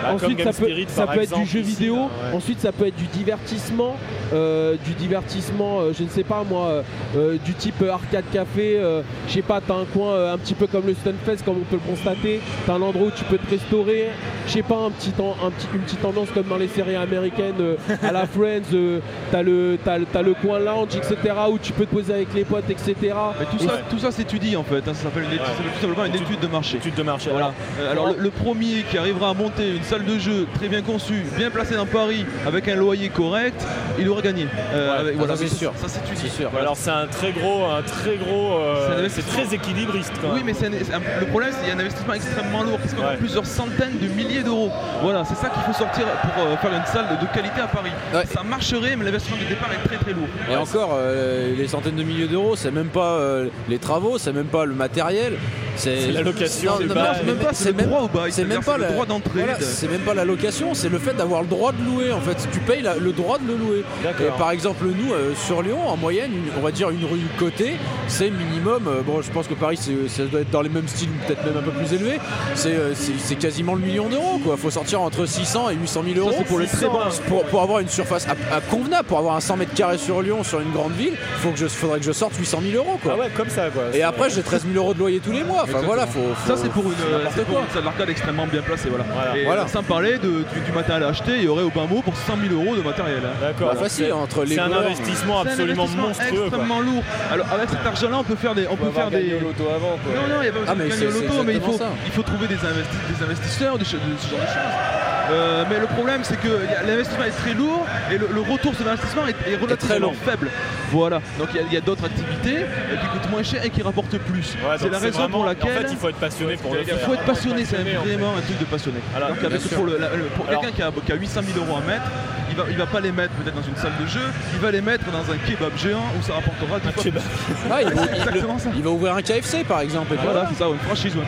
Bah, 0.02 0.12
Ensuite, 0.14 0.38
ça 0.40 0.44
peut, 0.52 0.52
Spirit, 0.64 0.86
ça 0.88 1.06
être 1.22 1.34
du 1.36 1.46
jeu 1.46 1.60
ici, 1.60 1.70
vidéo. 1.70 1.94
là, 1.96 2.02
ouais. 2.02 2.36
Ensuite, 2.36 2.60
ça 2.60 2.72
peut 2.72 2.86
être 2.86 2.96
du 2.96 3.06
divertissement. 3.06 3.96
euh, 4.32 4.74
du 4.84 4.92
divertissement, 4.94 5.80
euh, 5.80 5.92
je 5.96 6.02
ne 6.02 6.08
sais 6.08 6.24
pas 6.24 6.42
moi, 6.48 6.82
euh, 7.16 7.36
du 7.44 7.54
type 7.54 7.82
arcade 7.90 8.24
café. 8.32 8.78
euh, 8.78 9.02
je 9.28 9.34
sais 9.34 9.42
pas, 9.42 9.60
t'as 9.66 9.74
un 9.74 9.84
coin 9.84 10.12
euh, 10.12 10.34
un 10.34 10.38
petit 10.38 10.54
peu 10.54 10.66
comme 10.66 10.86
le 10.86 10.94
Stunfest, 10.94 11.44
comme 11.44 11.56
on 11.58 11.64
peut 11.64 11.76
le 11.84 11.90
constater. 11.90 12.40
T'as 12.66 12.74
un 12.74 12.82
endroit 12.82 13.08
où 13.08 13.10
tu 13.10 13.24
peux 13.24 13.38
te 13.38 13.48
restaurer. 13.50 14.08
Je 14.46 14.52
sais 14.52 14.62
pas, 14.62 14.76
un 14.76 14.90
petit, 14.90 15.12
en- 15.18 15.46
un 15.46 15.50
petit, 15.50 15.66
une 15.74 15.80
petite 15.82 16.04
ambiance 16.04 16.28
comme 16.34 16.46
dans 16.48 16.56
les 16.56 16.68
séries 16.68 16.96
américaines 16.96 17.54
euh, 17.60 17.76
à 18.02 18.12
la 18.12 18.26
Friends. 18.34 18.62
euh, 18.74 18.98
t'as 19.30 19.42
le, 19.42 19.78
t'as, 19.84 19.98
le- 19.98 20.06
t'as 20.06 20.22
le 20.22 20.34
coin 20.34 20.58
lounge, 20.58 20.96
etc. 20.96 21.16
où 21.50 21.58
tu 21.58 21.72
peux 21.72 21.86
te 21.86 21.94
poser 21.94 22.12
avec 22.14 22.34
les 22.34 22.44
potes, 22.44 22.68
etc. 22.70 22.94
Mais 23.38 23.46
tout 23.56 23.62
Et 23.64 23.66
ça, 23.66 23.78
tout 23.88 23.98
ça 23.98 24.10
s'étudie 24.10 24.56
en 24.56 24.64
fait, 24.64 24.86
hein, 24.88 24.93
ça 24.94 25.04
s'appelle 25.04 25.24
Ouais. 25.24 25.38
tout 25.38 25.80
simplement 25.80 26.04
une 26.04 26.14
étude 26.14 26.40
de 26.40 26.46
marché. 26.46 26.76
Étude 26.76 26.94
de 26.94 27.02
marché. 27.02 27.30
Voilà. 27.30 27.52
Alors, 27.90 27.90
Alors 28.06 28.16
le, 28.16 28.22
le 28.22 28.30
premier 28.30 28.82
qui 28.90 28.98
arrivera 28.98 29.30
à 29.30 29.34
monter 29.34 29.76
une 29.76 29.82
salle 29.82 30.04
de 30.04 30.18
jeu 30.18 30.46
très 30.54 30.68
bien 30.68 30.82
conçue, 30.82 31.24
bien 31.36 31.50
placée 31.50 31.74
dans 31.76 31.86
Paris, 31.86 32.24
avec 32.46 32.68
un 32.68 32.76
loyer 32.76 33.08
correct, 33.08 33.64
il 33.98 34.08
aura 34.08 34.22
gagné. 34.22 34.46
Euh, 34.72 34.84
Ouais, 34.94 34.98
avec- 35.00 35.12
ça, 35.14 35.18
voilà, 35.18 35.36
c'est 35.36 35.48
sûr. 35.48 35.72
Ça. 35.76 35.86
C'est 35.88 36.28
sûr. 36.28 36.48
Voilà. 36.50 36.66
alors 36.66 36.76
c'est 36.76 36.90
un 36.90 37.06
très 37.06 37.32
gros, 37.32 37.64
un 37.66 37.82
très 37.82 38.16
gros, 38.16 38.58
euh, 38.58 39.08
C'est 39.08 39.26
très 39.26 39.54
équilibriste 39.54 40.12
quand 40.20 40.28
Oui, 40.34 40.42
mais 40.44 40.52
un- 40.52 40.96
un- 40.96 41.20
le 41.20 41.26
problème, 41.26 41.50
c'est 41.52 41.60
qu'il 41.60 41.68
y 41.68 41.72
a 41.72 41.74
un 41.74 41.80
investissement 41.80 42.14
extrêmement 42.14 42.62
lourd, 42.62 42.78
parce 42.78 42.94
qu'on 42.94 43.02
Ouais. 43.02 43.14
a 43.14 43.16
plusieurs 43.16 43.46
centaines 43.46 43.98
de 44.00 44.08
milliers 44.08 44.42
d'euros. 44.42 44.70
Voilà, 45.02 45.24
c'est 45.24 45.34
ça 45.36 45.48
qu'il 45.48 45.62
faut 45.62 45.72
sortir 45.72 46.04
pour 46.34 46.44
euh, 46.44 46.56
faire 46.56 46.72
une 46.72 46.86
salle 46.86 47.06
de, 47.16 47.24
de 47.26 47.32
qualité 47.32 47.60
à 47.60 47.66
Paris. 47.66 47.90
Ouais. 48.14 48.24
Ça 48.26 48.42
marcherait, 48.42 48.96
mais 48.96 49.04
l'investissement 49.04 49.38
de 49.42 49.48
départ 49.48 49.68
est 49.72 49.86
très 49.88 49.96
très 49.96 50.12
lourd. 50.12 50.28
Et 50.50 50.56
encore, 50.56 50.90
euh, 50.94 51.54
les 51.56 51.68
centaines 51.68 51.96
de 51.96 52.02
milliers 52.02 52.26
d'euros, 52.26 52.56
c'est 52.56 52.70
même 52.70 52.88
pas 52.88 53.12
euh, 53.18 53.48
les 53.68 53.78
travaux, 53.78 54.18
c'est 54.18 54.32
même 54.32 54.46
pas 54.46 54.64
le 54.64 54.74
matériel. 54.84 55.38
C'est 55.76 56.12
la 56.12 56.22
location, 56.22 56.72
c'est 56.78 56.84
même 57.24 57.36
pas 57.36 57.50
c'est 57.52 57.66
le 57.70 57.72
même- 57.74 57.86
droit 57.86 58.00
au 58.02 58.08
bail, 58.08 58.32
c'est 58.32 58.42
même 58.44 58.50
c'est-à-dire 58.62 58.72
pas 58.72 58.76
le 58.78 58.82
la- 58.84 58.92
droit 58.92 59.06
d'entrée. 59.06 59.40
Voilà, 59.40 59.54
de- 59.58 59.62
c'est 59.64 59.88
même 59.90 60.00
pas 60.02 60.14
la 60.14 60.24
location, 60.24 60.74
c'est 60.74 60.88
le 60.88 60.98
fait 60.98 61.14
d'avoir 61.14 61.42
le 61.42 61.48
droit 61.48 61.72
de 61.72 61.82
louer 61.84 62.12
en 62.12 62.20
fait. 62.20 62.36
Tu 62.52 62.60
payes 62.60 62.82
la- 62.82 62.96
le 62.96 63.12
droit 63.12 63.38
de 63.38 63.46
le 63.46 63.56
louer. 63.56 63.84
Et 64.04 64.38
par 64.38 64.50
exemple, 64.50 64.84
nous 64.86 65.12
euh, 65.12 65.32
sur 65.34 65.62
Lyon, 65.62 65.78
en 65.86 65.96
moyenne, 65.96 66.30
on 66.58 66.60
va 66.62 66.70
dire 66.70 66.90
une 66.90 67.04
rue 67.04 67.20
côté, 67.38 67.74
c'est 68.08 68.30
minimum. 68.30 68.86
euh, 68.88 69.02
bon, 69.02 69.20
je 69.22 69.30
pense 69.30 69.46
que 69.48 69.54
Paris, 69.54 69.78
ça 70.08 70.22
doit 70.24 70.40
être 70.40 70.50
dans 70.50 70.62
les 70.62 70.68
mêmes 70.68 70.88
styles, 70.88 71.08
peut-être 71.26 71.44
même 71.44 71.56
un 71.56 71.62
peu 71.62 71.70
plus 71.70 71.92
élevé. 71.92 72.18
C'est 72.54 72.74
euh, 72.74 72.92
c'est- 72.94 73.34
quasiment 73.34 73.74
le 73.74 73.80
million 73.80 74.08
d'euros 74.08 74.38
quoi. 74.44 74.56
Faut 74.56 74.70
sortir 74.70 75.00
entre 75.02 75.26
600 75.26 75.70
et 75.70 75.74
800 75.74 76.02
000 76.06 76.18
euros. 76.18 76.42
pour 76.48 76.58
les 76.60 76.66
très 76.66 76.86
bons. 76.86 76.98
Pour, 77.28 77.44
pour 77.44 77.62
avoir 77.62 77.80
une 77.80 77.88
surface 77.88 78.26
à, 78.28 78.56
à 78.56 78.60
convenable, 78.60 79.04
pour 79.08 79.18
avoir 79.18 79.34
un 79.36 79.40
100 79.40 79.56
mètres 79.56 79.74
carrés 79.74 79.98
sur 79.98 80.22
Lyon, 80.22 80.44
sur 80.44 80.60
une 80.60 80.70
grande 80.72 80.92
ville, 80.92 81.14
faut 81.38 81.50
que 81.50 81.58
je, 81.58 81.66
faudrait 81.66 81.98
que 81.98 82.04
je 82.04 82.12
sorte 82.12 82.36
800 82.36 82.60
000 82.62 82.76
euros 82.76 82.98
quoi. 83.02 83.12
Ah 83.16 83.18
ouais, 83.20 83.28
comme 83.36 83.48
ça 83.50 83.68
quoi. 83.70 83.84
Et 83.92 84.02
après, 84.02 84.30
j'ai 84.30 84.42
13 84.42 84.64
000 84.64 84.76
euros 84.82 84.94
de 84.94 84.98
loyer 85.00 85.20
tous 85.20 85.32
les 85.32 85.42
mois. 85.44 85.63
Enfin 85.64 85.80
voilà, 85.84 86.06
faut. 86.06 86.20
Ça 86.46 86.54
faut- 86.54 86.62
c'est 86.62 86.68
pour 86.70 86.84
une, 86.84 86.94
c'est 87.34 87.44
pour 87.46 87.58
une 87.60 87.68
salle 87.72 87.84
d'arcade 87.84 88.08
extrêmement 88.10 88.46
bien 88.46 88.62
placée, 88.62 88.88
voilà. 88.88 89.04
Voilà. 89.12 89.36
Et 89.36 89.44
Voilà. 89.44 89.66
sans 89.68 89.82
parler 89.82 90.18
de- 90.18 90.44
du, 90.52 90.60
du 90.64 90.72
matériel 90.72 91.02
à 91.04 91.08
acheter, 91.08 91.32
il 91.36 91.42
y 91.44 91.48
aurait 91.48 91.62
au 91.64 91.70
bas 91.70 91.86
mot 91.88 92.00
pour 92.02 92.14
100 92.16 92.34
000 92.36 92.54
euros 92.54 92.76
de 92.76 92.82
matériel. 92.82 93.20
hein. 93.24 93.34
D'accord. 93.40 93.68
Bah, 93.68 93.74
donc 93.74 93.82
facile 93.84 94.06
c'est- 94.06 94.12
entre 94.12 94.44
les 94.44 94.54
C'est 94.54 94.60
un 94.60 94.72
investissement 94.72 95.42
C'est 95.42 95.48
un 95.48 95.52
absolument 95.52 95.82
investissement 95.82 96.06
monstrueux. 96.08 96.28
quoi. 96.38 96.46
extrêmement 96.46 96.80
lourd. 96.80 97.02
Alors 97.32 97.46
avec 97.52 97.68
cet 97.70 97.86
argent-là, 97.86 98.16
on 98.20 98.24
peut 98.24 98.36
faire 98.36 98.54
des, 98.54 98.66
on 98.70 98.76
peut 98.76 98.90
faire 98.90 99.10
des. 99.10 99.30
l'auto 99.40 99.64
avant 99.74 99.98
quoi. 100.02 100.12
Non, 100.14 100.28
non, 100.34 100.40
il 100.40 100.42
n'y 100.44 100.48
a 100.48 100.52
pas 100.52 100.58
besoin 100.60 100.72
Ah, 100.72 100.74
mais 100.78 100.84
de 100.84 100.88
gagner 100.90 101.00
c'est- 101.00 101.06
au 101.08 101.20
loto, 101.20 101.34
c'est 101.38 101.44
mais 101.44 101.54
il 101.54 101.60
faut, 101.60 101.78
ça. 101.78 101.88
il 102.06 102.12
faut 102.12 102.22
trouver 102.22 102.46
des, 102.48 102.54
investi- 102.56 103.02
des 103.10 103.24
investisseurs, 103.24 103.78
de, 103.78 103.84
ce 103.84 103.96
de 103.96 104.02
ce 104.18 104.28
genre 104.30 104.40
de 104.40 104.46
choses. 104.46 105.03
Euh, 105.34 105.64
mais 105.68 105.78
le 105.80 105.86
problème, 105.86 106.20
c'est 106.22 106.38
que 106.40 106.48
l'investissement 106.86 107.24
est 107.24 107.30
très 107.30 107.54
lourd 107.54 107.84
et 108.12 108.18
le, 108.18 108.28
le 108.32 108.40
retour 108.40 108.74
sur 108.74 108.84
l'investissement 108.84 109.26
est, 109.26 109.50
est 109.50 109.56
relativement 109.56 109.98
long. 109.98 110.12
faible. 110.24 110.48
Voilà. 110.90 111.20
Donc 111.38 111.48
il 111.54 111.72
y 111.72 111.76
a- 111.76 111.80
d'autres 111.80 112.04
activités 112.04 112.58
euh, 112.64 112.96
qui 112.96 113.06
coûtent 113.08 113.30
moins 113.30 113.42
cher 113.42 113.64
et 113.64 113.70
qui 113.70 113.82
rapportent 113.82 114.16
plus. 114.18 114.54
Ouais, 114.54 114.76
c'est 114.78 114.88
la 114.88 114.98
raison 114.98 115.18
vraiment- 115.18 115.38
pour 115.38 115.46
laquelle. 115.46 115.72
En 115.78 115.80
fait, 115.82 115.88
il 115.90 115.96
faut 115.96 116.08
être 116.08 116.16
passionné 116.18 116.56
pour 116.56 116.72
le 116.74 116.80
il 116.82 116.86
faut 116.98 117.14
être 117.14 117.24
passionné, 117.24 117.64
c'est 117.64 117.76
vraiment 117.76 118.32
un 118.38 118.40
truc 118.42 118.58
de 118.58 118.64
passionné. 118.64 118.98
Voilà, 119.10 119.26
Alors 119.26 119.38
qu'avec- 119.40 119.68
pour 119.70 119.84
le- 119.86 119.98
la- 119.98 120.10
le- 120.16 120.24
pour 120.36 120.48
Alors- 120.48 120.60
quelqu'un 120.62 120.76
qui 120.76 120.82
a, 120.82 120.90
qui 121.04 121.12
a 121.12 121.16
800 121.16 121.40
000 121.52 121.64
euros 121.66 121.78
à 121.78 121.80
mettre, 121.90 122.04
il 122.50 122.56
va, 122.56 122.64
il 122.70 122.76
va 122.76 122.86
pas 122.86 123.00
les 123.00 123.10
mettre 123.10 123.32
peut-être 123.32 123.56
dans 123.56 123.66
une 123.66 123.76
salle 123.76 123.92
de 124.00 124.06
jeu, 124.06 124.20
il 124.52 124.60
va 124.60 124.70
les 124.70 124.80
mettre 124.80 125.04
dans 125.10 125.26
un 125.32 125.36
kebab 125.46 125.76
géant 125.76 126.04
où 126.18 126.22
ça 126.22 126.34
rapportera 126.34 126.78
fois 126.78 127.02
kebab. 127.02 127.22
Ah, 127.70 127.82
il, 127.82 127.88
va, 127.94 128.02
C'est 128.06 128.16
exactement 128.16 128.58
ça. 128.58 128.70
il 128.76 128.82
va 128.82 128.90
ouvrir 128.90 129.14
un 129.14 129.22
KFC 129.22 129.64
par 129.64 129.80
exemple. 129.80 130.14
et 130.14 130.18
Voilà, 130.22 130.46
c'est 130.52 130.58
ça, 130.62 130.68
une 130.68 130.78
franchise. 130.78 131.16
ouais. 131.16 131.22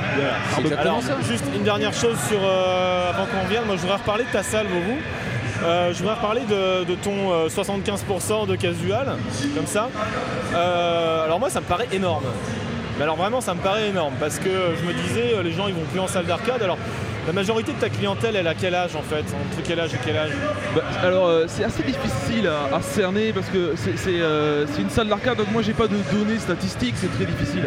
Exactement 0.60 0.80
Alors, 0.98 1.02
ça. 1.02 1.16
juste 1.28 1.44
une 1.54 1.64
dernière 1.64 1.92
chose 1.92 2.16
sur 2.28 2.38
euh, 2.44 3.10
avant 3.10 3.26
qu'on 3.26 3.42
revienne, 3.44 3.64
moi 3.66 3.74
je 3.76 3.80
voudrais 3.82 3.95
reparler 3.96 4.24
de 4.24 4.30
ta 4.30 4.42
salle, 4.42 4.66
vous. 4.66 4.98
Euh, 5.64 5.92
je 5.92 5.98
voudrais 5.98 6.14
reparler 6.14 6.42
de, 6.42 6.94
ton 6.96 7.32
euh, 7.32 7.48
75% 7.48 8.46
de 8.46 8.56
casual, 8.56 9.16
comme 9.54 9.66
ça. 9.66 9.88
Euh, 10.54 11.24
alors 11.24 11.40
moi 11.40 11.50
ça 11.50 11.60
me 11.60 11.66
paraît 11.66 11.88
énorme. 11.92 12.24
Mais 12.96 13.04
alors 13.04 13.16
vraiment 13.16 13.40
ça 13.40 13.54
me 13.54 13.60
paraît 13.60 13.88
énorme 13.88 14.14
parce 14.18 14.38
que 14.38 14.48
je 14.48 14.86
me 14.86 14.92
disais 14.92 15.34
euh, 15.34 15.42
les 15.42 15.52
gens 15.52 15.68
ils 15.68 15.74
vont 15.74 15.84
plus 15.90 16.00
en 16.00 16.08
salle 16.08 16.26
d'arcade. 16.26 16.62
Alors 16.62 16.78
la 17.26 17.32
majorité 17.32 17.72
de 17.72 17.78
ta 17.78 17.88
clientèle 17.88 18.36
elle 18.36 18.46
a 18.46 18.54
quel 18.54 18.74
âge 18.74 18.94
en 18.94 19.02
fait 19.02 19.18
Entre 19.20 19.62
quel 19.66 19.80
âge 19.80 19.92
et 19.94 19.98
quel 20.04 20.16
âge 20.16 20.30
Bah, 20.74 20.82
alors 21.02 21.26
euh, 21.26 21.44
c'est 21.48 21.64
assez 21.64 21.82
difficile 21.82 22.46
à, 22.48 22.76
à 22.76 22.80
cerner 22.82 23.32
parce 23.32 23.48
que 23.48 23.74
c'est 23.76 23.92
euh, 24.20 24.64
c'est 24.72 24.82
une 24.82 24.90
salle 24.90 25.08
d'arcade 25.08 25.36
donc 25.38 25.50
moi 25.50 25.62
j'ai 25.62 25.72
pas 25.72 25.88
de 25.88 25.96
données 26.12 26.38
statistiques, 26.38 26.94
c'est 26.96 27.12
très 27.14 27.24
difficile. 27.24 27.64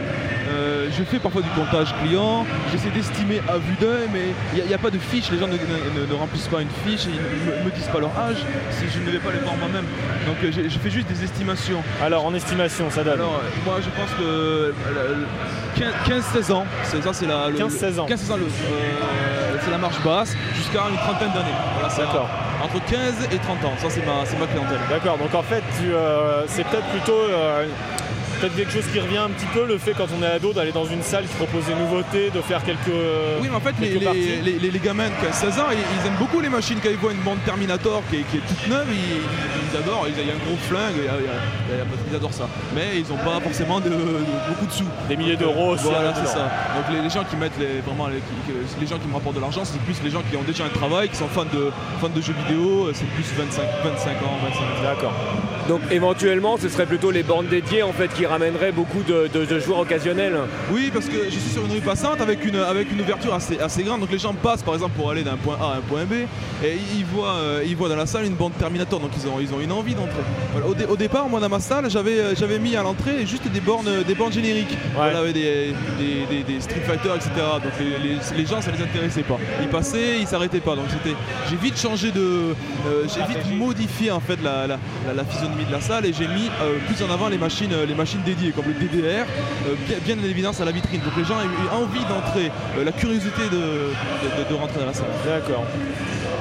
Euh, 0.50 0.88
je 0.98 1.04
fais 1.04 1.20
parfois 1.20 1.42
du 1.42 1.50
comptage 1.50 1.94
client, 2.02 2.46
j'essaie 2.72 2.90
d'estimer 2.90 3.42
à 3.50 3.58
vue 3.58 3.76
d'œil 3.82 4.08
mais 4.14 4.28
il 4.56 4.66
n'y 4.66 4.74
a, 4.74 4.78
pas 4.78 4.90
de 4.90 4.98
fiche, 4.98 5.30
les 5.32 5.38
gens 5.40 5.48
ne, 5.48 5.54
ne- 5.54 6.06
ne 6.10 6.14
remplissent 6.16 6.48
pas 6.48 6.62
une 6.62 6.70
fiche, 6.86 7.06
et 7.08 7.10
ils 7.12 7.60
ne 7.60 7.66
me, 7.66 7.72
disent 7.72 7.88
pas 7.88 8.00
leur 8.00 8.18
âge 8.18 8.38
si 8.72 8.86
je 8.94 9.00
ne 9.06 9.12
vais 9.12 9.20
pas 9.20 9.32
les 9.32 9.40
voir 9.40 9.56
moi-même. 9.58 9.86
Donc 10.26 10.38
je 10.52 10.80
fais 10.80 10.90
juste 10.90 11.08
des 11.08 11.24
estimations. 11.24 11.84
Alors 12.04 12.26
en 12.26 12.34
estimation 12.34 12.90
ça 12.90 13.04
donne. 13.04 13.14
Alors 13.16 13.42
moi 13.66 13.76
je 13.82 13.90
pense 13.90 14.10
que 14.18 14.24
euh, 14.24 14.72
le- 14.96 15.86
le 15.86 16.16
15-16 16.42 16.52
ans, 16.54 16.66
ça 16.84 16.98
c'est 17.14 17.28
la... 17.28 17.50
le- 17.50 17.58
15-16 17.58 18.00
ans. 18.00 18.06
15-16 18.08 18.32
ans, 18.32 18.38
le- 18.38 18.46
c'est 19.64 19.72
la 19.72 19.78
marche 19.78 20.02
basse 20.04 20.36
jusqu'à 20.56 20.82
une 20.90 20.98
trentaine 20.98 21.32
d'années. 21.32 21.56
Voilà, 21.76 21.90
c'est 21.90 22.02
D'accord. 22.02 22.30
Entre 22.64 22.84
15 22.86 23.28
et 23.32 23.38
30 23.38 23.66
ans, 23.66 23.74
ça 23.78 23.90
c'est 23.90 24.06
ma, 24.06 24.26
c'est 24.26 24.38
ma 24.38 24.48
clientèle. 24.48 24.80
D'accord, 24.90 25.18
donc 25.18 25.34
en 25.34 25.44
fait 25.44 25.64
tu, 25.80 25.94
euh, 25.94 26.46
c'est 26.48 26.64
peut-être 26.66 26.88
plutôt 26.88 27.14
euh, 27.14 27.66
peut-être 28.40 28.56
quelque 28.56 28.72
chose 28.72 28.86
qui 28.92 29.00
revient 29.00 29.18
un 29.18 29.30
petit 29.30 29.46
peu, 29.54 29.66
le 29.66 29.78
fait 29.78 29.94
quand 29.98 30.08
on 30.18 30.24
est 30.24 30.28
ado 30.28 30.54
d'aller 30.54 30.72
dans 30.72 30.86
une 30.86 31.02
salle 31.04 31.24
qui 31.26 31.36
propose 31.36 31.66
des 31.66 31.76
nouveautés, 31.76 32.30
de 32.30 32.42
faire 32.42 32.64
quelques. 32.64 32.80
Oui, 33.42 33.48
mais 33.50 33.56
en 33.56 33.60
fait, 33.60 33.76
les, 33.80 34.00
les, 34.00 34.60
les- 34.60 34.72
les- 34.72 34.80
gamins 34.80 35.08
de 35.10 35.28
15-16 35.28 35.60
ans, 35.60 35.66
ils, 35.72 35.78
ils 35.78 36.08
aiment 36.08 36.18
beaucoup 36.20 36.40
les 36.40 36.50
machines. 36.50 36.80
Quand 36.82 36.90
ils 36.90 36.98
voient 36.98 37.12
une 37.12 37.20
bande 37.22 37.40
Terminator 37.46 38.02
qui 38.10 38.18
est, 38.18 38.24
qui 38.24 38.38
est 38.38 38.48
toute 38.48 38.68
neuve, 38.70 38.88
ils, 38.92 39.78
adorent. 39.78 40.08
Il 40.08 40.16
y 40.28 40.32
a 40.32 40.34
un 40.34 40.38
gros 40.46 40.58
flingue, 40.70 40.96
il 40.98 41.06
y 41.06 41.08
a- 41.08 41.20
il 41.20 41.26
y 41.26 41.30
a- 41.30 41.42
il 41.72 41.78
y 41.78 41.82
a- 41.82 41.86
ils 42.12 42.16
adorent 42.16 42.34
ça. 42.34 42.48
Mais 42.74 43.00
ils 43.00 43.08
n'ont 43.10 43.18
pas 43.24 43.40
forcément 43.42 43.80
de, 43.80 43.90
de- 43.90 43.96
beaucoup 44.48 44.66
de 44.66 44.72
sous. 44.72 44.86
Des 45.08 45.18
milliers 45.18 45.36
d'euros 45.38 45.72
aussi. 45.74 45.84
Voilà, 45.84 46.14
c'est 46.16 46.28
ça. 46.28 46.50
Donc 46.76 46.86
les, 46.94 47.02
les 47.02 47.10
gens 47.10 47.24
qui 47.24 47.36
mettent 47.36 47.58
les, 47.60 47.82
vraiment 47.86 48.08
les 48.08 48.88
gens 48.88 48.98
qui 48.98 49.08
me 49.08 49.14
rapportent 49.14 49.36
de 49.36 49.42
l'argent, 49.42 49.64
c'est 49.66 49.80
plus 49.82 49.98
les 50.04 50.10
gens 50.12 50.22
qui 50.30 50.36
ont 50.38 50.44
déjà 50.44 50.66
un 50.66 50.70
travail, 50.70 51.10
qui 51.10 51.18
sont 51.18 51.28
fans 51.28 51.46
de, 51.46 51.72
fans 52.00 52.10
de 52.10 52.22
jeux 52.22 52.36
vidéo. 52.48 52.90
C'est 52.94 53.06
plus 53.12 53.26
25, 53.38 53.62
25 53.84 54.12
ans, 54.24 54.38
25 54.44 54.60
ans. 54.62 54.84
D'accord. 54.84 55.14
Donc 55.70 55.82
éventuellement, 55.92 56.58
ce 56.58 56.68
serait 56.68 56.88
plutôt 56.88 57.12
les 57.12 57.22
bandes 57.22 57.48
dédiées 57.48 57.84
en 57.84 57.94
fait 57.94 58.08
qui 58.08 58.26
ramèneraient 58.26 58.72
beaucoup 58.72 59.04
de, 59.04 59.30
de- 59.32 59.46
de 59.46 59.60
joueurs 59.60 59.80
occasionnels. 59.80 60.36
Oui, 60.72 60.90
parce 60.92 61.06
que 61.06 61.26
je 61.26 61.30
suis 61.38 61.52
sur 61.52 61.64
une 61.64 61.72
rue 61.74 61.80
passante 61.80 62.22
avec 62.22 62.44
une, 62.44 62.56
avec 62.56 62.92
une 62.92 63.00
ouverture 63.02 63.36
assez, 63.36 63.60
assez 63.60 63.84
grande. 63.84 64.00
Donc 64.02 64.12
les 64.12 64.18
gens 64.18 64.34
passent 64.34 64.64
par 64.64 64.74
exemple 64.74 64.94
pour 64.98 65.12
aller 65.12 65.22
d'un 65.24 65.38
point 65.38 65.58
A 65.62 65.74
à 65.74 65.78
un 65.78 65.82
point 65.82 66.06
B 66.06 66.14
et 66.66 66.76
ils 66.98 67.06
voient, 67.06 67.36
euh, 67.36 67.64
ils 67.64 67.76
voient 67.76 67.88
dans 67.88 67.96
la 67.96 68.08
salle 68.08 68.26
une 68.26 68.34
bande 68.34 68.54
Terminator. 68.58 69.00
Donc 69.00 69.12
ils 69.16 69.28
ont, 69.30 69.40
ils 69.40 69.54
ont 69.54 69.60
une 69.62 69.72
envie 69.72 69.94
d'entrer. 69.94 70.24
Voilà, 70.54 70.68
au, 70.68 70.74
dé- 70.74 70.86
au 70.86 70.98
départ, 70.98 71.30
moi 71.30 71.40
dans 71.40 71.50
ma 71.50 71.60
salle, 71.60 71.88
j'avais, 71.88 72.20
euh, 72.20 72.34
j'avais 72.36 72.58
mis 72.58 72.76
à 72.76 72.82
l'entrée 72.82 73.28
juste 73.28 73.48
des 73.48 73.60
bornes, 73.60 74.02
des 74.08 74.16
bornes 74.16 74.34
génériques. 74.34 74.76
Voilà, 74.96 75.20
avec 75.20 75.34
des, 75.34 75.76
des, 76.00 76.26
des- 76.38 76.44
des 76.52 76.60
Street 76.62 76.82
Fighter, 76.82 77.10
etc. 77.16 77.30
Donc 77.64 77.74
les, 77.80 78.10
les- 78.10 78.38
les 78.38 78.46
gens, 78.48 78.60
ça 78.60 78.72
les 78.72 78.82
intéressait 78.84 79.22
pas. 79.22 79.38
Ils 79.62 79.68
passaient, 79.68 80.18
ils 80.20 80.26
s'arrêtaient 80.28 80.62
pas. 80.62 80.76
Donc 80.76 80.86
c'était, 80.90 81.16
j'ai 81.48 81.58
vite 81.58 81.80
changé 81.80 82.10
de, 82.12 82.20
euh, 82.88 83.04
j'ai 83.14 83.22
vite 83.32 83.46
modifié 83.56 84.10
en 84.10 84.20
fait 84.20 84.42
la, 84.44 84.66
la- 84.66 84.80
la- 85.08 85.14
la 85.14 85.24
physionomie 85.26 85.59
de 85.66 85.72
la 85.72 85.82
salle 85.82 86.06
et 86.06 86.14
j'ai 86.14 86.28
mis 86.28 86.50
euh, 86.62 86.78
plus 86.88 87.04
en 87.04 87.12
avant 87.12 87.28
les 87.30 87.38
machines, 87.38 87.72
euh, 87.74 87.86
les 87.86 87.96
machines 87.96 88.22
dédiées 88.26 88.52
comme 88.52 88.66
le 88.68 88.74
DDR, 88.74 89.26
euh, 89.68 89.76
bien, 89.88 89.98
bien 90.16 90.16
en 90.24 90.26
évidence 90.28 90.60
à 90.62 90.66
la 90.66 90.72
vitrine. 90.72 91.02
Donc 91.02 91.16
les 91.18 91.24
gens 91.26 91.36
aient 91.40 91.46
eu 91.46 91.70
envie 91.84 92.04
d'entrer, 92.06 92.52
euh, 92.78 92.84
la 92.84 92.92
curiosité 92.92 93.44
de, 93.52 93.58
de- 93.58 94.44
de- 94.44 94.50
de 94.50 94.54
rentrer 94.56 94.80
dans 94.80 94.86
la 94.88 94.94
salle. 94.94 95.08
D'accord. 95.26 95.64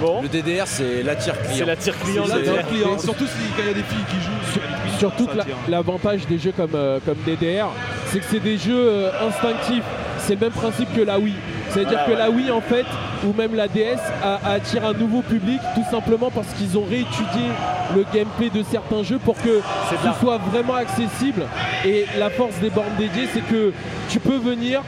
Bon, 0.01 0.23
Le 0.23 0.29
DDR, 0.29 0.67
c'est 0.67 1.03
l'attire 1.03 1.35
client. 1.43 1.57
c'est 1.59 1.65
la 1.67 1.77
tire 1.77 1.99
client. 1.99 2.25
Client, 2.69 2.99
surtout 2.99 3.27
si, 3.27 3.33
quand 3.57 3.63
il 3.63 3.69
y 3.69 3.71
a 3.71 3.75
des 3.75 3.83
filles 3.83 4.05
qui 4.09 4.17
jouent 4.17 4.53
sur 4.53 4.63
vitrine, 4.63 4.99
Surtout 4.99 5.29
la- 5.35 5.45
l'avantage 5.69 6.27
des 6.27 6.39
jeux 6.39 6.53
comme, 6.57 6.71
euh, 6.75 6.99
comme 7.05 7.17
DDR, 7.27 7.69
c'est 8.07 8.19
que 8.21 8.25
c'est 8.31 8.41
des 8.41 8.59
jeux 8.59 8.75
euh, 8.89 9.11
instinctifs. 9.29 9.83
C'est 10.19 10.35
le 10.35 10.41
même 10.41 10.51
principe 10.53 10.95
que 10.95 11.01
la 11.01 11.19
Wii. 11.19 11.35
C'est-à-dire 11.71 12.05
que 12.07 12.11
ouais. 12.13 12.17
la 12.19 12.31
Wii, 12.31 12.51
en 12.51 12.61
fait, 12.61 12.87
ou 13.27 13.33
même 13.33 13.55
la 13.55 13.69
DS, 13.69 13.99
a- 14.23 14.53
attire 14.53 14.85
un 14.87 14.93
nouveau 14.95 15.23
public 15.23 15.61
tout 15.75 15.85
simplement 15.91 16.31
parce 16.31 16.49
qu'ils 16.55 16.77
ont 16.79 16.85
réétudié 16.89 17.49
le 17.95 18.05
gameplay 18.13 18.51
de 18.51 18.63
certains 18.63 19.03
jeux 19.03 19.19
pour 19.19 19.37
que 19.37 19.61
ce 19.91 20.21
soit 20.21 20.39
vraiment 20.51 20.75
accessible. 20.75 21.43
Et 21.85 22.07
la 22.19 22.31
force 22.31 22.57
des 22.61 22.71
bornes 22.71 22.95
dédiées, 22.99 23.29
c'est 23.33 23.41
que 23.47 23.73
tu 24.09 24.21
peux 24.21 24.37
venir, 24.37 24.83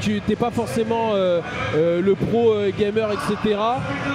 tu 0.00 0.20
n'es 0.28 0.36
pas 0.36 0.50
forcément 0.50 1.10
euh, 1.14 1.40
euh, 1.76 2.00
le 2.00 2.14
pro 2.14 2.52
euh, 2.52 2.70
gamer, 2.76 3.08
etc. 3.12 3.58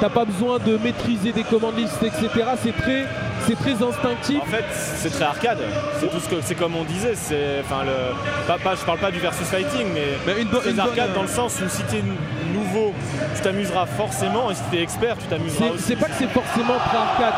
T'as 0.01 0.09
pas 0.09 0.25
besoin 0.25 0.57
de 0.59 0.77
maîtriser 0.77 1.31
des 1.31 1.43
commandes 1.43 1.77
listes, 1.77 2.01
etc. 2.03 2.29
C'est 2.63 2.75
très 2.75 3.05
c'est 3.47 3.55
très 3.55 3.83
instinctif. 3.83 4.41
En 4.41 4.45
fait, 4.45 4.65
c'est 4.71 5.09
très 5.09 5.23
arcade. 5.25 5.59
C'est 5.99 6.09
tout 6.09 6.19
ce 6.19 6.29
que 6.29 6.35
c'est 6.41 6.55
comme 6.55 6.75
on 6.75 6.83
disait. 6.83 7.15
C'est 7.15 7.61
enfin 7.63 7.83
le. 7.83 8.13
Pas, 8.47 8.57
pas- 8.57 8.75
je 8.75 8.85
parle 8.85 8.99
pas 8.99 9.11
du 9.11 9.19
versus 9.19 9.47
fighting, 9.47 9.87
mais, 9.93 10.05
Mais 10.25 10.41
une 10.71 10.79
arcade 10.79 11.07
bonne, 11.07 11.15
dans 11.15 11.21
le 11.23 11.27
sens 11.27 11.55
où 11.63 11.69
si 11.69 11.83
t'es 11.83 12.03
nouveau, 12.53 12.93
tu 13.35 13.41
t'amuseras 13.41 13.85
forcément, 13.85 14.51
et 14.51 14.55
si 14.55 14.61
t'es 14.71 14.81
expert, 14.81 15.17
tu 15.17 15.25
t'amuseras 15.25 15.69
aussi. 15.73 15.83
C'est 15.83 15.95
pas 15.95 16.07
que 16.07 16.15
c'est 16.17 16.27
forcément 16.29 16.75
très 16.89 16.97
arcade, 16.97 17.33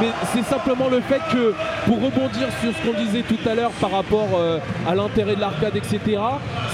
mais 0.00 0.08
c'est 0.32 0.44
simplement 0.44 0.88
le 0.88 1.00
fait 1.00 1.20
que, 1.32 1.54
pour 1.86 1.96
rebondir 1.96 2.48
sur 2.62 2.72
ce 2.72 2.86
qu'on 2.86 2.98
disait 2.98 3.22
tout 3.22 3.38
à 3.48 3.54
l'heure 3.54 3.70
par 3.80 3.90
rapport 3.92 4.28
euh, 4.36 4.58
à 4.88 4.94
l'intérêt 4.94 5.36
de 5.36 5.40
l'arcade, 5.40 5.76
etc., 5.76 6.00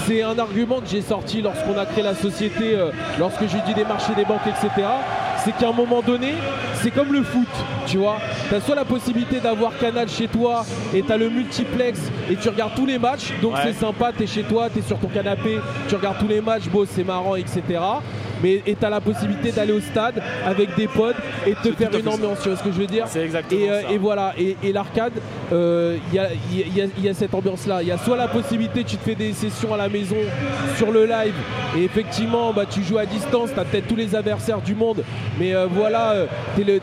c'est 0.07 0.23
un 0.23 0.37
argument 0.39 0.79
que 0.79 0.87
j'ai 0.87 1.01
sorti 1.01 1.41
lorsqu'on 1.41 1.77
a 1.77 1.85
créé 1.85 2.03
la 2.03 2.15
société, 2.15 2.75
euh, 2.75 2.91
lorsque 3.19 3.41
j'ai 3.41 3.59
dit 3.65 3.73
des 3.73 3.85
marchés 3.85 4.13
des 4.15 4.25
banques, 4.25 4.47
etc., 4.47 4.87
c'est 5.43 5.51
qu'à 5.57 5.69
un 5.69 5.73
moment 5.73 6.01
donné, 6.01 6.33
c'est 6.75 6.91
comme 6.91 7.11
le 7.13 7.23
foot, 7.23 7.47
tu 7.87 7.97
vois. 7.97 8.17
Tu 8.49 8.55
as 8.55 8.61
soit 8.61 8.75
la 8.75 8.85
possibilité 8.85 9.39
d'avoir 9.39 9.77
Canal 9.77 10.07
chez 10.09 10.27
toi 10.27 10.65
et 10.93 11.01
tu 11.01 11.11
as 11.11 11.17
le 11.17 11.29
multiplex 11.29 11.99
et 12.29 12.35
tu 12.35 12.49
regardes 12.49 12.75
tous 12.75 12.85
les 12.85 12.97
matchs, 12.99 13.31
donc 13.41 13.53
Ouais. 13.55 13.59
c'est 13.65 13.73
sympa, 13.73 14.11
tu 14.15 14.23
es 14.23 14.27
chez 14.27 14.43
toi, 14.43 14.69
tu 14.71 14.79
es 14.79 14.81
sur 14.81 14.97
ton 14.99 15.07
canapé, 15.07 15.59
tu 15.87 15.95
regardes 15.95 16.17
tous 16.19 16.27
les 16.27 16.41
matchs, 16.41 16.67
beau, 16.67 16.85
c'est 16.85 17.03
marrant, 17.03 17.35
etc. 17.35 17.61
Mais 18.43 18.61
et 18.65 18.75
tu 18.75 18.85
as 18.85 18.89
la 18.89 19.01
possibilité 19.01 19.51
d'aller 19.51 19.73
au 19.73 19.79
stade 19.79 20.21
avec 20.45 20.75
des 20.75 20.87
potes 20.87 21.15
et 21.45 21.51
de 21.51 21.55
te 21.55 21.71
faire 21.75 21.89
une 21.95 22.07
ambiance, 22.07 22.39
tu 22.41 22.49
vois 22.49 22.57
ce 22.57 22.63
que 22.63 22.71
je 22.71 22.77
veux 22.79 22.87
dire 22.87 23.05
C'est 23.07 23.23
exactement 23.23 23.61
et, 23.61 23.69
euh, 23.69 23.81
ça. 23.83 23.91
et 23.91 23.97
voilà, 23.97 24.33
et, 24.37 24.57
et 24.63 24.71
l'arcade, 24.73 25.13
euh, 25.51 25.97
il 26.09 26.15
y, 26.15 26.19
a, 26.19 26.27
il 26.51 26.57
y 26.57 26.61
a- 26.63 26.65
il 26.67 26.75
y 26.77 26.81
a- 26.81 26.85
il 26.97 27.05
y 27.05 27.09
a 27.09 27.13
cette 27.13 27.33
ambiance-là. 27.33 27.81
Il 27.81 27.87
y 27.87 27.91
a 27.91 27.97
soit 27.97 28.17
la 28.17 28.27
possibilité, 28.27 28.83
tu 28.83 28.97
te 28.97 29.03
fais 29.03 29.15
des 29.15 29.33
sessions 29.33 29.73
à 29.73 29.77
la 29.77 29.89
maison 29.89 30.15
sur 30.77 30.91
le 30.91 31.05
live, 31.05 31.33
et 31.77 31.83
effectivement, 31.83 32.51
bah, 32.53 32.65
tu 32.69 32.83
joues 32.83 32.97
à 32.97 33.05
distance, 33.05 33.49
tu 33.53 33.59
as 33.59 33.63
peut-être 33.65 33.87
tous 33.87 33.95
les 33.95 34.15
adversaires 34.15 34.61
du 34.61 34.75
monde, 34.75 35.03
mais 35.39 35.53
euh, 35.55 35.67
voilà, 35.69 36.11
euh, 36.13 36.25
t'es- 36.57 36.81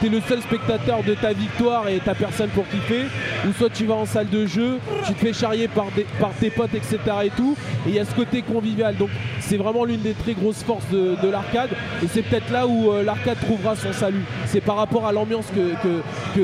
t'es 0.00 0.08
le 0.08 0.20
seul 0.28 0.40
spectateur 0.40 1.02
de 1.02 1.14
ta 1.14 1.32
victoire 1.32 1.88
et 1.88 2.00
t'as 2.04 2.14
personne 2.14 2.48
pour 2.50 2.66
kiffer. 2.68 3.04
Ou 3.48 3.52
soit 3.58 3.70
tu 3.70 3.86
vas 3.86 3.94
en 3.94 4.06
salle 4.06 4.28
de 4.28 4.46
jeu, 4.46 4.78
tu 5.06 5.14
te 5.14 5.18
fais 5.18 5.32
charrier 5.32 5.68
par, 5.68 5.86
des- 5.96 6.06
par 6.20 6.30
tes 6.32 6.50
potes, 6.50 6.74
etc. 6.74 6.98
et 7.24 7.30
tout, 7.30 7.56
et 7.86 7.90
il 7.90 7.94
y 7.94 7.98
a 7.98 8.04
ce 8.04 8.14
côté 8.14 8.42
convivial. 8.42 8.94
Donc 8.96 9.08
c'est 9.40 9.56
vraiment 9.56 9.84
l'une 9.84 10.00
des 10.00 10.12
très 10.12 10.32
grosses 10.34 10.59
forces 10.64 10.88
de, 10.90 11.16
de 11.22 11.28
l'arcade, 11.28 11.70
et 12.02 12.06
c'est 12.12 12.22
peut-être 12.22 12.50
là 12.50 12.66
où 12.66 12.90
euh, 12.90 13.02
l'arcade 13.02 13.38
trouvera 13.40 13.76
son 13.76 13.92
salut. 13.92 14.24
C'est 14.46 14.60
par 14.60 14.76
rapport 14.76 15.06
à 15.06 15.12
l'ambiance 15.12 15.46
que, 15.54 16.42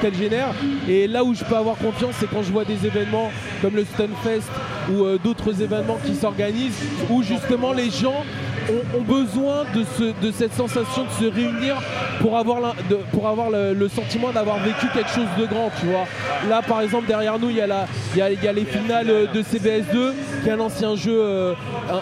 qu'elle 0.00 0.14
génère. 0.14 0.48
Et 0.88 1.06
là 1.06 1.24
où 1.24 1.34
je 1.34 1.44
peux 1.44 1.56
avoir 1.56 1.76
confiance, 1.76 2.14
c'est 2.18 2.28
quand 2.30 2.42
je 2.42 2.52
vois 2.52 2.64
des 2.64 2.86
événements 2.86 3.30
comme 3.62 3.76
le 3.76 3.84
Stunfest 3.84 4.50
ou 4.90 5.04
euh, 5.04 5.18
d'autres 5.22 5.62
événements 5.62 5.98
qui 6.04 6.14
s'organisent, 6.14 6.80
où 7.10 7.22
justement 7.22 7.72
les 7.72 7.90
gens 7.90 8.24
ont, 8.70 8.98
ont 8.98 9.02
besoin 9.02 9.64
de, 9.74 9.84
ce- 9.98 10.26
de 10.26 10.30
cette 10.32 10.52
sensation 10.54 11.04
de 11.04 11.24
se 11.24 11.30
réunir 11.32 11.76
pour 12.20 12.36
avoir, 12.36 12.74
de- 12.90 12.98
pour 13.12 13.28
avoir 13.28 13.50
le, 13.50 13.74
le 13.74 13.88
sentiment 13.88 14.30
d'avoir 14.32 14.58
vécu 14.58 14.86
quelque 14.94 15.10
chose 15.10 15.26
de 15.38 15.46
grand, 15.46 15.70
tu 15.80 15.86
vois. 15.86 16.04
Là, 16.48 16.62
par 16.66 16.80
exemple, 16.80 17.06
derrière 17.06 17.38
nous, 17.38 17.50
il 17.50 17.56
y, 17.56 17.60
a 17.60 17.66
la- 17.66 17.86
il 18.14 18.18
y 18.18 18.22
a, 18.22 18.30
il 18.30 18.42
y 18.42 18.48
a 18.48 18.52
les 18.52 18.64
finales 18.64 19.28
de 19.32 19.42
CBS2, 19.42 20.12
qui 20.42 20.48
est 20.48 20.52
un 20.52 20.60
ancien 20.60 20.96
jeu, 20.96 21.16
euh, 21.18 21.54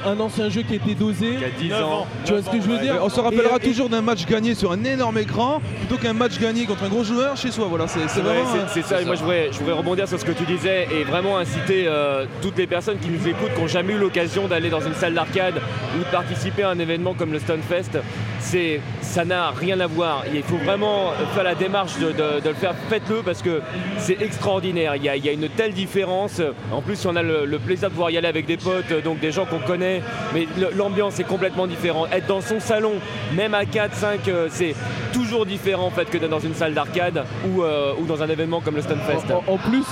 un, 0.07 0.11
un 0.13 0.21
ancien 0.21 0.49
jeu 0.49 0.63
qui 0.63 0.75
était 0.77 0.95
dosé. 0.95 1.35
Il 1.35 1.41
y 1.41 1.45
a 1.45 1.49
10 1.59 1.69
Neuf 1.71 1.85
ans. 1.85 2.07
Tu 2.25 2.33
vois 2.33 2.43
ce 2.43 2.51
que 2.51 2.57
je 2.61 2.69
veux 2.69 2.79
dire 2.79 2.97
On 3.03 3.09
se 3.09 3.21
rappellera 3.21 3.57
Et- 3.61 3.67
et- 3.67 3.69
toujours 3.71 3.89
d'un 3.89 4.03
match 4.03 4.25
gagné 4.27 4.55
sur 4.55 4.73
un 4.73 4.83
énorme 4.85 5.19
écran 5.19 5.61
plutôt 5.81 6.01
qu'un 6.01 6.13
match 6.13 6.39
gagné 6.39 6.65
contre 6.67 6.85
un 6.85 6.89
gros 6.89 7.05
joueur 7.05 7.37
chez 7.37 7.51
soi. 7.51 7.67
Voilà, 7.69 7.87
c'est 7.89 8.01
c'est 8.09 8.21
Ouais, 8.21 8.27
vraiment. 8.27 8.49
c'est- 8.69 8.81
c'est 8.83 8.87
ça, 8.89 9.01
et 9.01 9.05
moi 9.05 9.15
je 9.15 9.21
voudrais, 9.21 9.49
je 9.53 9.59
voudrais 9.59 9.75
rebondir 9.75 10.07
sur 10.09 10.19
ce 10.19 10.25
que 10.25 10.33
tu 10.33 10.45
disais 10.45 10.87
et 10.93 11.05
vraiment 11.05 11.39
inciter 11.39 11.85
euh, 11.87 12.27
toutes 12.43 12.57
les 12.59 12.67
personnes 12.67 12.99
qui 12.99 13.09
nous 13.09 13.27
écoutent, 13.29 13.53
qui 13.55 13.61
n'ont 13.61 13.67
jamais 13.69 13.95
eu 13.95 13.99
l'occasion 13.99 14.47
d'aller 14.49 14.71
dans 14.71 14.81
une 14.81 14.95
salle 14.95 15.15
d'arcade 15.15 15.55
ou 15.97 15.99
de 16.01 16.05
participer 16.11 16.54
à 16.63 16.71
un 16.71 16.79
événement 16.79 17.15
comme 17.15 17.33
le 17.33 17.39
Stunfest. 17.39 17.99
C'est, 18.39 18.81
ça 19.01 19.25
n'a 19.25 19.51
rien 19.51 19.81
à 19.81 19.87
voir. 19.87 20.25
Il 20.33 20.43
faut 20.43 20.57
vraiment 20.59 21.13
faire 21.35 21.45
la 21.45 21.55
démarche 21.55 21.99
de, 21.99 22.09
de- 22.13 22.41
de 22.41 22.49
le 22.49 22.55
faire. 22.55 22.75
Faites-le 22.89 23.23
parce 23.23 23.41
que 23.43 23.61
c'est 23.99 24.21
extraordinaire. 24.21 24.97
Il 24.97 25.03
y, 25.05 25.09
a, 25.09 25.17
il 25.17 25.25
y 25.25 25.29
a 25.29 25.33
une 25.33 25.49
telle 25.49 25.73
différence. 25.73 26.41
En 26.73 26.83
plus, 26.83 27.05
on 27.07 27.17
a 27.17 27.23
le, 27.23 27.47
le 27.47 27.59
plaisir 27.59 27.89
de 27.89 27.95
pouvoir 27.95 28.11
y 28.11 28.19
aller 28.19 28.29
avec 28.29 28.47
des 28.47 28.57
potes, 28.59 28.93
donc 29.03 29.21
des 29.21 29.33
gens 29.33 29.47
qu'on 29.47 29.59
connaît. 29.61 30.03
Mais 30.35 30.47
l'ambiance 30.77 31.19
est 31.21 31.25
complètement 31.25 31.67
différente. 31.67 32.09
Être 32.13 32.27
dans 32.27 32.41
son 32.43 32.61
salon, 32.61 32.93
même 33.35 33.55
à 33.55 33.65
4, 33.65 33.95
5, 33.95 34.29
euh, 34.29 34.47
c'est 34.51 34.75
toujours 35.13 35.47
différent 35.47 35.87
en 35.87 35.91
fait 35.91 36.11
que 36.11 36.19
d'être 36.19 36.31
dans 36.31 36.41
une 36.41 36.55
salle 36.55 36.75
d'arcade 36.75 37.25
ou, 37.49 37.63
euh, 37.63 37.93
ou 37.99 38.05
dans 38.05 38.23
un 38.23 38.29
événement 38.29 38.61
comme 38.61 38.77
le 38.77 38.83
Stunfest. 38.83 39.33
En, 39.33 39.37
en- 39.51 39.55
en 39.55 39.59
plus, 39.59 39.85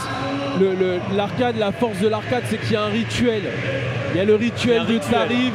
l'arcade, 1.17 1.57
la 1.59 1.73
force 1.73 1.99
de 2.01 2.09
l'arcade, 2.09 2.43
c'est 2.49 2.59
qu'il 2.61 2.73
y 2.73 2.77
a 2.77 2.83
un 2.83 2.89
rituel. 2.89 3.43
Il 4.15 4.19
y 4.19 4.21
a 4.21 4.25
le 4.25 4.35
rituel 4.35 4.83
a 4.83 4.85
de 4.85 4.99
t'arrives, 4.99 5.53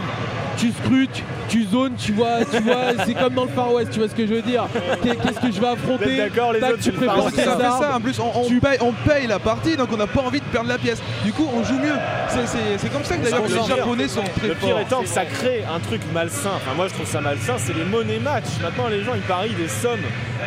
tu 0.58 0.72
scrutes, 0.72 1.24
tu 1.50 1.64
zones, 1.66 1.93
tu 1.98 2.12
vois, 2.14 2.43
tu 2.52 2.62
vois, 2.62 2.76
c'est 3.06 3.14
comme 3.14 3.34
dans 3.34 3.43
le 3.45 3.50
Far 3.52 3.74
West, 3.74 3.91
tu 3.91 4.00
vois 4.00 4.08
ce 4.10 4.16
que 4.16 4.26
je 4.28 4.34
veux 4.34 4.41
dire. 4.41 4.66
Qu'est- 5.04 5.16
Qu'est-ce 5.16 5.39
que 5.39 5.52
je 5.52 5.60
vais 5.62 5.68
affronter 5.68 6.18
d'accord, 6.18 6.54
les 6.54 6.60
Tac, 6.60 6.74
autres, 6.74 6.84
tu 6.84 6.91
le 6.91 6.98
prépares 6.98 7.32
tes 7.32 7.43
Ça 7.43 7.58
fait 7.58 7.64
armes. 7.64 7.82
ça, 7.82 7.95
en 7.95 8.02
plus 8.02 8.20
on, 8.20 8.32
on 8.41 8.60
paye, 8.60 8.78
on 8.82 8.93
paye 9.08 9.28
la 9.28 9.39
partie 9.39 9.76
donc 9.78 9.89
on 9.93 9.98
n'a 9.98 10.08
pas 10.08 10.22
envie 10.22 10.39
de 10.39 10.45
perdre 10.45 10.70
la 10.70 10.78
pièce. 10.78 11.02
Du 11.24 11.32
coup 11.34 11.48
on 11.54 11.64
joue 11.64 11.76
mieux. 11.80 11.95
C'est- 12.30 12.89
comme 12.89 13.04
ça 13.04 13.18
que 13.18 13.24
d'ailleurs 13.24 13.41
Le 13.43 13.48
les 13.48 13.54
pire- 13.54 13.76
japonais 13.78 14.08
sont 14.08 14.22
très 14.38 14.48
Le 14.50 14.54
pire 14.56 14.70
forts. 14.70 14.80
étant 14.82 15.02
que 15.02 15.08
ça 15.08 15.26
crée 15.26 15.64
un 15.74 15.80
truc 15.80 16.02
malsain. 16.14 16.52
Enfin, 16.56 16.74
moi 16.76 16.88
je 16.88 16.93
trouve 16.93 17.08
ça 17.08 17.22
malsain, 17.22 17.56
c'est 17.58 17.74
les 17.76 17.84
monnaies 17.84 18.20
match. 18.20 18.45
Maintenant, 18.62 18.88
les 18.89 19.04
gens 19.04 19.12
ils 19.16 19.22
parient 19.22 19.54
des 19.56 19.68
sommes 19.68 20.00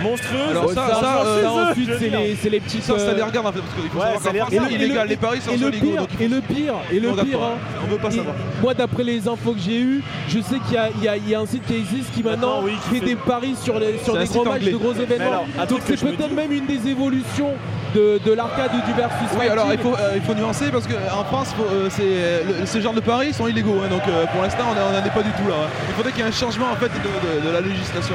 monstrueuses. 0.03 0.51
Alors, 0.51 0.69
ça- 0.71 0.75
ça, 0.89 0.95
ça, 0.95 1.01
ça, 1.01 1.23
euh, 1.27 1.43
ça, 1.43 1.53
ensuite, 1.71 1.91
c'est 1.99 2.09
les, 2.11 2.51
les 2.51 2.61
petites. 2.61 2.83
Ça, 2.85 2.99
ça 2.99 3.13
les 3.13 3.23
regarde 3.23 3.47
en 3.47 3.53
fait 3.53 3.61
parce 3.61 3.75
qu'il 3.75 3.91
faut 3.91 3.99
Ouais, 3.99 4.05
savoir 4.05 4.23
ça 4.23 4.33
les 4.33 4.39
qu'en 4.39 4.45
France, 4.47 4.51
regarde. 4.55 4.69
c'est 4.71 4.75
Et 4.75 4.79
le- 4.79 4.85
illégal, 4.87 5.09
les 5.09 5.17
paris 5.17 5.41
sont 5.41 5.51
et 5.53 5.57
le 5.57 5.69
illégaux. 5.69 5.91
pire, 5.91 6.07
et 6.21 6.29
le 6.29 6.41
pire, 6.41 6.75
et 6.93 7.01
le 7.01 7.11
pire, 7.13 7.39
On 7.85 7.91
veut 7.91 7.99
pas 7.99 8.11
savoir. 8.11 8.35
moi 8.63 8.75
d'après 8.75 9.03
les 9.05 9.29
infos 9.29 9.53
que 9.53 9.59
j'ai 9.61 9.81
eues, 9.81 10.03
je 10.29 10.41
sais 10.41 10.59
qu'il 10.67 10.75
y 10.75 10.79
a, 10.79 10.90
y 11.03 11.09
a- 11.09 11.17
il 11.17 11.29
y 11.29 11.35
a 11.35 11.41
un 11.41 11.47
site 11.47 11.65
qui 11.67 11.77
existe 11.77 12.13
qui 12.13 12.23
maintenant 12.23 12.61
Maintenant, 12.61 12.63
oui, 12.65 12.73
qui 12.85 12.95
fait, 12.95 13.01
fait- 13.01 13.07
des 13.07 13.17
paris 13.17 13.55
sur, 13.63 13.79
les, 13.79 13.99
sur 13.99 14.17
des 14.17 14.25
gros 14.27 14.45
matchs 14.45 14.63
de 14.65 14.77
gros 14.77 14.93
événements. 14.93 15.45
alors, 15.55 15.67
Donc 15.69 15.81
c'est 15.87 15.99
peut-être 16.01 16.33
même 16.35 16.53
une 16.53 16.67
des 16.67 16.89
évolutions 16.89 17.53
de, 17.95 18.21
de 18.25 18.33
l'arcade 18.33 18.71
ou 18.75 18.87
du 18.87 18.93
versus 18.97 19.27
Oui, 19.39 19.49
alors 19.49 19.67
il 19.73 19.79
faut, 19.79 19.95
euh, 19.95 20.13
il 20.17 20.23
faut 20.23 20.35
nuancer 20.35 20.71
parce 20.71 20.87
qu'en 20.87 21.25
France, 21.25 21.49
faut, 21.57 21.65
euh, 21.65 21.89
c'est, 21.91 22.03
euh, 22.05 22.41
le- 22.61 22.67
ce 22.67 22.81
genre 22.81 22.93
de 22.95 23.01
paris 23.01 23.33
sont 23.33 23.47
illégaux. 23.49 23.81
hein, 23.85 23.89
donc 23.91 24.03
euh, 24.09 24.27
pour 24.33 24.43
l'instant, 24.43 24.65
on 24.71 24.75
n'en 24.75 25.05
est 25.05 25.11
pas 25.11 25.23
du 25.23 25.31
tout 25.33 25.49
là. 25.49 25.55
hein. 25.65 25.69
Il 25.89 25.95
faudrait 25.95 26.13
qu'il 26.13 26.21
y 26.21 26.25
ait 26.25 26.29
un 26.29 26.33
changement 26.33 26.67
en 26.73 26.77
fait 26.77 26.87
de, 26.89 27.41
de- 27.43 27.47
de 27.49 27.53
la 27.53 27.61
législation 27.61 28.15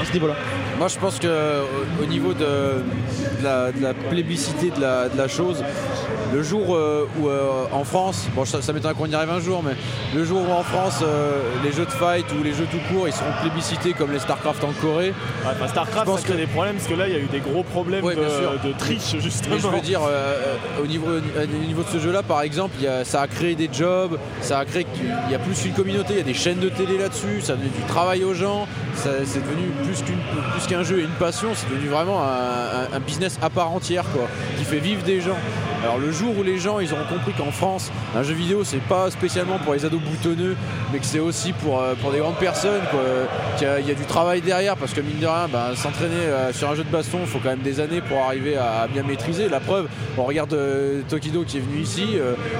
à 0.00 0.04
ce 0.04 0.12
niveau-là. 0.12 0.34
Moi, 0.78 0.88
je 0.88 0.98
pense 0.98 1.18
que 1.18 1.26
au 1.26 2.02
au 2.02 2.06
niveau 2.06 2.32
de, 2.34 2.44
de 2.44 3.44
la, 3.44 3.72
de 3.72 3.82
la 3.82 3.94
plébiscité 3.94 4.70
de 4.76 4.80
la, 4.80 5.08
de 5.08 5.16
la 5.18 5.26
chose, 5.26 5.64
le 6.32 6.42
jour 6.42 6.74
euh, 6.74 7.06
où 7.18 7.28
euh, 7.28 7.64
en 7.72 7.84
France, 7.84 8.26
bon, 8.34 8.44
ça, 8.44 8.60
ça 8.60 8.72
m'étonnerait 8.72 8.94
qu'on 8.98 9.06
y 9.06 9.14
arrive 9.14 9.30
un 9.30 9.40
jour, 9.40 9.62
mais 9.64 9.72
le 10.14 10.24
jour 10.24 10.42
où 10.48 10.52
en 10.52 10.62
France, 10.62 11.00
euh, 11.02 11.40
les 11.64 11.72
jeux 11.72 11.86
de 11.86 11.90
fight 11.90 12.26
ou 12.38 12.42
les 12.42 12.52
jeux 12.52 12.66
tout 12.70 12.80
court, 12.92 13.08
ils 13.08 13.12
seront 13.14 13.32
plébiscités 13.40 13.92
comme 13.94 14.12
les 14.12 14.18
StarCraft 14.18 14.62
en 14.64 14.72
Corée. 14.72 15.08
Ouais, 15.44 15.68
Starcraft, 15.68 16.00
Je 16.06 16.10
pense 16.10 16.20
ça 16.20 16.24
crée 16.26 16.34
que- 16.34 16.40
des 16.40 16.46
problèmes 16.46 16.74
parce 16.76 16.86
que 16.88 16.94
là 16.94 17.08
il 17.08 17.14
y 17.14 17.16
a 17.16 17.20
eu 17.20 17.26
des 17.26 17.40
gros 17.40 17.62
problèmes 17.62 18.04
Ouais, 18.04 18.14
de, 18.14 18.72
triche 18.78 19.16
justement. 19.18 19.54
Mais 19.56 19.60
je 19.60 19.66
veux 19.68 19.80
dire, 19.80 20.00
au, 20.82 20.86
niveau, 20.86 21.06
au 21.08 21.66
niveau 21.66 21.82
de 21.82 21.88
ce 21.88 21.98
jeu-là, 21.98 22.22
par 22.22 22.42
exemple, 22.42 22.74
il 22.78 22.84
y 22.84 22.88
a- 22.88 23.04
ça 23.04 23.22
a 23.22 23.26
créé 23.26 23.54
des 23.54 23.68
jobs, 23.72 24.18
ça 24.40 24.58
a 24.58 24.64
créé 24.64 24.84
qu'il 24.84 25.06
y 25.30 25.34
a 25.34 25.38
plus 25.38 25.64
une 25.64 25.72
communauté, 25.72 26.14
il 26.14 26.18
y 26.18 26.20
a 26.20 26.24
des 26.24 26.34
chaînes 26.34 26.58
de 26.60 26.68
télé 26.68 26.98
là-dessus, 26.98 27.40
ça 27.42 27.54
a 27.54 27.56
donné 27.56 27.70
du 27.70 27.82
travail 27.84 28.24
aux 28.24 28.34
gens, 28.34 28.66
ça- 28.94 29.10
c'est 29.24 29.40
devenu 29.42 29.68
plus 29.84 30.02
qu'une- 30.02 30.18
plus 30.52 30.66
qu'un 30.68 30.82
jeu 30.82 30.98
et 31.00 31.02
une 31.04 31.08
passion, 31.18 31.48
c'est 31.54 31.68
devenu 31.70 31.88
vraiment 31.88 32.22
un, 32.22 32.26
un- 32.26 32.96
un 32.96 33.00
business 33.00 33.38
à 33.42 33.50
part 33.50 33.70
entière, 33.72 34.04
quoi, 34.14 34.28
qui 34.58 34.64
fait 34.64 34.78
vivre 34.78 35.02
des 35.02 35.20
gens. 35.20 35.36
Alors 35.82 35.98
le 35.98 36.10
jour 36.10 36.36
où 36.36 36.42
les 36.42 36.58
gens 36.58 36.80
ils 36.80 36.92
auront 36.92 37.04
compris 37.08 37.32
qu'en 37.32 37.50
France 37.52 37.90
un 38.16 38.22
jeu 38.22 38.34
vidéo 38.34 38.64
c'est 38.64 38.82
pas 38.82 39.10
spécialement 39.10 39.58
pour 39.58 39.74
les 39.74 39.84
ados 39.84 40.00
boutonneux 40.00 40.56
mais 40.92 40.98
que 40.98 41.06
c'est 41.06 41.20
aussi 41.20 41.52
pour, 41.52 41.80
euh, 41.80 41.94
pour 42.00 42.10
des 42.10 42.18
grandes 42.18 42.36
personnes 42.36 42.80
qu'il 43.56 43.66
y, 43.86 43.90
a- 43.90 43.94
du 43.94 44.04
travail 44.04 44.40
derrière 44.40 44.76
parce 44.76 44.92
que 44.92 45.00
mine 45.00 45.18
de 45.20 45.26
rien 45.26 45.46
ben, 45.52 45.74
s'entraîner 45.76 46.14
euh, 46.16 46.52
sur 46.52 46.68
un 46.70 46.74
jeu 46.74 46.82
de 46.84 46.90
baston 46.90 47.18
il 47.22 47.26
faut 47.28 47.38
quand 47.38 47.50
même 47.50 47.60
des 47.60 47.78
années 47.80 48.00
pour 48.00 48.18
arriver 48.24 48.56
à, 48.56 48.86
bien 48.92 49.02
maîtriser. 49.02 49.48
La 49.48 49.60
preuve 49.60 49.86
on 50.16 50.24
regarde 50.24 50.52
euh, 50.54 51.02
Tokido 51.08 51.44
qui 51.44 51.58
est 51.58 51.60
venu 51.60 51.80
ici 51.80 52.16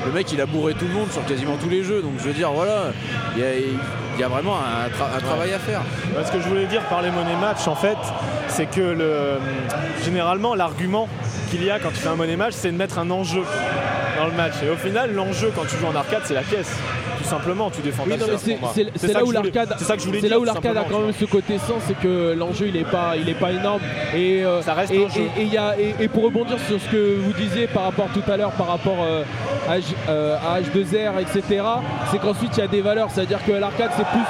le 0.06 0.12
mec 0.12 0.30
il 0.32 0.40
a 0.40 0.46
bourré 0.46 0.74
tout 0.74 0.86
le 0.86 0.94
monde 0.94 1.10
sur 1.10 1.24
quasiment 1.26 1.56
tous 1.60 1.68
les 1.68 1.82
jeux. 1.82 2.02
Donc 2.02 2.12
je 2.18 2.24
veux 2.24 2.32
dire 2.34 2.50
voilà 2.52 2.92
il 3.36 4.20
y 4.20 4.24
a, 4.24 4.28
vraiment 4.28 4.56
un, 4.56 4.88
tra- 4.88 5.16
un 5.16 5.20
travail 5.20 5.52
à 5.52 5.58
faire. 5.60 5.80
Ce 6.26 6.32
que 6.32 6.40
je 6.40 6.48
voulais 6.48 6.66
dire 6.66 6.82
par 6.88 7.02
les 7.02 7.10
money 7.10 7.36
match, 7.40 7.68
en 7.68 7.76
fait, 7.76 7.96
c'est 8.48 8.66
que 8.66 8.80
le, 8.80 9.34
généralement, 10.04 10.56
l'argument 10.56 11.08
qu'il 11.50 11.64
y 11.64 11.70
a 11.70 11.78
quand 11.78 11.90
tu 11.90 11.96
fais 11.96 12.08
un 12.08 12.16
money 12.16 12.36
match, 12.36 12.54
c'est 12.56 12.70
de 12.70 12.76
mettre 12.76 12.98
un 12.98 13.10
enjeu 13.10 13.42
dans 14.18 14.26
le 14.26 14.32
match. 14.32 14.54
Et 14.64 14.70
au 14.70 14.76
final, 14.76 15.12
l'enjeu 15.14 15.52
quand 15.54 15.62
tu 15.68 15.76
joues 15.76 15.86
en 15.86 15.94
arcade, 15.96 16.22
c'est 16.24 16.34
la 16.34 16.42
pièce. 16.42 16.70
Tout 17.18 17.24
simplement, 17.24 17.70
tu 17.70 17.80
défends 17.82 18.04
Oui, 18.06 18.12
c'est- 18.16 19.12
là 19.12 19.24
où 19.24 19.30
l'arcade, 19.32 19.74
C'est 19.78 20.28
là 20.28 20.38
où 20.38 20.44
l'arcade 20.44 20.76
a 20.76 20.84
quand 20.88 21.00
même 21.00 21.12
ce 21.12 21.24
côté 21.24 21.58
sens, 21.58 21.82
c'est 21.86 21.98
que 21.98 22.34
l'enjeu 22.38 22.66
il 22.68 22.76
est 22.76 22.88
pas, 22.90 23.14
il 23.16 23.28
est 23.28 23.34
pas 23.38 23.50
énorme. 23.50 23.80
Et 24.14 24.44
euh, 24.44 24.62
Ça 24.62 24.74
reste 24.74 24.92
et, 24.92 25.04
un 25.04 25.08
jeu. 25.08 25.22
et- 25.36 25.40
et 25.40 25.44
il 25.44 25.52
y 25.52 25.58
a- 25.58 25.74
et- 25.78 25.94
et 26.00 26.08
pour 26.08 26.24
rebondir 26.24 26.56
sur 26.66 26.80
ce 26.80 26.88
que 26.88 27.16
vous 27.18 27.32
disiez 27.32 27.66
par 27.66 27.84
rapport 27.84 28.08
tout 28.14 28.22
à 28.30 28.36
l'heure, 28.36 28.52
par 28.52 28.68
rapport 28.68 28.98
euh, 29.02 29.24
à, 29.68 29.78
H- 29.78 29.94
euh, 30.08 30.36
à 30.36 30.60
H2R, 30.60 31.18
etc. 31.20 31.62
C'est 32.10 32.18
qu'ensuite 32.20 32.56
il 32.56 32.60
y 32.60 32.62
a 32.62 32.68
des 32.68 32.80
valeurs, 32.80 33.08
c'est-à-dire 33.12 33.40
que 33.44 33.52
l'arcade 33.52 33.90
c'est 33.96 34.06
plus 34.06 34.24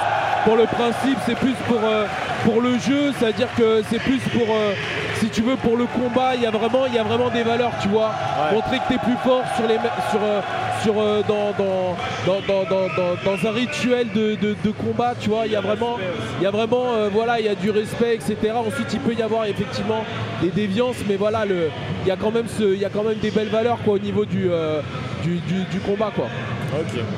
pour 0.45 0.55
le 0.57 0.65
principe, 0.65 1.17
c'est 1.25 1.35
plus 1.37 1.53
pour 1.67 1.79
euh, 1.83 2.05
pour 2.43 2.61
le 2.61 2.73
jeu, 2.79 3.11
c'est-à-dire 3.17 3.49
que 3.57 3.81
c'est 3.89 3.99
plus 3.99 4.19
pour 4.33 4.47
euh, 4.55 4.73
si 5.19 5.29
tu 5.29 5.41
veux, 5.41 5.55
pour 5.55 5.75
le 5.77 5.85
combat, 5.85 6.35
il 6.35 6.41
y 6.41 6.45
a 6.45 6.51
vraiment, 6.51 6.85
il 6.87 6.93
y 6.93 6.97
a 6.99 7.03
vraiment 7.03 7.29
des 7.29 7.43
valeurs, 7.43 7.71
tu 7.81 7.87
vois. 7.89 8.07
Ouais. 8.09 8.55
Montrer 8.55 8.77
que 8.79 8.93
t'es 8.93 8.97
plus 8.99 9.17
fort 9.23 9.43
sur 9.55 9.67
les, 9.67 9.75
sur, 10.11 10.19
euh, 10.23 10.41
sur 10.81 10.93
euh, 10.99 11.21
dans, 11.27 11.51
dans, 11.57 11.95
dans, 12.25 12.41
dans, 12.47 12.63
dans, 12.69 12.87
dans- 12.87 13.15
dans 13.37 13.47
un 13.49 13.51
rituel 13.51 14.07
de, 14.13 14.35
de, 14.35 14.55
de 14.63 14.71
combat, 14.71 15.13
tu 15.19 15.29
vois. 15.29 15.45
Il 15.45 15.51
y 15.51 15.55
a 15.55 15.61
vraiment, 15.61 15.97
il 16.39 16.43
y 16.43 16.47
a 16.47 16.51
vraiment, 16.51 16.93
euh, 16.93 17.09
voilà, 17.11 17.39
il 17.39 17.45
y 17.45 17.49
a 17.49 17.55
du 17.55 17.69
respect, 17.71 18.15
etc. 18.15 18.35
Ensuite, 18.55 18.93
il 18.93 18.99
peut 18.99 19.13
y 19.13 19.21
avoir 19.21 19.45
effectivement 19.45 20.03
des 20.41 20.49
déviances, 20.49 20.97
mais 21.07 21.15
voilà, 21.15 21.45
le, 21.45 21.69
il 22.05 22.07
y 22.07 22.11
a 22.11 22.15
quand 22.15 22.31
même 22.31 22.47
ce, 22.47 22.63
il 22.63 22.79
y 22.79 22.85
a 22.85 22.89
quand 22.89 23.03
même 23.03 23.17
des 23.19 23.31
belles 23.31 23.49
valeurs, 23.49 23.77
quoi, 23.83 23.95
au 23.95 23.99
niveau 23.99 24.25
du, 24.25 24.49
euh, 24.49 24.81
du, 25.23 25.37
du, 25.39 25.63
du 25.71 25.79
combat, 25.79 26.11
quoi. 26.15 26.27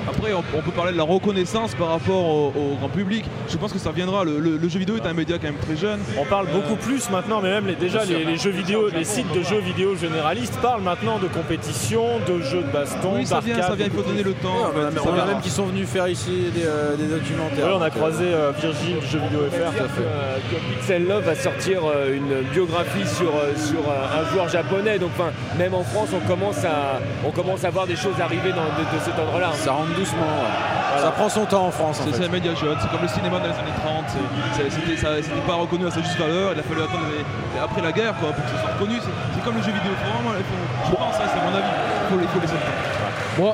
Après, 0.08 0.34
on, 0.34 0.44
on 0.58 0.62
peut 0.62 0.72
parler 0.72 0.92
de 0.94 0.98
la 0.98 1.04
reconnaissance 1.04 1.74
par 1.76 1.90
rapport 1.90 2.26
au, 2.26 2.48
au 2.56 2.76
grand 2.80 2.90
public. 2.90 3.26
Je 3.50 3.58
pense 3.58 3.72
que 3.74 3.80
ça 3.80 3.92
viendra. 3.92 4.24
Le, 4.24 4.40
le- 4.40 4.58
le 4.58 4.70
jeu 4.70 4.80
vidéo 4.80 4.96
est 4.98 5.06
un 5.08 5.14
média 5.14 5.38
quand 5.38 5.48
même 5.48 5.56
très 5.62 5.76
jeune. 5.78 6.00
On 6.20 6.26
parle 6.26 6.48
beaucoup 6.48 6.76
plus 6.76 7.10
maintenant, 7.10 7.40
mais 7.42 7.50
même 7.50 7.68
les- 7.68 7.76
déjà 7.76 8.04
les, 8.06 8.24
les 8.26 8.38
jeux 8.38 8.52
vidéo, 8.52 8.90
les 8.90 9.04
sites 9.04 9.32
de 9.34 9.42
jeux 9.44 9.60
vidéo 9.60 9.96
généralistes 9.96 10.58
parlent 10.62 10.82
maintenant 10.82 11.20
de 11.20 11.28
compétition, 11.28 12.04
de 12.28 12.42
jeux 12.42 12.62
de 12.64 12.72
baston, 12.72 13.14
Oui, 13.16 13.26
ça 13.26 13.40
vient, 13.40 13.62
ça 13.62 13.76
vient. 13.76 13.86
Il 13.88 13.92
faut 13.92 14.02
donner 14.04 14.24
le 14.24 14.34
temps. 14.34 14.50
Ouais, 14.74 14.84
on 15.04 15.10
a, 15.10 15.12
on 15.12 15.20
a 15.22 15.26
même 15.26 15.42
qui 15.42 15.50
sont 15.50 15.66
venus 15.66 15.88
faire 15.88 16.08
ici 16.08 16.32
des, 16.54 16.64
euh, 16.66 16.96
des 16.96 17.06
documentaires. 17.08 17.66
Ouais, 17.68 17.74
on 17.78 17.82
a 17.82 17.86
euh, 17.88 17.90
croisé 17.90 18.26
euh, 18.26 18.52
Virgile 18.60 19.00
du 19.00 19.08
jeu 19.08 19.20
vidéo 19.20 19.40
FR. 19.52 19.72
dire 19.72 19.84
que, 19.96 20.02
euh, 20.02 20.38
que 20.52 20.76
Pixel 20.80 21.08
Love 21.08 21.24
va 21.24 21.36
sortir 21.36 21.82
euh, 21.86 22.16
une 22.16 22.48
biographie 22.52 23.08
sur, 23.08 23.30
euh, 23.36 23.54
sur 23.56 23.80
euh, 23.90 24.22
un 24.22 24.32
joueur 24.32 24.48
japonais. 24.50 25.00
Donc, 25.00 25.12
enfin, 25.18 25.32
même 25.58 25.74
en 25.74 25.84
France, 25.84 26.10
on 26.16 26.26
commence 26.28 26.64
à, 26.64 27.00
on 27.26 27.32
commence 27.32 27.64
à 27.64 27.70
voir 27.70 27.88
des 27.88 27.96
choses 27.96 28.20
arriver 28.22 28.50
dans, 28.52 28.64
de, 28.78 28.84
de 28.98 29.04
cet 29.04 29.18
ordre-là. 29.44 29.64
Ça 29.64 29.72
rentre 29.72 29.94
doucement. 29.96 30.20
ouais. 30.22 31.02
Ça 31.02 31.12
prend 31.12 31.30
son 31.30 31.46
temps 31.46 31.66
en 31.66 31.72
France. 31.72 32.02
C'est 32.14 32.26
un 32.26 32.30
média 32.30 32.54
jeune, 32.54 32.76
c'est 32.82 32.90
comme 32.92 33.02
le 33.02 33.08
cinéma 33.08 33.40
dans 33.40 33.46
les 33.48 33.58
années 33.58 33.78
30, 33.82 34.06
c'est- 34.54 34.70
c'est- 34.70 35.22
c'était 35.24 35.48
pas 35.48 35.54
reconnu 35.56 35.88
à 35.88 35.92
sa 35.92 36.02
juste 36.02 36.18
valeur, 36.20 36.52
il 36.54 36.60
a 36.60 36.64
fallu 36.64 36.82
attendre 36.82 37.06
les- 37.10 37.60
après 37.60 37.82
la 37.82 37.92
guerre 37.92 38.14
quoi, 38.20 38.30
pour 38.34 38.44
que 38.44 38.52
ce 38.52 38.58
soit 38.58 38.74
reconnu. 38.78 39.00
C'est 39.34 39.44
comme 39.44 39.56
le 39.56 39.62
jeu 39.64 39.72
vidéo, 39.72 39.92
vraiment, 39.98 40.36
il 40.38 40.44
faut- 40.44 40.92
je 40.92 40.96
pense, 40.96 41.16
hein, 41.16 41.28
c'est 41.34 41.42
mon 41.42 41.58
avis, 41.58 41.72
il 41.72 42.14
faut, 42.14 42.22
il 42.22 42.28
faut 42.28 42.40
laisser 42.42 42.54
le 42.54 42.60
temps. 42.60 43.42
Moi, 43.42 43.54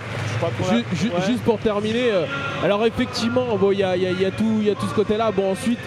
Ju- 0.72 0.86
ju- 0.96 1.10
ouais. 1.10 1.22
Juste 1.28 1.44
pour 1.44 1.60
terminer, 1.60 2.12
euh, 2.12 2.26
alors 2.64 2.84
effectivement, 2.86 3.56
bon, 3.60 3.72
il 3.72 3.80
y 3.80 3.84
a, 3.84 3.96
il 3.96 4.04
y 4.04 4.08
a- 4.08 4.12
y 4.12 4.26
a 4.26 4.32
tout, 4.32 4.58
il 4.60 4.68
y 4.68 4.72
a 4.72 4.76
tout 4.76 4.88
ce 4.88 4.94
côté-là. 4.96 5.32
Bon, 5.32 5.52
ensuite, 5.52 5.80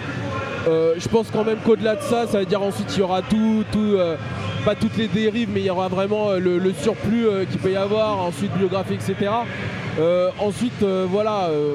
euh, 0.68 0.94
je 0.98 1.08
pense 1.08 1.30
quand 1.32 1.44
même 1.44 1.58
qu'au-delà 1.58 1.96
de 1.96 2.02
ça, 2.02 2.26
ça 2.28 2.38
veut 2.38 2.46
dire 2.46 2.62
ensuite 2.62 2.92
il 2.96 3.00
y 3.00 3.02
aura 3.02 3.22
tout, 3.22 3.64
tout 3.72 3.78
euh, 3.96 4.16
pas 4.64 4.74
toutes 4.76 4.96
les 4.96 5.08
dérives, 5.08 5.48
mais 5.52 5.60
il 5.60 5.66
y 5.66 5.70
aura 5.70 5.88
vraiment 5.88 6.30
euh, 6.30 6.38
le, 6.38 6.58
le 6.58 6.72
surplus 6.72 7.26
euh, 7.26 7.44
qu'il 7.44 7.58
peut 7.58 7.70
y 7.72 7.76
avoir, 7.76 8.18
ensuite 8.20 8.52
biographie, 8.56 8.94
etc. 8.94 9.14
Euh, 9.98 10.30
ensuite, 10.38 10.82
euh, 10.82 11.06
voilà. 11.08 11.46
euh, 11.50 11.74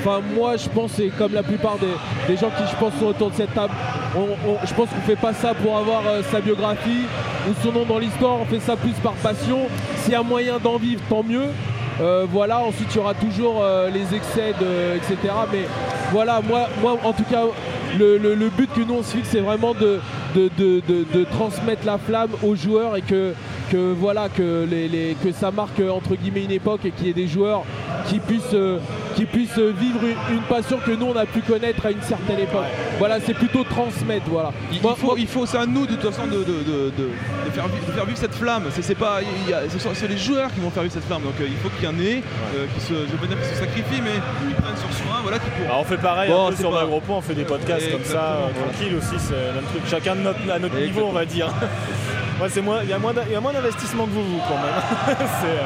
Enfin, 0.00 0.20
moi, 0.36 0.56
je 0.58 0.68
pense, 0.68 0.98
et 0.98 1.08
comme 1.08 1.32
la 1.32 1.42
plupart 1.42 1.78
des, 1.78 1.86
des 2.28 2.38
gens 2.38 2.50
qui, 2.50 2.62
je 2.70 2.76
pense, 2.78 2.92
sont 3.00 3.06
autour 3.06 3.30
de 3.30 3.36
cette 3.36 3.54
table, 3.54 3.72
je 4.14 4.74
pense 4.74 4.90
qu'on 4.90 5.00
fait 5.06 5.16
pas 5.16 5.32
ça 5.32 5.54
pour 5.54 5.78
avoir 5.78 6.02
sa 6.30 6.40
biographie 6.42 7.06
ou 7.48 7.52
son 7.62 7.72
nom 7.72 7.86
dans 7.86 7.98
l'histoire. 7.98 8.36
On 8.42 8.44
fait 8.44 8.60
ça 8.60 8.76
plus 8.76 8.92
par 9.02 9.14
passion. 9.14 9.60
S'il 10.02 10.12
y 10.12 10.14
a 10.14 10.22
moyen 10.22 10.58
d'en 10.62 10.76
vivre, 10.76 11.00
tant 11.08 11.22
mieux. 11.22 11.46
Voilà, 12.30 12.58
ensuite 12.60 12.88
il 12.90 12.96
y 12.96 13.00
aura 13.00 13.14
toujours 13.14 13.64
les 13.94 14.14
excès, 14.14 14.52
de, 14.60 14.96
etc. 14.96 15.16
Mais 15.50 15.60
voilà, 16.12 16.42
moi, 16.46 16.68
moi 16.82 16.98
en 17.02 17.12
tout 17.14 17.24
cas, 17.30 17.44
le, 17.98 18.18
le- 18.18 18.50
but 18.50 18.70
que 18.74 18.80
nous 18.80 18.96
on 18.98 19.02
se 19.02 19.16
fixe, 19.16 19.28
c'est 19.32 19.40
vraiment 19.40 19.72
de- 20.58 20.80
de- 20.86 21.04
de 21.18 21.24
transmettre 21.24 21.86
la 21.86 21.96
flamme 21.96 22.30
aux 22.42 22.56
joueurs 22.56 22.94
et 22.96 23.00
que, 23.02 23.32
que 23.70 23.92
voilà, 23.92 24.28
que, 24.28 24.66
les, 24.70 24.88
les- 24.88 25.16
que 25.22 25.32
ça 25.32 25.50
marque 25.50 25.80
entre 25.80 26.14
guillemets 26.16 26.44
une 26.44 26.50
époque 26.50 26.84
et 26.84 26.90
qu'il 26.90 27.06
y 27.06 27.10
ait 27.10 27.14
des 27.14 27.26
joueurs 27.28 27.62
qui 28.08 28.18
puissent, 28.18 28.42
euh, 28.54 28.78
qui 29.16 29.24
puissent 29.24 29.58
vivre 29.58 30.00
une, 30.02 30.36
une 30.36 30.42
passion 30.42 30.78
que 30.84 30.90
nous 30.90 31.06
on 31.06 31.16
a 31.16 31.26
pu 31.26 31.40
connaître 31.40 31.86
à 31.86 31.90
une 31.90 32.02
certaine 32.02 32.38
époque. 32.40 32.64
Voilà, 32.98 33.18
c'est 33.20 33.34
plutôt 33.34 33.64
transmettre. 33.64 34.26
Voilà. 34.28 34.52
Il, 34.72 34.80
Moi- 34.82 34.94
il 34.96 35.00
faut, 35.00 35.16
il 35.16 35.26
faut, 35.26 35.46
c'est 35.46 35.58
à 35.58 35.66
nous 35.66 35.86
de 35.86 35.94
toute 35.94 36.10
façon 36.12 36.26
de, 36.26 36.38
de, 36.38 36.44
de- 36.44 36.92
de- 36.96 37.10
de 37.46 37.50
faire, 37.52 37.66
vi- 37.68 37.86
de 37.86 37.92
faire 37.92 38.04
vivre 38.04 38.18
cette 38.18 38.34
flamme. 38.34 38.64
C'est, 38.70 38.82
c'est 38.82 38.94
pas, 38.94 39.20
il 39.22 39.50
y 39.50 39.54
a- 39.54 39.62
c'est, 39.68 39.94
c'est 39.94 40.08
les 40.08 40.18
joueurs 40.18 40.52
qui 40.52 40.60
vont 40.60 40.70
faire 40.70 40.82
vivre 40.82 40.94
cette 40.94 41.04
flamme. 41.04 41.22
Donc 41.22 41.34
euh, 41.40 41.46
il 41.48 41.56
faut 41.56 41.68
qu'il 41.70 41.84
y 41.84 41.88
en 41.88 41.98
ait 41.98 42.22
euh, 42.56 42.66
qui 42.74 42.80
se, 42.84 42.92
je 42.94 43.16
pas 43.16 43.26
dire 43.26 43.36
se 43.44 43.54
sacrifient, 43.60 44.02
mais 44.02 44.20
qui 44.48 44.54
prennent 44.60 44.76
sur 44.76 44.92
soi, 44.92 45.16
voilà, 45.22 45.38
qui 45.38 45.50
pour. 45.50 45.64
Alors 45.66 45.80
on 45.80 45.84
fait 45.84 45.96
pareil 45.98 46.30
Bon, 46.30 46.46
un 46.46 46.50
peu 46.50 46.56
sur 46.56 46.70
pas- 46.70 46.82
un 46.82 46.86
gros 46.86 47.00
point, 47.00 47.16
on 47.16 47.20
fait 47.22 47.34
des 47.34 47.44
podcasts 47.44 47.90
comme 47.90 48.04
ça, 48.04 48.38
Exactement, 48.48 48.68
tranquille 48.72 48.96
aussi, 48.96 49.14
c'est 49.18 49.32
le 49.34 49.52
même 49.54 49.64
truc. 49.70 49.82
Chacun 49.88 50.14
de 50.16 50.20
notre, 50.20 50.38
à 50.52 50.58
notre 50.58 50.76
niveau, 50.78 51.06
on 51.08 51.12
va 51.12 51.24
dire. 51.24 51.48
Moi, 52.38 52.48
c'est 52.50 52.60
moins, 52.62 52.80
il 52.82 52.90
y 52.90 52.92
a 52.92 52.98
moins, 52.98 53.12
d'a- 53.12 53.22
il 53.26 53.32
y 53.32 53.36
a 53.36 53.40
moins 53.40 53.52
d'investissement 53.52 54.04
que 54.06 54.10
vous, 54.10 54.24
vous 54.24 54.40
quand 54.48 54.56
même. 54.56 55.16
C'est, 55.40 55.46
euh, 55.46 55.62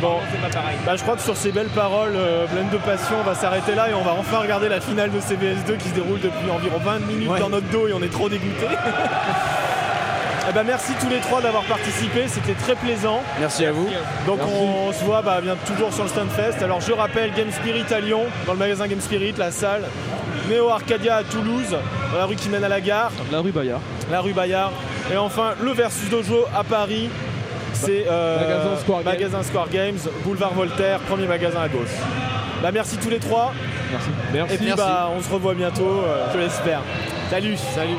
Bon. 0.00 0.16
c'est 0.32 0.40
pas 0.40 0.48
pareil. 0.60 0.76
bah, 0.84 0.96
je 0.96 1.02
crois 1.02 1.14
que 1.16 1.22
sur 1.22 1.36
ces 1.36 1.52
belles 1.52 1.68
paroles 1.68 2.14
euh, 2.16 2.46
pleines 2.46 2.70
de 2.70 2.76
passion, 2.78 3.16
on 3.20 3.22
va 3.22 3.34
s'arrêter 3.34 3.74
là 3.74 3.88
et 3.90 3.94
on 3.94 4.02
va 4.02 4.12
enfin 4.18 4.38
regarder 4.38 4.68
la 4.68 4.80
finale 4.80 5.10
de 5.10 5.20
CBS2 5.20 5.76
qui 5.78 5.88
se 5.90 5.94
déroule 5.94 6.20
depuis 6.20 6.50
environ 6.50 6.78
20 6.78 7.00
minutes 7.06 7.28
Ouais. 7.30 7.38
dans 7.38 7.50
notre 7.50 7.68
dos 7.68 7.86
et 7.86 7.92
on 7.92 8.02
est 8.02 8.10
trop 8.10 8.28
dégoûtés. 8.28 8.66
Eh 10.50 10.52
ben, 10.52 10.64
merci 10.64 10.92
tous 11.00 11.08
les 11.08 11.20
trois 11.20 11.40
d'avoir 11.40 11.62
participé, 11.62 12.26
c'était 12.26 12.54
très 12.54 12.74
plaisant. 12.74 13.22
Merci 13.38 13.66
à 13.66 13.70
vous. 13.72 13.88
Donc 14.26 14.40
on 14.44 14.92
se 14.92 15.04
voit 15.04 15.22
bah, 15.22 15.40
bien 15.40 15.54
toujours 15.64 15.92
sur 15.92 16.02
le 16.02 16.08
Stunfest. 16.08 16.60
Alors 16.64 16.80
je 16.80 16.92
rappelle 16.92 17.32
Game 17.34 17.52
Spirit 17.52 17.84
à 17.94 18.00
Lyon, 18.00 18.24
dans 18.46 18.54
le 18.54 18.58
magasin 18.58 18.88
Game 18.88 19.00
Spirit, 19.00 19.34
la 19.38 19.52
salle. 19.52 19.84
Néo 20.48 20.68
Arcadia 20.70 21.16
à 21.18 21.22
Toulouse, 21.22 21.76
dans 22.12 22.18
la 22.18 22.24
rue 22.24 22.34
qui 22.34 22.48
mène 22.48 22.64
à 22.64 22.68
la 22.68 22.80
gare, 22.80 23.12
La 23.30 23.38
rue 23.38 23.52
Bayard. 23.52 23.80
la 24.10 24.20
rue 24.20 24.32
Bayard. 24.32 24.72
Et 25.12 25.16
enfin 25.16 25.54
le 25.62 25.70
Versus 25.70 26.10
Dojo 26.10 26.44
à 26.52 26.64
Paris. 26.64 27.10
C'est 27.72 28.06
euh, 28.10 28.40
Magasin 28.40 28.76
Square 28.80 29.02
Games. 29.04 29.12
magasin 29.12 29.42
Square 29.44 29.68
Games, 29.70 29.98
boulevard 30.24 30.52
Voltaire, 30.54 30.98
premier 31.00 31.28
magasin 31.28 31.60
à 31.62 31.68
gauche. 31.68 31.94
Bah, 32.60 32.70
merci 32.72 32.96
tous 32.98 33.08
les 33.08 33.20
trois. 33.20 33.52
Merci. 33.92 34.08
Merci. 34.34 34.54
Et 34.54 34.56
puis 34.58 34.66
Merci. 34.66 34.82
bah, 34.82 35.10
on 35.16 35.22
se 35.22 35.30
revoit 35.30 35.54
bientôt, 35.54 36.02
euh, 36.04 36.26
je 36.34 36.38
l'espère. 36.40 36.80
Salut, 37.30 37.56
salut. 37.56 37.94